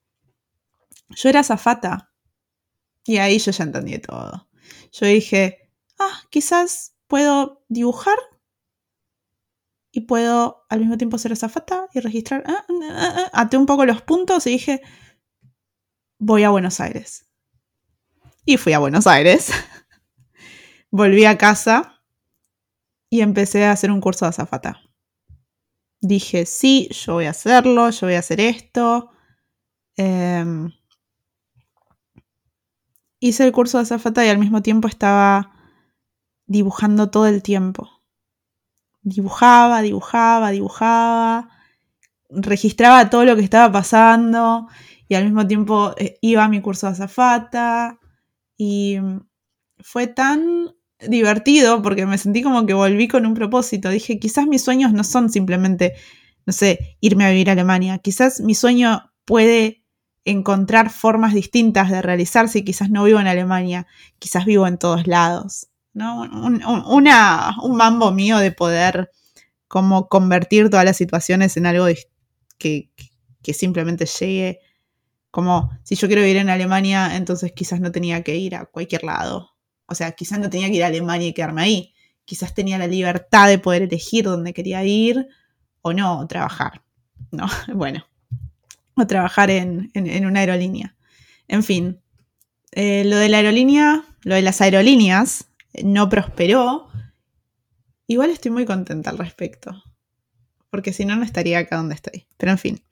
yo 1.10 1.30
era 1.30 1.44
zafata. 1.44 2.12
Y 3.06 3.18
ahí 3.18 3.38
yo 3.40 3.52
ya 3.52 3.64
entendí 3.64 4.00
todo. 4.00 4.48
Yo 4.92 5.08
dije, 5.08 5.70
ah, 6.00 6.22
quizás 6.30 6.96
puedo 7.08 7.64
dibujar 7.68 8.18
y 9.92 10.02
puedo 10.02 10.66
al 10.70 10.80
mismo 10.80 10.98
tiempo 10.98 11.18
ser 11.18 11.34
azafata 11.34 11.88
y 11.94 12.00
registrar. 12.00 12.44
Ah, 12.48 12.66
ah, 12.68 13.14
ah, 13.18 13.30
até 13.34 13.58
un 13.58 13.66
poco 13.66 13.86
los 13.86 14.02
puntos 14.02 14.48
y 14.48 14.52
dije, 14.52 14.82
voy 16.24 16.44
a 16.44 16.50
Buenos 16.50 16.80
Aires. 16.80 17.26
Y 18.46 18.58
fui 18.58 18.74
a 18.74 18.80
Buenos 18.80 19.08
Aires. 19.08 19.52
Volví 20.92 21.26
a 21.26 21.38
casa 21.38 22.02
y 23.10 23.22
empecé 23.22 23.66
a 23.66 23.72
hacer 23.72 23.92
un 23.92 24.00
curso 24.00 24.26
de 24.26 24.30
azafata. 24.30 24.82
Dije, 26.00 26.46
sí, 26.46 26.90
yo 26.92 27.14
voy 27.14 27.26
a 27.26 27.32
hacerlo, 27.32 27.90
yo 27.90 28.08
voy 28.08 28.16
a 28.16 28.20
hacer 28.20 28.40
esto. 28.40 29.12
Em, 29.96 30.72
hice 33.20 33.46
el 33.46 33.52
curso 33.52 33.78
de 33.78 33.84
azafata 33.84 34.26
y 34.26 34.30
al 34.30 34.38
mismo 34.38 34.62
tiempo 34.62 34.88
estaba 34.88 35.52
dibujando 36.46 37.10
todo 37.10 37.28
el 37.28 37.44
tiempo. 37.44 37.90
Dibujaba, 39.02 39.82
dibujaba, 39.82 40.52
dibujaba, 40.52 41.50
registraba 42.30 43.10
todo 43.10 43.26
lo 43.26 43.36
que 43.36 43.44
estaba 43.44 43.72
pasando 43.72 44.70
y 45.08 45.16
al 45.16 45.26
mismo 45.26 45.48
tiempo 45.48 45.94
eh, 45.98 46.18
iba 46.22 46.44
a 46.44 46.50
mi 46.50 46.62
curso 46.62 46.88
de 46.88 46.94
azafata 46.94 48.00
y 48.58 48.98
fue 49.80 50.08
tan 50.08 50.76
divertido 51.00 51.82
porque 51.82 52.06
me 52.06 52.18
sentí 52.18 52.42
como 52.42 52.66
que 52.66 52.74
volví 52.74 53.08
con 53.08 53.26
un 53.26 53.34
propósito. 53.34 53.90
Dije, 53.90 54.20
quizás 54.20 54.48
mis 54.48 54.64
sueños 54.64 54.94
no 54.94 55.04
son 55.04 55.30
simplemente, 55.30 55.94
no 56.46 56.54
sé, 56.54 56.98
irme 57.02 57.26
a 57.26 57.30
vivir 57.30 57.50
a 57.50 57.54
Alemania. 57.54 57.98
Quizás 58.00 58.40
mi 58.40 58.56
sueño 58.56 59.12
puede 59.26 59.84
encontrar 60.26 60.90
formas 60.90 61.34
distintas 61.34 61.90
de 61.90 62.02
realizarse 62.02 62.64
quizás 62.64 62.90
no 62.90 63.04
vivo 63.04 63.20
en 63.20 63.28
Alemania, 63.28 63.88
quizás 64.20 64.46
vivo 64.46 64.68
en 64.68 64.78
todos 64.78 65.08
lados. 65.08 65.68
¿no? 65.94 66.22
Un, 66.22 66.64
una, 66.66 67.56
un 67.62 67.76
mambo 67.76 68.12
mío 68.12 68.38
de 68.38 68.52
poder 68.52 69.12
como 69.68 70.08
convertir 70.08 70.70
todas 70.70 70.86
las 70.86 70.98
situaciones 70.98 71.58
en 71.58 71.66
algo 71.66 71.86
que, 72.58 72.90
que 73.42 73.54
simplemente 73.54 74.06
llegue. 74.06 74.60
Como 75.34 75.72
si 75.82 75.96
yo 75.96 76.06
quiero 76.06 76.22
vivir 76.22 76.38
en 76.38 76.52
Alemania, 76.52 77.16
entonces 77.16 77.54
quizás 77.54 77.80
no 77.80 77.92
tenía 77.92 78.22
que 78.22 78.36
ir 78.36 78.54
a 78.54 78.68
cualquier 78.68 79.04
lado. 79.04 79.50
O 79.88 79.96
sea, 79.96 80.12
quizás 80.12 80.38
no 80.38 80.48
tenía 80.48 80.68
que 80.68 80.76
ir 80.76 80.84
a 80.84 80.88
Alemania 80.88 81.28
y 81.28 81.34
quedarme 81.34 81.64
ahí. 81.64 81.96
Quizás 82.24 82.54
tenía 82.54 82.78
la 82.78 82.86
libertad 82.86 83.48
de 83.48 83.58
poder 83.58 83.82
elegir 83.82 84.26
dónde 84.26 84.54
quería 84.54 84.84
ir 84.86 85.28
o 85.82 85.92
no, 85.92 86.28
trabajar. 86.28 86.84
No, 87.32 87.48
bueno, 87.74 88.06
o 88.94 89.08
trabajar 89.08 89.50
en, 89.50 89.90
una 89.96 90.42
aerolínea. 90.42 90.96
En 91.48 91.64
fin, 91.64 92.00
eh, 92.72 93.04
lo 93.04 93.18
de 93.18 93.30
la 93.30 93.38
aerolínea, 93.38 94.06
lo 94.22 94.36
de 94.36 94.44
las 94.44 94.62
aerolíneas 94.62 95.48
no 95.84 96.10
prosperó. 96.10 96.90
Igual 98.06 98.30
estoy 98.30 98.52
muy 98.52 98.66
contenta 98.66 99.10
al 99.10 99.18
respecto, 99.18 99.84
porque 100.70 100.94
si 100.94 101.06
no, 101.06 101.16
no 101.16 101.24
estaría 101.24 101.58
acá 101.58 101.78
donde 101.78 101.96
estoy. 101.96 102.28
Pero 102.38 102.52
en 102.52 102.60
fin, 102.60 102.84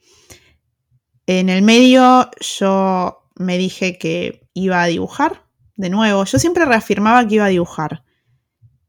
en 1.39 1.49
el 1.49 1.61
medio 1.61 2.29
yo 2.39 3.29
me 3.36 3.57
dije 3.57 3.97
que 3.97 4.47
iba 4.53 4.82
a 4.82 4.88
dibujar 4.88 5.45
de 5.75 5.89
nuevo. 5.89 6.25
Yo 6.25 6.39
siempre 6.39 6.65
reafirmaba 6.65 7.27
que 7.27 7.36
iba 7.36 7.45
a 7.45 7.49
dibujar. 7.49 8.03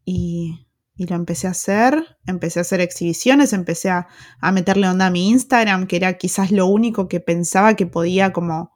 Y 0.05 0.63
y 1.03 1.07
lo 1.07 1.17
empecé 1.17 1.49
a 1.49 1.51
hacer, 1.51 2.19
empecé 2.27 2.61
a 2.61 2.63
hacer 2.63 2.81
exhibiciones, 2.81 3.53
empecé 3.53 3.91
a, 3.91 4.07
meterle 4.53 4.89
onda 4.89 5.07
a 5.07 5.11
mi 5.11 5.31
Instagram, 5.31 5.87
que 5.87 5.97
era 5.97 6.19
quizás 6.19 6.53
lo 6.53 6.67
único 6.67 7.09
que 7.09 7.19
pensaba 7.21 7.75
que 7.75 7.87
podía 7.87 8.33
como 8.33 8.73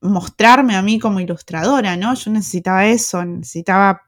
mostrarme 0.00 0.76
a 0.76 0.82
mí 0.82 0.98
como 0.98 1.20
ilustradora, 1.20 1.96
¿no? 1.96 2.14
Yo 2.14 2.30
necesitaba 2.30 2.86
eso, 2.86 3.24
necesitaba 3.24 4.02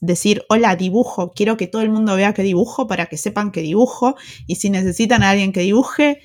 decir, 0.00 0.44
hola, 0.48 0.74
dibujo, 0.74 1.32
quiero 1.32 1.56
que 1.56 1.66
todo 1.66 1.82
el 1.82 1.90
mundo 1.90 2.16
vea 2.16 2.32
que 2.32 2.42
dibujo 2.42 2.86
para 2.86 3.06
que 3.06 3.18
sepan 3.18 3.50
que 3.50 3.60
dibujo, 3.60 4.16
y 4.46 4.56
si 4.56 4.70
necesitan 4.70 5.22
a 5.22 5.30
alguien 5.30 5.52
que 5.52 5.60
dibuje, 5.60 6.20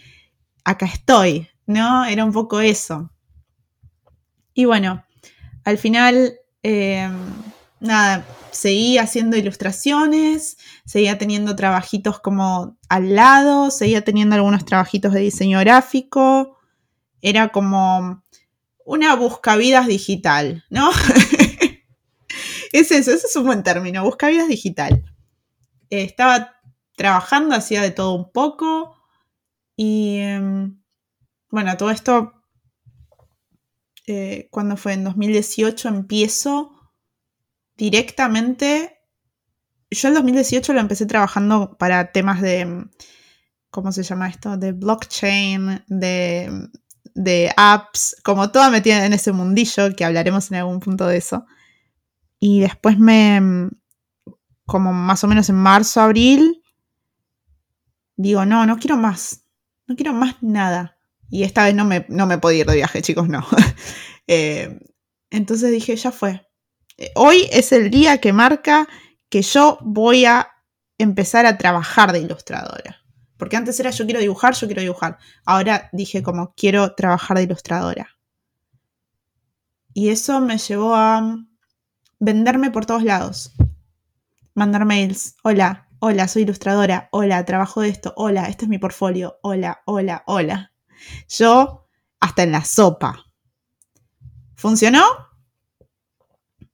acá 0.68 0.86
estoy, 0.86 1.48
¿no? 1.66 2.04
Era 2.04 2.26
un 2.26 2.34
poco 2.34 2.60
eso. 2.60 3.10
Y 4.54 4.66
bueno, 4.66 5.06
al 5.64 5.78
final, 5.78 6.34
eh, 6.62 7.10
nada, 7.80 8.26
seguí 8.52 8.98
haciendo 8.98 9.38
ilustraciones, 9.38 10.58
seguía 10.86 11.18
teniendo 11.18 11.56
trabajitos 11.56 12.20
como 12.20 12.78
al 12.90 13.16
lado, 13.16 13.72
seguía 13.72 14.04
teniendo 14.04 14.36
algunos 14.36 14.66
trabajitos 14.66 15.14
de 15.14 15.22
diseño 15.22 15.60
gráfico. 15.62 16.58
Era 17.22 17.48
como 17.50 18.22
una 18.84 19.16
buscavidas 19.16 19.88
digital, 19.88 20.66
¿no? 20.70 20.92
es 22.74 22.92
eso, 22.92 23.12
ese 23.12 23.28
es 23.28 23.36
un 23.38 23.46
buen 23.46 23.64
término, 23.64 24.04
buscavidas 24.04 24.50
digital. 24.50 25.02
estaba 25.90 26.56
trabajando, 26.98 27.56
hacía 27.56 27.82
de 27.82 27.92
todo 27.92 28.16
un 28.16 28.34
poco 28.34 28.97
y 29.78 30.18
em, 30.18 30.82
bueno, 31.52 31.78
todo 31.78 31.92
esto, 31.92 32.34
eh, 34.08 34.50
cuando 34.52 34.76
fue 34.76 34.94
en 34.94 35.04
2018 35.04 35.88
empiezo 35.88 36.72
directamente, 37.78 39.00
yo 39.92 40.08
en 40.10 40.16
2018 40.16 40.74
lo 40.74 40.80
empecé 40.80 41.06
trabajando 41.06 41.78
para 41.78 42.12
temas 42.12 42.42
de, 42.42 42.88
¿cómo 43.70 43.92
se 43.92 44.04
llama 44.04 44.28
esto? 44.28 44.58
De 44.58 44.72
blockchain, 44.72 45.84
de, 45.88 46.70
de 47.14 47.54
apps, 47.56 48.16
como 48.24 48.52
toda 48.52 48.72
metida 48.72 49.06
en 49.06 49.14
ese 49.14 49.32
mundillo, 49.32 49.96
que 49.96 50.06
hablaremos 50.06 50.52
en 50.52 50.58
algún 50.58 50.80
punto 50.80 51.06
de 51.08 51.18
eso. 51.18 51.46
Y 52.40 52.62
después 52.62 52.98
me, 52.98 53.70
como 54.66 54.92
más 54.92 55.24
o 55.24 55.28
menos 55.28 55.50
en 55.50 55.56
marzo, 55.56 56.02
abril, 56.02 56.64
digo, 58.16 58.46
no, 58.46 58.66
no 58.66 58.78
quiero 58.80 58.98
más, 58.98 59.47
no 59.88 59.96
quiero 59.96 60.14
más 60.14 60.36
nada. 60.42 60.98
Y 61.30 61.44
esta 61.44 61.66
vez 61.66 61.76
no 61.76 61.86
me, 61.86 62.06
no 62.10 62.26
me 62.28 62.38
podía 62.38 62.60
ir 62.60 62.66
de 62.68 62.76
viaje, 62.76 63.02
chicos, 63.02 63.28
no. 63.28 63.46
Eh, 64.30 64.78
entonces 65.30 65.72
dije, 65.72 65.96
ya 65.96 66.12
fue, 66.12 66.46
hoy 67.16 67.48
es 67.50 67.72
el 67.72 67.90
día 67.90 68.18
que 68.18 68.34
marca 68.34 68.90
que 69.30 69.42
yo 69.42 69.78
voy 69.82 70.26
a 70.26 70.50
empezar 70.98 71.46
a 71.46 71.58
trabajar 71.58 72.12
de 72.12 72.20
ilustradora. 72.20 72.98
Porque 73.38 73.56
antes 73.56 73.80
era 73.80 73.92
yo 73.92 74.06
quiero 74.06 74.20
dibujar, 74.20 74.54
yo 74.56 74.68
quiero 74.68 74.82
dibujar. 74.82 75.18
Ahora 75.46 75.90
dije 75.94 76.24
como 76.24 76.54
quiero 76.56 76.94
trabajar 76.96 77.38
de 77.38 77.44
ilustradora. 77.44 78.18
Y 79.94 80.10
eso 80.10 80.42
me 80.42 80.58
llevó 80.58 80.96
a 80.96 81.38
venderme 82.20 82.72
por 82.72 82.86
todos 82.86 83.04
lados. 83.04 83.54
Mandar 84.56 84.86
mails. 84.86 85.36
Hola, 85.44 85.87
hola, 86.00 86.28
soy 86.28 86.44
ilustradora. 86.44 87.10
Hola, 87.12 87.46
trabajo 87.46 87.82
de 87.82 87.90
esto. 87.90 88.14
Hola, 88.16 88.46
este 88.46 88.66
es 88.66 88.70
mi 88.70 88.78
portfolio. 88.78 89.38
Hola, 89.42 89.82
hola, 89.86 90.24
hola. 90.28 90.72
Yo 91.30 91.88
hasta 92.20 92.44
en 92.44 92.52
la 92.52 92.64
sopa. 92.64 93.26
¿Funcionó? 94.56 95.04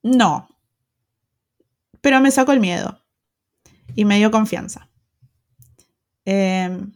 No. 0.02 0.48
Pero 2.00 2.20
me 2.20 2.30
sacó 2.30 2.52
el 2.52 2.60
miedo 2.60 3.00
y 3.94 4.04
me 4.04 4.16
dio 4.16 4.30
confianza. 4.30 4.90
Em, 6.24 6.92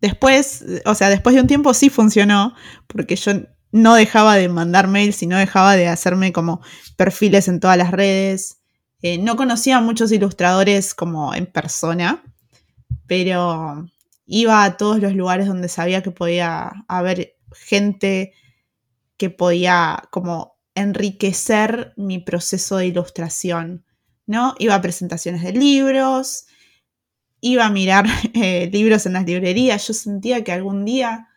después, 0.00 0.64
o 0.84 0.94
sea, 0.94 1.08
después 1.08 1.34
de 1.34 1.40
un 1.40 1.46
tiempo 1.46 1.74
sí 1.74 1.90
funcionó, 1.90 2.54
porque 2.86 3.16
yo 3.16 3.32
no 3.72 3.94
dejaba 3.94 4.36
de 4.36 4.48
mandar 4.48 4.88
mails 4.88 5.22
y 5.22 5.26
no 5.26 5.38
dejaba 5.38 5.76
de 5.76 5.88
hacerme 5.88 6.32
como 6.32 6.60
perfiles 6.96 7.48
en 7.48 7.60
todas 7.60 7.76
las 7.76 7.90
redes. 7.90 8.61
Eh, 9.02 9.18
no 9.18 9.36
conocía 9.36 9.78
a 9.78 9.80
muchos 9.80 10.12
ilustradores 10.12 10.94
como 10.94 11.34
en 11.34 11.46
persona, 11.46 12.22
pero 13.06 13.88
iba 14.26 14.64
a 14.64 14.76
todos 14.76 15.00
los 15.00 15.14
lugares 15.14 15.46
donde 15.46 15.68
sabía 15.68 16.02
que 16.02 16.10
podía 16.10 16.72
haber 16.88 17.36
gente 17.52 18.32
que 19.16 19.28
podía 19.30 20.04
como 20.10 20.56
enriquecer 20.74 21.92
mi 21.96 22.18
proceso 22.18 22.76
de 22.76 22.86
ilustración, 22.86 23.84
¿no? 24.26 24.54
Iba 24.58 24.76
a 24.76 24.82
presentaciones 24.82 25.42
de 25.42 25.52
libros, 25.52 26.46
iba 27.40 27.66
a 27.66 27.70
mirar 27.70 28.06
eh, 28.34 28.70
libros 28.72 29.04
en 29.06 29.14
las 29.14 29.26
librerías, 29.26 29.86
yo 29.86 29.94
sentía 29.94 30.42
que 30.44 30.52
algún 30.52 30.84
día 30.84 31.28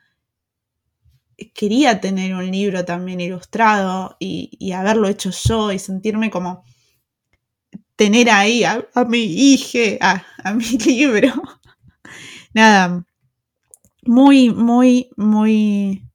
quería 1.54 2.00
tener 2.00 2.34
un 2.34 2.50
libro 2.50 2.86
también 2.86 3.20
ilustrado 3.20 4.16
y, 4.20 4.72
haberlo 4.72 5.08
hecho 5.08 5.32
yo 5.32 5.72
y 5.72 5.80
sentirme 5.80 6.30
como 6.30 6.64
tener 7.96 8.30
ahí 8.30 8.64
a, 8.64 8.86
mi 9.08 9.24
hija, 9.24 9.98
a, 10.02 10.26
a 10.44 10.54
mi 10.54 10.66
libro. 10.86 11.34
Nada, 12.54 13.06
muy, 14.06 14.50
muy, 14.52 15.10
muy 15.18 16.08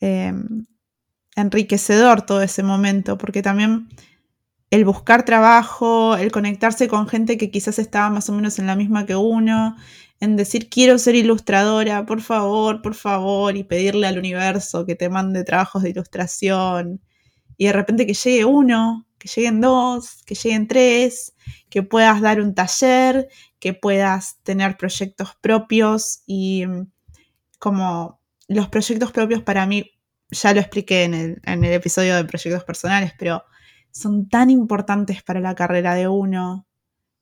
em, 0.00 0.66
enriquecedor 1.36 2.22
todo 2.22 2.42
ese 2.42 2.62
momento, 2.62 3.18
porque 3.18 3.42
también 3.42 3.88
el 4.70 4.84
buscar 4.84 5.24
trabajo, 5.24 6.16
el 6.16 6.32
conectarse 6.32 6.88
con 6.88 7.08
gente 7.08 7.36
que 7.38 7.50
quizás 7.50 7.78
estaba 7.78 8.10
más 8.10 8.28
o 8.30 8.32
menos 8.32 8.58
en 8.58 8.66
la 8.66 8.76
misma 8.76 9.06
que 9.06 9.16
uno, 9.16 9.76
en 10.20 10.36
decir 10.36 10.70
quiero 10.70 10.98
ser 10.98 11.14
ilustradora, 11.14 12.06
por 12.06 12.22
favor, 12.22 12.80
por 12.82 12.94
favor, 12.94 13.56
y 13.56 13.64
pedirle 13.64 14.06
al 14.06 14.18
universo 14.18 14.86
que 14.86 14.94
te 14.96 15.10
mande 15.10 15.44
trabajos 15.44 15.82
de 15.82 15.90
ilustración, 15.90 17.00
y 17.56 17.66
de 17.66 17.72
repente 17.72 18.06
que 18.06 18.14
llegue 18.14 18.44
uno, 18.44 19.06
que 19.22 19.28
lleguen 19.28 19.60
dos, 19.60 20.24
que 20.24 20.34
lleguen 20.34 20.66
tres, 20.66 21.32
que 21.70 21.84
puedas 21.84 22.20
dar 22.20 22.40
un 22.40 22.56
taller, 22.56 23.28
que 23.60 23.72
puedas 23.72 24.38
tener 24.42 24.76
proyectos 24.76 25.36
propios 25.40 26.22
y 26.26 26.66
mm, 26.66 26.90
como 27.60 28.20
los 28.48 28.68
proyectos 28.68 29.12
propios 29.12 29.40
para 29.42 29.64
mí, 29.64 29.92
ya 30.30 30.52
lo 30.52 30.58
expliqué 30.58 31.04
en 31.04 31.14
el, 31.14 31.40
en 31.44 31.62
el 31.62 31.72
episodio 31.72 32.16
de 32.16 32.24
proyectos 32.24 32.64
personales, 32.64 33.12
pero 33.16 33.44
son 33.92 34.28
tan 34.28 34.50
importantes 34.50 35.22
para 35.22 35.38
la 35.38 35.54
carrera 35.54 35.94
de 35.94 36.08
uno. 36.08 36.66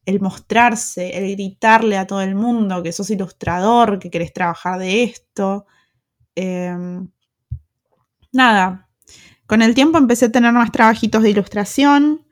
El 0.07 0.21
mostrarse, 0.21 1.19
el 1.19 1.33
gritarle 1.33 1.99
a 1.99 2.07
todo 2.07 2.23
el 2.23 2.35
mundo 2.35 2.83
que 2.83 2.93
sos 2.93 3.11
ilustrador, 3.11 3.99
que 3.99 4.11
querés 4.11 4.33
trabajar 4.33 4.79
de 4.79 5.03
esto. 5.03 5.67
Em, 6.35 7.11
nada, 8.33 8.89
con 9.51 9.63
el 9.63 9.75
tiempo 9.75 9.99
empecé 9.99 10.27
a 10.27 10.31
tener 10.31 10.53
más 10.53 10.71
trabajitos 10.71 11.25
de 11.25 11.31
ilustración. 11.31 12.25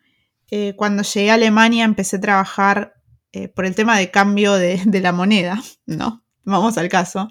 Eh, 0.52 0.74
cuando 0.76 1.02
llegué 1.02 1.32
a 1.32 1.34
Alemania 1.34 1.84
empecé 1.84 2.14
a 2.14 2.20
trabajar 2.20 2.94
eh, 3.32 3.48
por 3.48 3.66
el 3.66 3.74
tema 3.74 3.98
de 3.98 4.12
cambio 4.12 4.52
de, 4.54 5.00
la 5.00 5.10
moneda, 5.10 5.60
¿no? 5.84 6.22
Vamos 6.44 6.78
al 6.78 6.88
caso. 6.88 7.28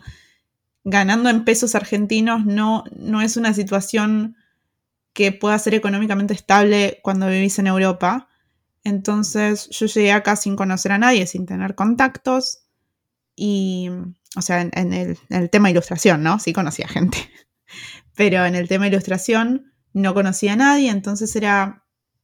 Ganando 0.83 1.29
en 1.29 1.45
pesos 1.45 1.73
argentinos 1.73 2.45
no, 2.45 2.83
no 2.97 3.21
es 3.21 3.38
una 3.38 3.53
situación 3.53 4.35
que 5.13 5.31
pueda 5.31 5.57
ser 5.57 5.73
económicamente 5.73 6.33
estable 6.33 6.99
cuando 7.01 7.29
vivís 7.29 7.57
en 7.57 7.67
Europa. 7.67 8.27
Entonces 8.83 9.69
yo 9.69 9.85
llegué 9.85 10.11
acá 10.11 10.35
sin 10.35 10.57
conocer 10.57 10.91
a 10.91 10.97
nadie, 10.97 11.27
sin 11.27 11.45
tener 11.45 11.75
contactos. 11.75 12.65
Y, 13.38 13.89
o 14.35 14.41
sea, 14.41 14.63
en, 14.63 14.91
el, 14.93 15.17
en 15.29 15.43
el 15.43 15.49
tema 15.49 15.69
ilustración, 15.69 16.23
¿no? 16.23 16.39
Sí 16.39 16.51
conocía 16.51 16.89
gente. 16.89 17.19
Pero 18.17 18.45
en 18.45 18.55
el 18.55 18.67
tema 18.67 18.88
ilustración 18.88 19.71
no 19.97 20.13
conocía 20.13 20.53
a 20.53 20.57
nadie, 20.57 20.89
entonces 20.89 21.35
era 21.35 21.83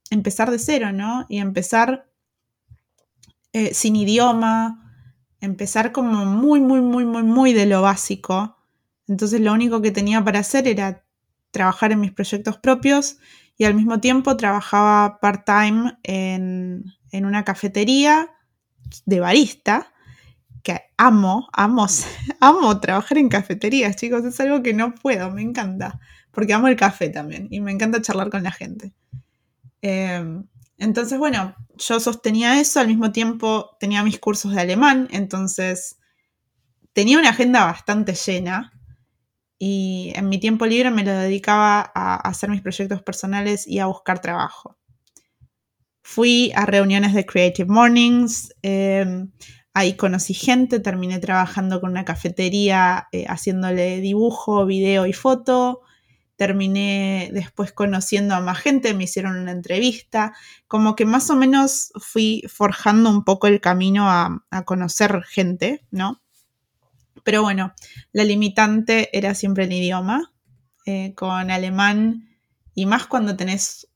empezar 0.10 0.52
de 0.52 0.60
cero, 0.60 0.92
¿no? 0.92 1.26
Y 1.28 1.40
empezar 1.40 2.08
eh, 3.52 3.74
sin 3.74 3.96
idioma, 3.96 4.80
empezar 5.42 5.92
como 5.92 6.26
muy, 6.26 6.62
muy, 6.62 6.82
muy, 6.82 7.06
muy, 7.06 7.24
muy 7.24 7.54
de 7.54 7.66
lo 7.66 7.82
básico. 7.82 8.58
Entonces 9.08 9.42
lo 9.42 9.54
único 9.54 9.82
que 9.82 9.92
tenía 9.92 10.24
para 10.24 10.40
hacer 10.40 10.68
era 10.68 11.04
trabajar 11.52 11.92
en 11.92 12.00
mis 12.00 12.12
proyectos 12.12 12.58
propios 12.58 13.18
y 13.58 13.66
al 13.66 13.76
mismo 13.76 14.00
tiempo 14.00 14.38
trabajaba 14.38 15.20
part-time 15.20 15.98
en, 16.04 16.86
en 17.12 17.26
una 17.26 17.44
cafetería 17.44 18.30
de 19.06 19.20
barista 19.20 19.92
que 20.64 20.80
amo, 20.98 21.50
amo, 21.54 21.88
amo 22.40 22.80
trabajar 22.80 23.18
en 23.18 23.30
cafeterías, 23.30 23.96
chicos, 23.96 24.24
es 24.26 24.40
algo 24.40 24.64
que 24.64 24.74
no 24.74 24.94
puedo, 24.96 25.32
me 25.32 25.42
encanta 25.42 26.00
porque 26.34 26.54
amo 26.54 26.68
el 26.68 26.76
café 26.76 27.10
también 27.10 27.48
y 27.52 27.62
me 27.62 27.72
encanta 27.72 28.02
charlar 28.02 28.30
con 28.30 28.44
la 28.44 28.52
gente. 28.52 28.92
Em, 29.82 30.46
entonces, 30.78 31.20
bueno, 31.20 31.56
yo 31.78 32.00
sostenía 32.00 32.60
eso, 32.60 32.80
al 32.80 32.88
mismo 32.88 33.12
tiempo 33.12 33.78
tenía 33.80 34.04
mis 34.04 34.20
cursos 34.20 34.54
de 34.54 34.62
alemán, 34.62 35.08
entonces 35.12 36.00
tenía 36.92 37.20
una 37.20 37.30
agenda 37.30 37.66
bastante 37.66 38.16
llena 38.16 38.74
y 39.60 40.12
en 40.16 40.28
mi 40.28 40.40
tiempo 40.40 40.66
libre 40.66 40.90
me 40.90 41.04
lo 41.04 41.12
dedicaba 41.12 41.92
a 41.94 42.16
hacer 42.16 42.50
mis 42.50 42.62
proyectos 42.62 43.04
personales 43.04 43.68
y 43.68 43.80
a 43.80 43.86
buscar 43.86 44.20
trabajo. 44.20 44.78
Fui 46.02 46.52
a 46.56 46.66
reuniones 46.66 47.14
de 47.14 47.26
Creative 47.26 47.72
Mornings, 47.72 48.54
em, 48.64 49.32
ahí 49.74 49.96
conocí 49.96 50.34
gente, 50.34 50.80
terminé 50.80 51.20
trabajando 51.20 51.80
con 51.80 51.92
una 51.92 52.06
cafetería 52.06 53.08
eh, 53.12 53.26
haciéndole 53.28 54.02
dibujo, 54.02 54.66
video 54.66 55.06
y 55.06 55.14
foto 55.14 55.82
terminé 56.36 57.30
después 57.32 57.72
conociendo 57.72 58.36
a 58.36 58.42
más 58.42 58.58
gente, 58.58 58.94
me 58.94 59.04
hicieron 59.04 59.38
una 59.38 59.52
entrevista, 59.52 60.34
como 60.68 60.96
que 60.96 61.06
más 61.06 61.30
o 61.30 61.36
menos 61.36 61.92
fui 62.00 62.44
forjando 62.48 63.10
un 63.10 63.24
poco 63.24 63.48
el 63.48 63.62
camino 63.62 64.10
a, 64.10 64.44
conocer 64.66 65.24
gente, 65.24 65.86
¿no? 65.92 66.22
Pero 67.24 67.42
bueno, 67.42 67.74
la 68.12 68.24
limitante 68.24 69.16
era 69.18 69.36
siempre 69.36 69.66
el 69.66 69.74
idioma, 69.74 70.34
eh, 70.86 71.14
con 71.16 71.52
alemán 71.52 72.30
y 72.76 72.86
más 72.86 73.06
cuando 73.06 73.36
tenés 73.38 73.88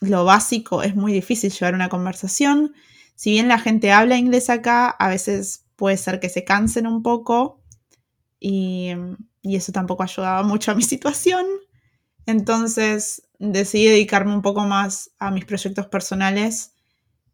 lo 0.00 0.24
básico, 0.24 0.82
es 0.82 0.94
muy 0.94 1.12
difícil 1.12 1.50
llevar 1.50 1.74
una 1.74 1.88
conversación. 1.88 2.74
Si 3.14 3.32
bien 3.32 3.48
la 3.48 3.58
gente 3.58 3.92
habla 3.92 4.16
inglés 4.16 4.48
acá, 4.48 4.88
a 4.88 5.08
veces 5.08 5.66
puede 5.76 5.96
ser 5.96 6.20
que 6.20 6.28
se 6.28 6.44
cansen 6.44 6.86
un 6.86 7.02
poco 7.02 7.62
y, 8.38 8.92
y 9.42 9.56
eso 9.56 9.72
tampoco 9.72 10.02
ayudaba 10.02 10.42
mucho 10.42 10.70
a 10.70 10.74
mi 10.74 10.82
situación. 10.82 11.46
Entonces 12.26 13.22
decidí 13.38 13.86
dedicarme 13.86 14.34
un 14.34 14.42
poco 14.42 14.62
más 14.62 15.10
a 15.18 15.30
mis 15.30 15.44
proyectos 15.44 15.86
personales 15.86 16.74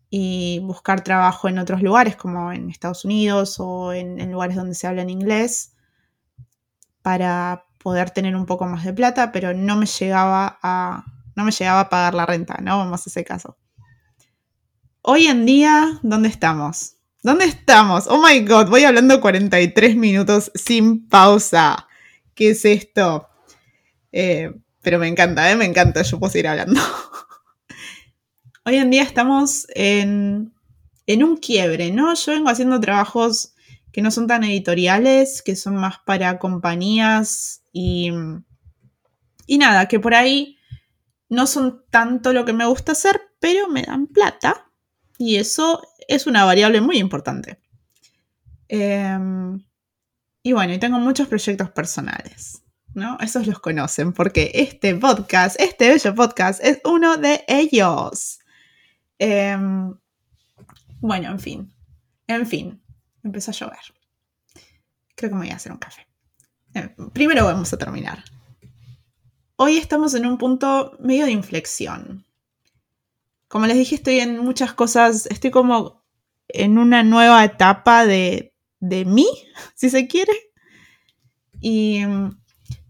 y 0.09 0.61
buscar 0.61 1.03
trabajo 1.03 1.49
en 1.49 1.59
otros 1.59 1.82
lugares, 1.82 2.16
como 2.16 2.53
en 2.53 2.70
Estados 2.70 3.05
Unidos 3.05 3.57
o 3.59 3.93
en, 3.93 4.30
lugares 4.30 4.57
donde 4.57 4.74
se 4.74 4.87
habla 4.87 5.03
en 5.03 5.11
inglés, 5.11 5.74
para 7.03 7.66
poder 7.78 8.11
tener 8.11 8.34
un 8.37 8.47
poco 8.47 8.66
más 8.66 8.84
de 8.84 8.93
plata, 8.93 9.32
pero 9.32 9.53
no 9.53 9.76
me 9.76 9.87
llegaba 9.87 10.59
a, 10.62 11.05
no 11.34 11.45
me 11.45 11.51
llegaba 11.51 11.80
a 11.80 11.89
pagar 11.89 12.14
la 12.14 12.26
renta, 12.26 12.59
¿no? 12.62 12.78
Vamos 12.78 13.07
a 13.07 13.11
ese 13.11 13.24
caso. 13.24 13.57
Hoy 15.03 15.26
en 15.26 15.47
día, 15.47 16.01
¿dónde 16.03 16.28
estamos? 16.28 16.97
¿Dónde 17.22 17.45
estamos? 17.45 18.07
Oh 18.09 18.22
my 18.22 18.41
god, 18.45 18.68
voy 18.68 18.84
hablando 18.84 19.20
43 19.20 19.97
minutos 19.97 20.51
sin 20.55 21.09
pausa. 21.09 21.89
¿Qué 22.34 22.51
es 22.51 22.64
esto? 22.64 23.28
Eh, 24.12 24.53
pero 24.87 25.01
me 25.01 25.09
encanta, 25.09 25.51
¿eh? 25.51 25.57
me 25.57 25.64
encanta, 25.64 26.03
yo 26.03 26.20
puedo 26.20 26.30
seguir 26.30 26.47
hablando. 26.47 26.80
Hoy 28.64 28.76
en 28.76 28.89
día 28.89 29.03
estamos 29.03 29.66
en, 29.74 30.53
un 31.09 31.37
quiebre, 31.39 31.91
¿no? 31.91 32.14
Yo 32.14 32.30
vengo 32.30 32.51
haciendo 32.51 32.78
trabajos 32.78 33.53
que 33.91 34.01
no 34.01 34.12
son 34.12 34.28
tan 34.28 34.45
editoriales, 34.45 35.43
que 35.43 35.57
son 35.57 35.74
más 35.74 35.97
para 36.07 36.39
compañías 36.39 37.64
y, 37.72 38.12
y 39.49 39.59
nada, 39.59 39.89
que 39.89 39.99
por 39.99 40.14
ahí 40.14 40.57
no 41.28 41.49
son 41.49 41.82
tanto 41.91 42.32
lo 42.32 42.45
que 42.45 42.53
me 42.53 42.66
gusta 42.66 42.93
hacer, 42.93 43.20
pero 43.41 43.66
me 43.66 43.82
dan 43.82 44.07
plata 44.07 44.70
y 45.18 45.34
eso 45.34 45.82
es 46.07 46.28
una 46.28 46.45
variable 46.45 46.80
muy 46.80 46.99
importante. 46.99 47.59
Em, 48.68 49.64
y 50.45 50.53
bueno, 50.53 50.74
y 50.74 50.78
tengo 50.78 51.01
muchos 51.01 51.26
proyectos 51.26 51.70
personales. 51.72 52.62
¿No? 52.97 53.19
Esos 53.21 53.47
los 53.47 53.61
conocen 53.61 54.13
porque 54.13 54.51
este 54.55 54.95
podcast, 54.95 55.61
este 55.61 55.91
bello 55.91 56.15
podcast, 56.15 56.65
es 56.65 56.81
uno 56.85 57.19
de 57.19 57.45
ellos. 57.47 58.41
Em, 59.19 59.95
bueno, 61.01 61.31
en 61.31 61.39
fin. 61.39 61.75
En 62.27 62.47
fin. 62.47 62.83
Empezó 63.23 63.51
a 63.51 63.55
llover. 63.55 63.79
Creo 65.15 65.31
que 65.31 65.35
me 65.35 65.43
voy 65.43 65.51
a 65.51 65.57
hacer 65.57 65.73
un 65.73 65.79
café. 65.79 66.07
Em, 66.73 67.11
primero 67.11 67.45
vamos 67.45 67.71
a 67.73 67.77
terminar. 67.77 68.25
Hoy 69.57 69.77
estamos 69.77 70.15
en 70.15 70.25
un 70.25 70.39
punto 70.39 70.97
medio 70.99 71.27
de 71.27 71.33
inflexión. 71.33 72.25
Como 73.49 73.67
les 73.67 73.77
dije, 73.77 73.97
estoy 73.97 74.21
en 74.21 74.39
muchas 74.39 74.73
cosas, 74.73 75.27
estoy 75.27 75.51
como 75.51 76.03
en 76.49 76.79
una 76.79 77.03
nueva 77.03 77.45
etapa 77.45 78.07
de, 78.07 78.55
de 78.81 79.05
mí, 79.05 79.29
si 79.75 79.91
se 79.91 80.09
quiere. 80.09 80.33
Y 81.61 82.01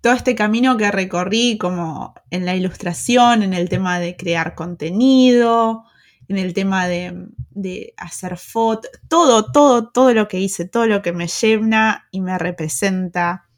todo 0.01 0.13
este 0.13 0.35
camino 0.35 0.77
que 0.77 0.91
recorrí 0.91 1.59
como 1.59 2.15
en 2.31 2.45
la 2.45 2.55
ilustración, 2.55 3.43
en 3.43 3.55
el 3.55 3.69
tema 3.69 3.99
de 3.99 4.17
crear 4.17 4.55
contenido, 4.55 5.85
en 6.29 6.39
el 6.39 6.55
tema 6.55 6.87
de, 6.87 7.95
hacer 7.97 8.37
fotos, 8.37 8.91
todo, 9.09 9.51
todo, 9.51 9.91
todo 9.91 10.13
lo 10.13 10.29
que 10.29 10.41
hice, 10.41 10.67
todo 10.67 10.87
lo 10.87 11.03
que 11.03 11.13
me 11.13 11.29
llena 11.29 12.07
y 12.11 12.21
me 12.21 12.37
representa, 12.39 13.49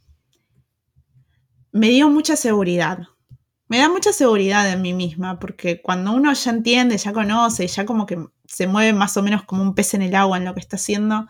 me 1.72 1.88
dio 1.88 2.08
mucha 2.08 2.36
seguridad. 2.36 3.00
Me 3.68 3.78
da 3.78 3.90
mucha 3.90 4.14
seguridad 4.14 4.70
en 4.70 4.80
mí 4.80 4.94
misma, 4.94 5.38
porque 5.38 5.82
cuando 5.82 6.12
uno 6.12 6.32
ya 6.32 6.50
entiende, 6.50 6.96
ya 6.96 7.12
conoce, 7.12 7.66
ya 7.66 7.84
como 7.84 8.06
que 8.06 8.18
se 8.46 8.66
mueve 8.66 8.94
más 8.94 9.16
o 9.18 9.22
menos 9.22 9.44
como 9.44 9.62
un 9.62 9.74
pez 9.74 9.92
en 9.92 10.02
el 10.02 10.14
agua 10.14 10.38
en 10.38 10.46
lo 10.46 10.54
que 10.54 10.60
está 10.60 10.76
haciendo, 10.76 11.26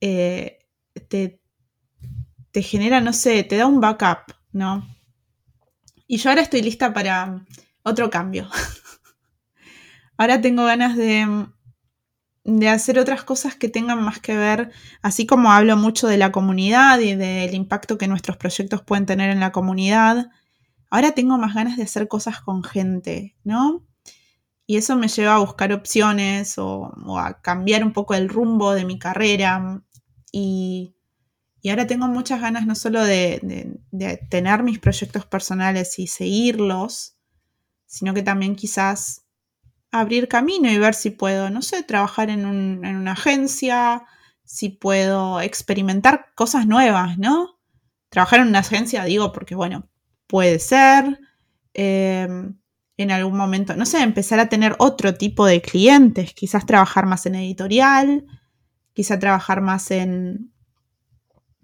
eh, 0.00 0.60
te, 1.08 1.42
te 2.52 2.62
genera, 2.62 3.00
no 3.00 3.12
sé, 3.12 3.42
te 3.44 3.56
da 3.56 3.66
un 3.66 3.80
backup, 3.80 4.34
¿no? 4.52 4.86
Y 6.06 6.16
yo 6.18 6.30
ahora 6.30 6.42
estoy 6.42 6.62
lista 6.62 6.92
para 6.92 7.44
otro 7.82 8.10
cambio. 8.10 8.48
ahora 10.16 10.40
tengo 10.40 10.64
ganas 10.64 10.96
de, 10.96 11.46
de 12.44 12.68
hacer 12.68 12.98
otras 12.98 13.24
cosas 13.24 13.54
que 13.54 13.68
tengan 13.68 14.02
más 14.02 14.20
que 14.20 14.36
ver, 14.36 14.70
así 15.02 15.26
como 15.26 15.52
hablo 15.52 15.76
mucho 15.76 16.06
de 16.08 16.16
la 16.16 16.32
comunidad 16.32 16.98
y 17.00 17.14
del 17.14 17.54
impacto 17.54 17.98
que 17.98 18.08
nuestros 18.08 18.36
proyectos 18.36 18.82
pueden 18.82 19.06
tener 19.06 19.30
en 19.30 19.40
la 19.40 19.52
comunidad, 19.52 20.30
ahora 20.90 21.12
tengo 21.12 21.36
más 21.38 21.54
ganas 21.54 21.76
de 21.76 21.82
hacer 21.82 22.08
cosas 22.08 22.40
con 22.40 22.64
gente, 22.64 23.36
¿no? 23.44 23.84
Y 24.70 24.76
eso 24.76 24.96
me 24.96 25.08
lleva 25.08 25.36
a 25.36 25.38
buscar 25.38 25.72
opciones 25.72 26.58
o, 26.58 26.92
a 27.18 27.40
cambiar 27.40 27.82
un 27.82 27.94
poco 27.94 28.14
el 28.14 28.28
rumbo 28.28 28.74
de 28.74 28.84
mi 28.84 28.98
carrera. 28.98 29.82
Y, 30.30 30.94
ahora 31.66 31.86
tengo 31.86 32.06
muchas 32.06 32.40
ganas 32.40 32.66
no 32.66 32.74
solo 32.74 33.04
de, 33.04 33.78
de 33.90 34.16
tener 34.30 34.62
mis 34.62 34.78
proyectos 34.78 35.26
personales 35.26 35.98
y 35.98 36.06
seguirlos, 36.06 37.16
sino 37.86 38.14
que 38.14 38.22
también 38.22 38.54
quizás 38.54 39.24
abrir 39.90 40.28
camino 40.28 40.70
y 40.70 40.78
ver 40.78 40.94
si 40.94 41.10
puedo, 41.10 41.50
no 41.50 41.62
sé, 41.62 41.82
trabajar 41.82 42.30
en, 42.30 42.44
una 42.44 43.12
agencia, 43.12 44.04
si 44.44 44.68
puedo 44.68 45.40
experimentar 45.40 46.26
cosas 46.34 46.66
nuevas, 46.66 47.18
¿no? 47.18 47.58
Trabajar 48.10 48.40
en 48.40 48.48
una 48.48 48.60
agencia, 48.60 49.04
digo, 49.04 49.32
porque 49.32 49.54
bueno, 49.54 49.88
puede 50.26 50.58
ser. 50.58 51.18
Em, 51.74 52.58
en 52.96 53.10
algún 53.12 53.36
momento, 53.36 53.76
no 53.76 53.86
sé, 53.86 54.02
empezar 54.02 54.40
a 54.40 54.48
tener 54.48 54.74
otro 54.78 55.14
tipo 55.14 55.46
de 55.46 55.62
clientes, 55.62 56.34
quizás 56.34 56.66
trabajar 56.66 57.06
más 57.06 57.26
en 57.26 57.36
editorial, 57.36 58.26
quizás 58.92 59.20
trabajar 59.20 59.60
más 59.60 59.90
en, 59.92 60.52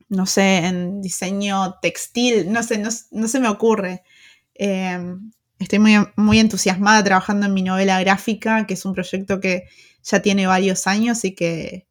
no 0.08 0.26
sé, 0.26 0.58
en 0.58 1.00
diseño 1.00 1.76
textil, 1.80 2.52
no 2.52 2.62
sé, 2.62 2.78
no, 2.78 3.28
se 3.28 3.40
me 3.40 3.48
ocurre. 3.48 4.02
Em, 4.54 5.30
Estoy 5.58 5.78
muy, 5.78 5.94
muy 6.16 6.38
entusiasmada 6.40 7.02
trabajando 7.04 7.46
en 7.46 7.54
mi 7.54 7.62
novela 7.62 8.00
gráfica, 8.00 8.66
que 8.66 8.74
es 8.74 8.84
un 8.84 8.92
proyecto 8.92 9.40
que 9.40 9.64
ya 10.02 10.20
tiene 10.20 10.46
varios 10.46 10.86
años 10.86 11.24
y 11.24 11.34
que, 11.34 11.86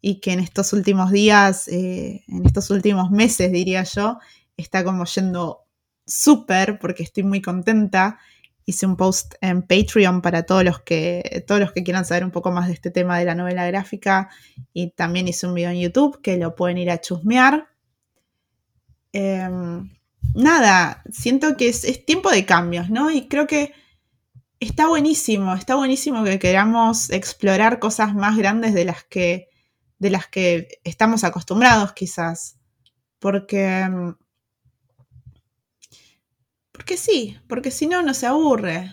y 0.00 0.20
que 0.20 0.32
en 0.32 0.40
estos 0.40 0.72
últimos 0.72 1.12
días, 1.12 1.68
eh, 1.68 2.24
en 2.28 2.44
estos 2.44 2.70
últimos 2.70 3.10
meses, 3.10 3.52
diría 3.52 3.84
yo, 3.84 4.18
está 4.56 4.84
como 4.84 5.04
yendo 5.06 5.64
súper 6.06 6.78
porque 6.78 7.04
estoy 7.04 7.22
muy 7.22 7.40
contenta. 7.40 8.18
Hice 8.68 8.84
un 8.84 8.96
post 8.96 9.34
en 9.40 9.62
Patreon 9.62 10.20
para 10.20 10.42
todos 10.42 10.64
los, 10.64 10.80
que, 10.80 11.44
todos 11.46 11.60
los 11.60 11.70
que 11.70 11.84
quieran 11.84 12.04
saber 12.04 12.24
un 12.24 12.32
poco 12.32 12.50
más 12.50 12.66
de 12.66 12.74
este 12.74 12.90
tema 12.90 13.16
de 13.16 13.24
la 13.24 13.36
novela 13.36 13.64
gráfica 13.66 14.28
y 14.72 14.90
también 14.90 15.28
hice 15.28 15.46
un 15.46 15.54
video 15.54 15.70
en 15.70 15.78
YouTube 15.78 16.20
que 16.20 16.36
lo 16.36 16.56
pueden 16.56 16.78
ir 16.78 16.90
a 16.90 17.00
chusmear. 17.00 17.68
Em, 19.12 19.88
nada, 20.34 21.02
siento 21.10 21.56
que 21.56 21.68
es, 21.68 22.04
tiempo 22.04 22.30
de 22.30 22.44
cambios, 22.44 22.90
¿no? 22.90 23.10
Y 23.12 23.28
creo 23.28 23.46
que 23.46 23.72
está 24.58 24.88
buenísimo, 24.88 25.54
está 25.54 25.76
buenísimo 25.76 26.24
que 26.24 26.40
queramos 26.40 27.10
explorar 27.10 27.78
cosas 27.78 28.14
más 28.14 28.36
grandes 28.36 28.74
de 28.74 28.84
las 28.84 29.04
que, 29.04 29.48
de 29.98 30.10
las 30.10 30.26
que 30.26 30.80
estamos 30.84 31.24
acostumbrados 31.24 31.92
quizás. 31.92 32.58
Porque... 33.20 33.88
Porque 36.86 36.98
sí, 36.98 37.36
porque 37.48 37.72
si 37.72 37.88
no, 37.88 38.00
no 38.04 38.14
se 38.14 38.26
aburre. 38.26 38.92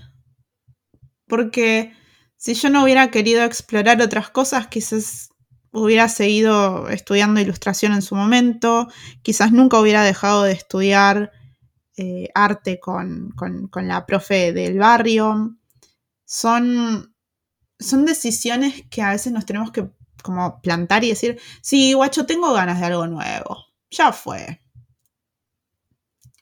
Porque 1.27 1.93
si 2.37 2.55
yo 2.55 2.71
no 2.71 2.81
hubiera 2.81 3.11
querido 3.11 3.43
explorar 3.43 4.01
otras 4.01 4.31
cosas, 4.31 4.65
quizás 4.65 5.29
hubiera 5.71 6.09
seguido 6.09 6.89
estudiando 6.89 7.39
ilustración 7.39 7.93
en 7.93 8.01
su 8.01 8.15
momento, 8.15 8.87
quizás 9.21 9.51
nunca 9.51 9.79
hubiera 9.79 10.01
dejado 10.01 10.41
de 10.41 10.53
estudiar 10.53 11.33
eh, 11.95 12.29
arte 12.33 12.79
con, 12.79 13.31
la 13.75 14.07
profe 14.07 14.53
del 14.53 14.79
barrio. 14.79 15.55
Son, 16.25 17.15
son 17.77 18.05
decisiones 18.05 18.85
que 18.89 19.03
a 19.03 19.11
veces 19.11 19.31
nos 19.33 19.45
tenemos 19.45 19.71
que 19.71 19.87
como 20.23 20.61
plantar 20.63 21.03
y 21.03 21.09
decir, 21.09 21.39
sí, 21.61 21.93
guacho, 21.93 22.25
tengo 22.25 22.53
ganas 22.53 22.79
de 22.79 22.87
algo 22.87 23.05
nuevo, 23.05 23.67
ya 23.91 24.11
fue. 24.11 24.63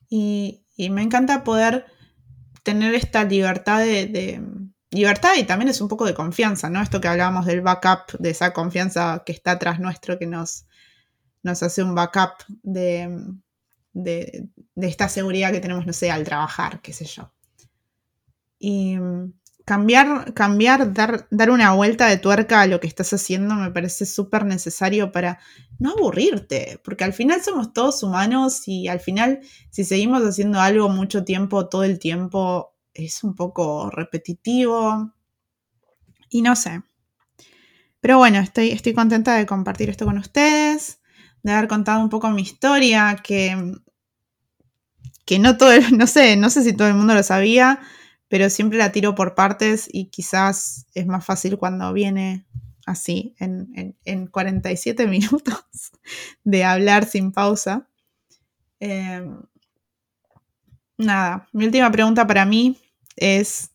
Y, 0.07 0.60
me 0.77 1.01
encanta 1.01 1.43
poder 1.43 1.85
tener 2.63 2.95
esta 2.95 3.23
libertad 3.23 3.79
de 3.79 4.41
libertad 4.91 5.31
y 5.37 5.43
también 5.43 5.69
es 5.69 5.81
un 5.81 5.87
poco 5.87 6.05
de 6.05 6.13
confianza, 6.13 6.69
¿no? 6.69 6.81
Esto 6.81 7.01
que 7.01 7.07
hablábamos 7.07 7.45
del 7.45 7.61
backup, 7.61 8.19
de 8.19 8.29
esa 8.29 8.53
confianza 8.53 9.23
que 9.25 9.31
está 9.31 9.51
atrás 9.51 9.79
nuestro, 9.79 10.19
que 10.19 10.27
nos, 10.27 10.65
nos 11.43 11.63
hace 11.63 11.81
un 11.81 11.95
backup 11.95 12.43
de, 12.61 13.23
de, 13.93 14.49
esta 14.75 15.07
seguridad 15.07 15.51
que 15.51 15.61
tenemos, 15.61 15.87
no 15.87 15.93
sé, 15.93 16.11
al 16.11 16.25
trabajar, 16.25 16.81
qué 16.81 16.91
sé 16.93 17.05
yo. 17.05 17.33
Y 18.59 18.97
cambiar, 19.71 20.33
cambiar, 20.33 20.93
dar, 20.93 21.27
dar 21.31 21.49
una 21.49 21.71
vuelta 21.71 22.07
de 22.07 22.17
tuerca 22.17 22.59
a 22.59 22.67
lo 22.67 22.81
que 22.81 22.87
estás 22.87 23.13
haciendo 23.13 23.55
me 23.55 23.71
parece 23.71 24.05
súper 24.05 24.43
necesario 24.43 25.13
para 25.13 25.39
no 25.79 25.91
aburrirte, 25.91 26.81
porque 26.83 27.05
al 27.05 27.13
final 27.13 27.41
somos 27.41 27.71
todos 27.71 28.03
humanos 28.03 28.67
y 28.67 28.89
al 28.89 28.99
final 28.99 29.39
si 29.69 29.85
seguimos 29.85 30.23
haciendo 30.23 30.59
algo 30.59 30.89
mucho 30.89 31.23
tiempo, 31.23 31.69
todo 31.69 31.85
el 31.85 31.99
tiempo, 31.99 32.75
es 32.93 33.23
un 33.23 33.33
poco 33.33 33.89
repetitivo 33.89 35.13
y 36.29 36.41
no 36.41 36.57
sé. 36.57 36.83
Pero 38.01 38.17
bueno, 38.17 38.39
estoy, 38.39 38.71
estoy 38.71 38.93
contenta 38.93 39.37
de 39.37 39.45
compartir 39.45 39.89
esto 39.89 40.03
con 40.03 40.17
ustedes, 40.17 40.99
de 41.43 41.53
haber 41.53 41.69
contado 41.69 42.01
un 42.01 42.09
poco 42.09 42.29
mi 42.29 42.41
historia, 42.41 43.15
que, 43.23 43.55
que 45.23 45.39
no 45.39 45.55
todo, 45.55 45.71
no 45.93 46.07
sé, 46.07 46.35
no 46.35 46.49
sé 46.49 46.61
si 46.61 46.73
todo 46.73 46.89
el 46.89 46.95
mundo 46.95 47.13
lo 47.13 47.23
sabía, 47.23 47.79
pero 48.31 48.49
siempre 48.49 48.77
la 48.77 48.93
tiro 48.93 49.13
por 49.13 49.35
partes 49.35 49.89
y 49.91 50.05
quizás 50.05 50.85
es 50.93 51.05
más 51.05 51.25
fácil 51.25 51.57
cuando 51.57 51.91
viene 51.91 52.45
así, 52.85 53.35
en, 53.39 53.97
en, 54.05 54.27
47 54.27 55.05
minutos 55.07 55.91
de 56.45 56.63
hablar 56.63 57.05
sin 57.05 57.33
pausa. 57.33 57.89
Em, 58.79 59.41
nada, 60.97 61.49
mi 61.51 61.65
última 61.65 61.91
pregunta 61.91 62.25
para 62.25 62.45
mí 62.45 62.77
es 63.17 63.71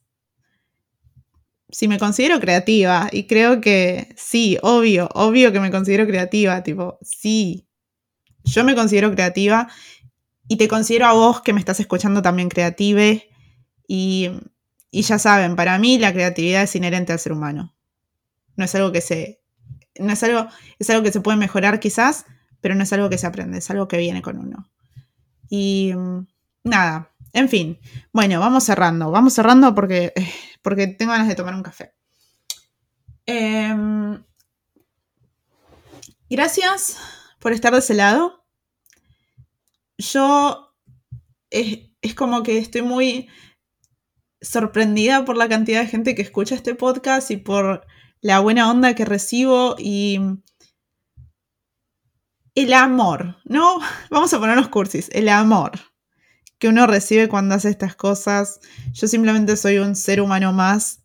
si 1.69 1.87
me 1.87 1.99
considero 1.99 2.41
creativa. 2.41 3.11
Y 3.13 3.25
creo 3.25 3.61
que 3.61 4.15
sí, 4.17 4.57
obvio, 4.63 5.11
obvio 5.13 5.53
que 5.53 5.61
me 5.61 5.71
considero 5.71 6.07
creativa. 6.07 6.63
Tipo, 6.63 6.99
sí, 7.03 7.69
yo 8.43 8.65
me 8.65 8.75
considero 8.75 9.13
creativa 9.13 9.69
y 10.49 10.57
te 10.57 10.67
considero 10.67 11.05
a 11.05 11.13
vos 11.13 11.43
que 11.43 11.53
me 11.53 11.61
estás 11.61 11.79
escuchando 11.79 12.23
también 12.23 12.49
creative. 12.49 13.29
Y, 13.87 14.31
ya 14.93 15.19
saben, 15.19 15.57
para 15.57 15.79
mí 15.79 15.99
la 15.99 16.13
creatividad 16.13 16.63
es 16.63 16.75
inherente 16.75 17.13
al 17.13 17.19
ser 17.19 17.33
humano. 17.33 17.75
No 18.57 18.65
es 18.65 18.75
algo 18.75 18.93
que 18.93 19.01
se. 19.01 19.41
No 19.99 20.13
es 20.13 20.23
algo. 20.23 20.49
Es 20.79 20.91
algo 20.91 21.03
que 21.03 21.13
se 21.13 21.21
puede 21.21 21.37
mejorar 21.37 21.81
quizás, 21.81 22.25
pero 22.61 22.75
no 22.75 22.83
es 22.83 22.93
algo 22.93 23.11
que 23.11 23.19
se 23.19 23.27
aprende, 23.27 23.59
es 23.59 23.71
algo 23.71 23.89
que 23.89 23.99
viene 23.99 24.23
con 24.23 24.39
uno. 24.39 24.71
Y 25.49 25.93
mm, 25.95 26.27
nada, 26.65 27.13
en 27.33 27.49
fin, 27.49 27.79
bueno, 28.13 28.41
vamos 28.41 28.65
cerrando, 28.65 29.11
vamos 29.11 29.35
cerrando 29.35 29.75
porque, 29.75 30.13
eh, 30.17 30.33
porque 30.63 30.87
tengo 30.87 31.13
ganas 31.13 31.29
de 31.29 31.35
tomar 31.35 31.55
un 31.55 31.63
café. 31.63 31.95
Em, 33.27 34.23
gracias 36.31 36.97
por 37.39 37.53
estar 37.53 37.73
de 37.73 37.81
ese 37.81 37.95
lado. 37.95 38.45
Yo 39.99 40.75
es, 41.51 41.91
es 42.01 42.15
como 42.15 42.43
que 42.43 42.59
estoy 42.59 42.83
muy 42.83 43.29
sorprendida 44.41 45.25
por 45.25 45.37
la 45.37 45.49
cantidad 45.49 45.81
de 45.81 45.89
gente 45.89 46.15
que 46.15 46.23
escucha 46.23 46.55
este 46.55 46.75
podcast 46.75 47.31
y 47.31 47.37
por 47.37 47.87
la 48.21 48.41
buena 48.41 48.71
onda 48.71 48.95
que 48.95 49.05
recibo 49.05 49.77
y 49.79 50.21
el 52.55 52.73
amor, 52.73 53.37
¿no? 53.45 53.79
Vamos 54.11 54.33
a 54.33 54.39
poner 54.39 54.57
los 54.57 54.69
cursis, 54.69 55.11
el 55.13 55.29
amor 55.29 55.73
que 56.59 56.69
uno 56.69 56.87
recibe 56.87 57.29
cuando 57.29 57.55
hace 57.55 57.69
estas 57.69 57.97
cosas. 57.97 58.61
Yo 58.93 59.09
simplemente 59.09 59.57
soy 59.57 59.79
un 59.79 59.95
ser 59.95 60.21
humano 60.21 60.53
más 60.53 61.03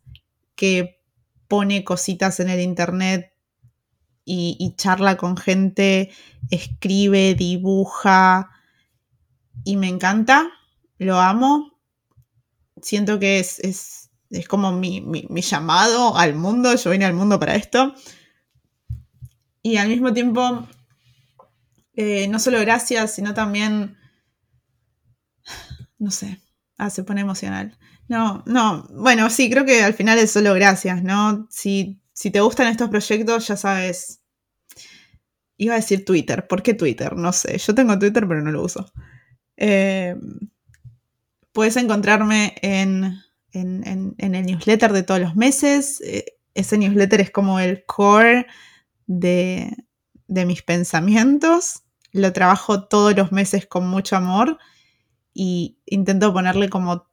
que 0.56 1.02
pone 1.48 1.84
cositas 1.84 2.40
en 2.40 2.50
el 2.50 2.62
internet 2.62 3.34
y, 4.24 4.76
charla 4.78 5.18
con 5.18 5.36
gente, 5.36 6.12
escribe, 6.50 7.36
dibuja 7.36 8.50
y 9.66 9.76
me 9.76 9.90
encanta, 9.90 10.50
lo 10.98 11.20
amo. 11.20 11.71
Siento 12.82 13.20
que 13.20 13.40
es, 13.40 13.60
es, 13.60 14.48
como 14.48 14.72
mi, 14.72 15.04
llamado 15.42 16.18
al 16.18 16.36
mundo, 16.36 16.76
yo 16.76 16.92
vine 16.92 17.06
al 17.06 17.14
mundo 17.14 17.40
para 17.40 17.56
esto. 17.56 17.94
Y 19.62 19.78
al 19.78 19.90
mismo 19.90 20.14
tiempo, 20.14 20.68
eh, 21.94 22.28
no 22.28 22.40
solo 22.40 22.60
gracias, 22.60 23.16
sino 23.16 23.34
también 23.34 23.98
no 26.02 26.10
sé. 26.10 26.42
Ah, 26.78 26.90
se 26.90 27.04
pone 27.04 27.22
emocional. 27.22 27.78
No, 28.08 28.44
no. 28.48 28.88
Bueno, 28.90 29.30
sí, 29.30 29.50
creo 29.52 29.66
que 29.66 29.84
al 29.84 29.94
final 29.94 30.18
es 30.18 30.32
solo 30.32 30.54
gracias, 30.56 31.04
¿no? 31.04 31.48
Si, 31.52 32.02
si 32.12 32.32
te 32.32 32.42
gustan 32.42 32.68
estos 32.68 32.90
proyectos, 32.90 33.48
ya 33.48 33.56
sabes. 33.56 34.22
Iba 35.58 35.76
a 35.76 35.78
decir 35.78 36.04
Twitter. 36.04 36.48
¿Por 36.48 36.64
qué 36.64 36.74
Twitter? 36.74 37.16
No 37.16 37.32
sé. 37.32 37.56
Yo 37.60 37.76
tengo 37.76 38.00
Twitter, 38.00 38.28
pero 38.28 38.42
no 38.42 38.52
lo 38.52 38.64
uso. 38.64 38.92
Eh, 39.58 40.16
puedes 41.52 41.78
encontrarme 41.78 42.56
en, 42.62 43.22
en, 43.52 44.16
el 44.18 44.46
newsletter 44.46 44.94
de 44.94 45.04
todos 45.04 45.20
los 45.20 45.36
meses. 45.36 46.02
Eh, 46.02 46.26
ese 46.54 46.78
newsletter 46.78 47.22
es 47.22 47.32
como 47.32 47.60
el 47.60 47.86
core 47.86 48.48
de, 49.08 49.76
de 50.28 50.46
mis 50.46 50.62
pensamientos. 50.62 51.84
Lo 52.12 52.34
trabajo 52.34 52.84
todos 52.84 53.16
los 53.16 53.32
meses 53.32 53.68
con 53.68 53.88
mucho 53.88 54.16
amor 54.16 54.58
y 55.34 55.80
intento 55.86 56.34
ponerle 56.34 56.70
como, 56.70 57.08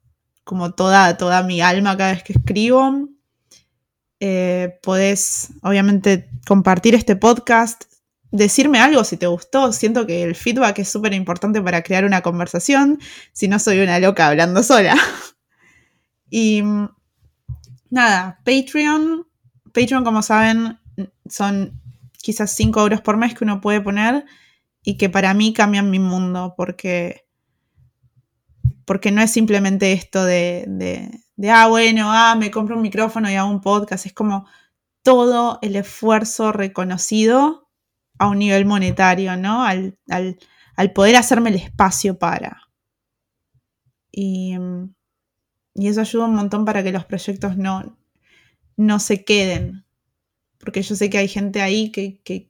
como 0.44 0.74
toda, 0.74 1.16
toda 1.16 1.42
mi 1.42 1.60
alma 1.60 1.96
cada 1.96 2.12
vez 2.12 2.22
que 2.22 2.32
escribo. 2.32 3.08
Eh, 4.20 4.78
podés, 4.82 5.50
obviamente, 5.62 6.28
compartir 6.46 6.94
este 6.94 7.14
podcast, 7.14 7.84
decirme 8.30 8.78
algo 8.78 9.04
si 9.04 9.16
te 9.16 9.26
gustó. 9.26 9.72
Siento 9.72 10.06
que 10.06 10.22
el 10.22 10.34
feedback 10.34 10.80
es 10.80 10.88
súper 10.88 11.14
importante 11.14 11.60
para 11.62 11.82
crear 11.82 12.04
una 12.04 12.22
conversación, 12.22 12.98
si 13.32 13.48
no 13.48 13.58
soy 13.58 13.80
una 13.80 13.98
loca 13.98 14.26
hablando 14.26 14.62
sola. 14.62 14.96
y 16.30 16.62
nada, 17.90 18.40
Patreon. 18.44 19.26
Patreon, 19.72 20.04
como 20.04 20.22
saben, 20.22 20.78
son 21.28 21.80
quizás 22.20 22.52
5 22.52 22.80
euros 22.80 23.00
por 23.00 23.16
mes 23.16 23.34
que 23.34 23.44
uno 23.44 23.60
puede 23.60 23.80
poner 23.80 24.24
y 24.82 24.96
que 24.96 25.08
para 25.08 25.34
mí 25.34 25.52
cambian 25.52 25.90
mi 25.90 25.98
mundo 25.98 26.54
porque, 26.56 27.26
porque 28.84 29.12
no 29.12 29.20
es 29.20 29.30
simplemente 29.30 29.92
esto 29.92 30.24
de, 30.24 30.64
de, 30.66 31.10
de, 31.36 31.50
ah, 31.50 31.68
bueno, 31.68 32.10
ah, 32.10 32.34
me 32.36 32.50
compro 32.50 32.76
un 32.76 32.82
micrófono 32.82 33.30
y 33.30 33.34
hago 33.34 33.50
un 33.50 33.60
podcast. 33.60 34.06
Es 34.06 34.12
como 34.12 34.46
todo 35.02 35.58
el 35.62 35.76
esfuerzo 35.76 36.52
reconocido 36.52 37.67
a 38.18 38.28
un 38.28 38.38
nivel 38.38 38.64
monetario, 38.66 39.36
¿no? 39.36 39.64
Al, 39.64 39.96
poder 40.94 41.16
hacerme 41.16 41.50
el 41.50 41.56
espacio 41.56 42.18
para. 42.18 42.62
Y, 44.12 44.56
eso 45.74 46.00
ayuda 46.00 46.24
un 46.24 46.34
montón 46.34 46.64
para 46.64 46.82
que 46.82 46.90
los 46.90 47.04
proyectos 47.04 47.56
no, 47.56 47.96
no 48.76 48.98
se 48.98 49.24
queden. 49.24 49.84
Porque 50.58 50.82
yo 50.82 50.96
sé 50.96 51.08
que 51.08 51.18
hay 51.18 51.28
gente 51.28 51.62
ahí 51.62 51.90
que, 51.90 52.48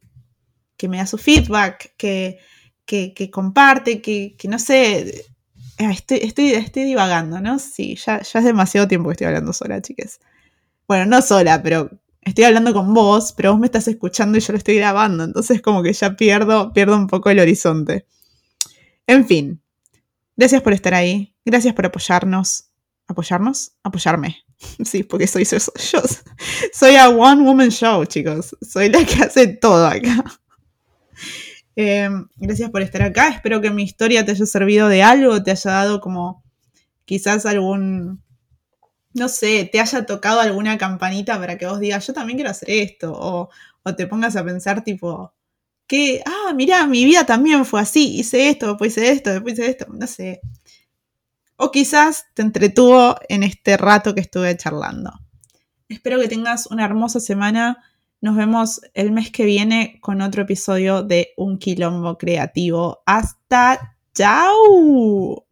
me 0.89 0.97
da 0.97 1.07
su 1.07 1.19
feedback, 1.19 1.95
que, 1.97 2.39
que, 2.87 3.31
comparte, 3.31 4.01
que, 4.01 4.37
no 4.49 4.59
sé. 4.59 5.27
Ah, 5.79 5.93
estoy, 5.93 6.19
estoy, 6.23 6.53
estoy 6.53 6.85
divagando, 6.85 7.41
¿no? 7.41 7.59
Sí, 7.59 7.95
ya, 7.97 8.21
ya 8.23 8.39
es 8.41 8.45
demasiado 8.45 8.89
tiempo 8.89 9.09
que 9.09 9.13
estoy 9.13 9.27
hablando 9.29 9.53
sola, 9.53 9.81
chicas. 9.81 10.19
Bueno, 10.89 11.07
no 11.07 11.23
sola, 11.23 11.63
pero 11.63 11.91
estoy 12.29 12.45
hablando 12.45 12.73
con 12.73 12.95
vos, 12.95 13.33
pero 13.37 13.53
vos 13.53 13.61
me 13.61 13.67
estás 13.67 13.89
escuchando 13.89 14.39
y 14.39 14.41
yo 14.41 14.53
lo 14.53 14.59
estoy 14.59 14.77
grabando, 14.77 15.25
entonces 15.25 15.61
como 15.61 15.83
que 15.83 15.93
ya 15.93 16.17
pierdo, 16.17 16.73
pierdo 16.73 16.97
un 16.97 17.07
poco 17.07 17.31
el 17.31 17.41
horizonte. 17.41 18.07
En 19.07 19.27
fin, 19.27 19.63
gracias 20.37 20.63
por 20.63 20.73
estar 20.73 20.95
ahí, 20.95 21.35
gracias 21.45 21.75
por 21.75 21.87
apoyarnos. 21.87 22.65
¿Apoyarnos? 23.09 23.73
Apoyarme. 23.83 24.37
Sí, 24.85 25.05
porque 25.05 25.27
soy 25.27 25.45
yo. 25.45 25.59
Soy 26.73 26.97
a 26.97 27.09
one 27.09 27.43
woman 27.43 27.71
show, 27.71 28.05
chicos. 28.05 28.57
Soy 28.61 28.89
la 28.89 29.05
que 29.05 29.23
hace 29.23 29.47
todo 29.47 29.87
acá. 29.87 30.25
Em, 31.77 32.27
gracias 32.37 32.69
por 32.71 32.83
estar 32.83 33.03
acá. 33.03 33.29
Espero 33.29 33.61
que 33.61 33.71
mi 33.71 33.85
historia 33.85 34.25
te 34.25 34.33
haya 34.33 34.47
servido 34.47 34.89
de 34.89 35.05
algo, 35.05 35.41
te 35.45 35.53
haya 35.53 35.71
dado 35.71 36.01
como 36.01 36.43
quizás 37.05 37.47
algún 37.47 38.21
no 39.15 39.29
sé, 39.29 39.69
te 39.71 39.81
haya 39.81 40.07
tocado 40.07 40.41
alguna 40.41 40.79
campanita 40.79 41.39
para 41.39 41.59
que 41.59 41.67
vos 41.67 41.81
digas, 41.81 42.07
yo 42.07 42.13
también 42.13 42.39
quiero 42.39 42.51
hacer 42.51 42.71
esto, 42.71 43.13
o, 43.13 43.51
te 43.97 44.07
pongas 44.07 44.37
a 44.37 44.45
pensar 44.45 44.85
tipo, 44.85 45.33
que, 45.87 46.23
ah, 46.27 46.53
mira, 46.55 46.87
mi 46.87 47.05
vida 47.07 47.25
también 47.25 47.65
fue 47.65 47.81
así, 47.81 48.19
hice 48.19 48.51
esto, 48.51 48.69
después 48.69 48.93
hice 48.93 49.11
esto, 49.11 49.31
después 49.31 49.55
hice 49.55 49.71
esto, 49.71 49.87
no 49.89 50.07
sé. 50.07 50.43
O 51.57 51.71
quizás 51.71 52.27
te 52.35 52.43
entretuvo 52.43 53.17
en 53.29 53.43
este 53.43 53.79
rato 53.79 54.15
que 54.15 54.21
estuve 54.21 54.57
charlando. 54.57 55.11
Espero 55.89 56.21
que 56.21 56.29
tengas 56.29 56.67
una 56.67 56.85
hermosa 56.85 57.19
semana. 57.19 57.83
Nos 58.21 58.37
vemos 58.37 58.83
el 58.93 59.11
mes 59.11 59.31
que 59.31 59.47
viene 59.47 59.99
con 60.03 60.21
otro 60.21 60.43
episodio 60.43 61.03
de 61.03 61.31
Un 61.37 61.59
Quilombo 61.59 62.19
Creativo. 62.19 63.03
Hasta 63.07 63.97
chao. 64.15 65.47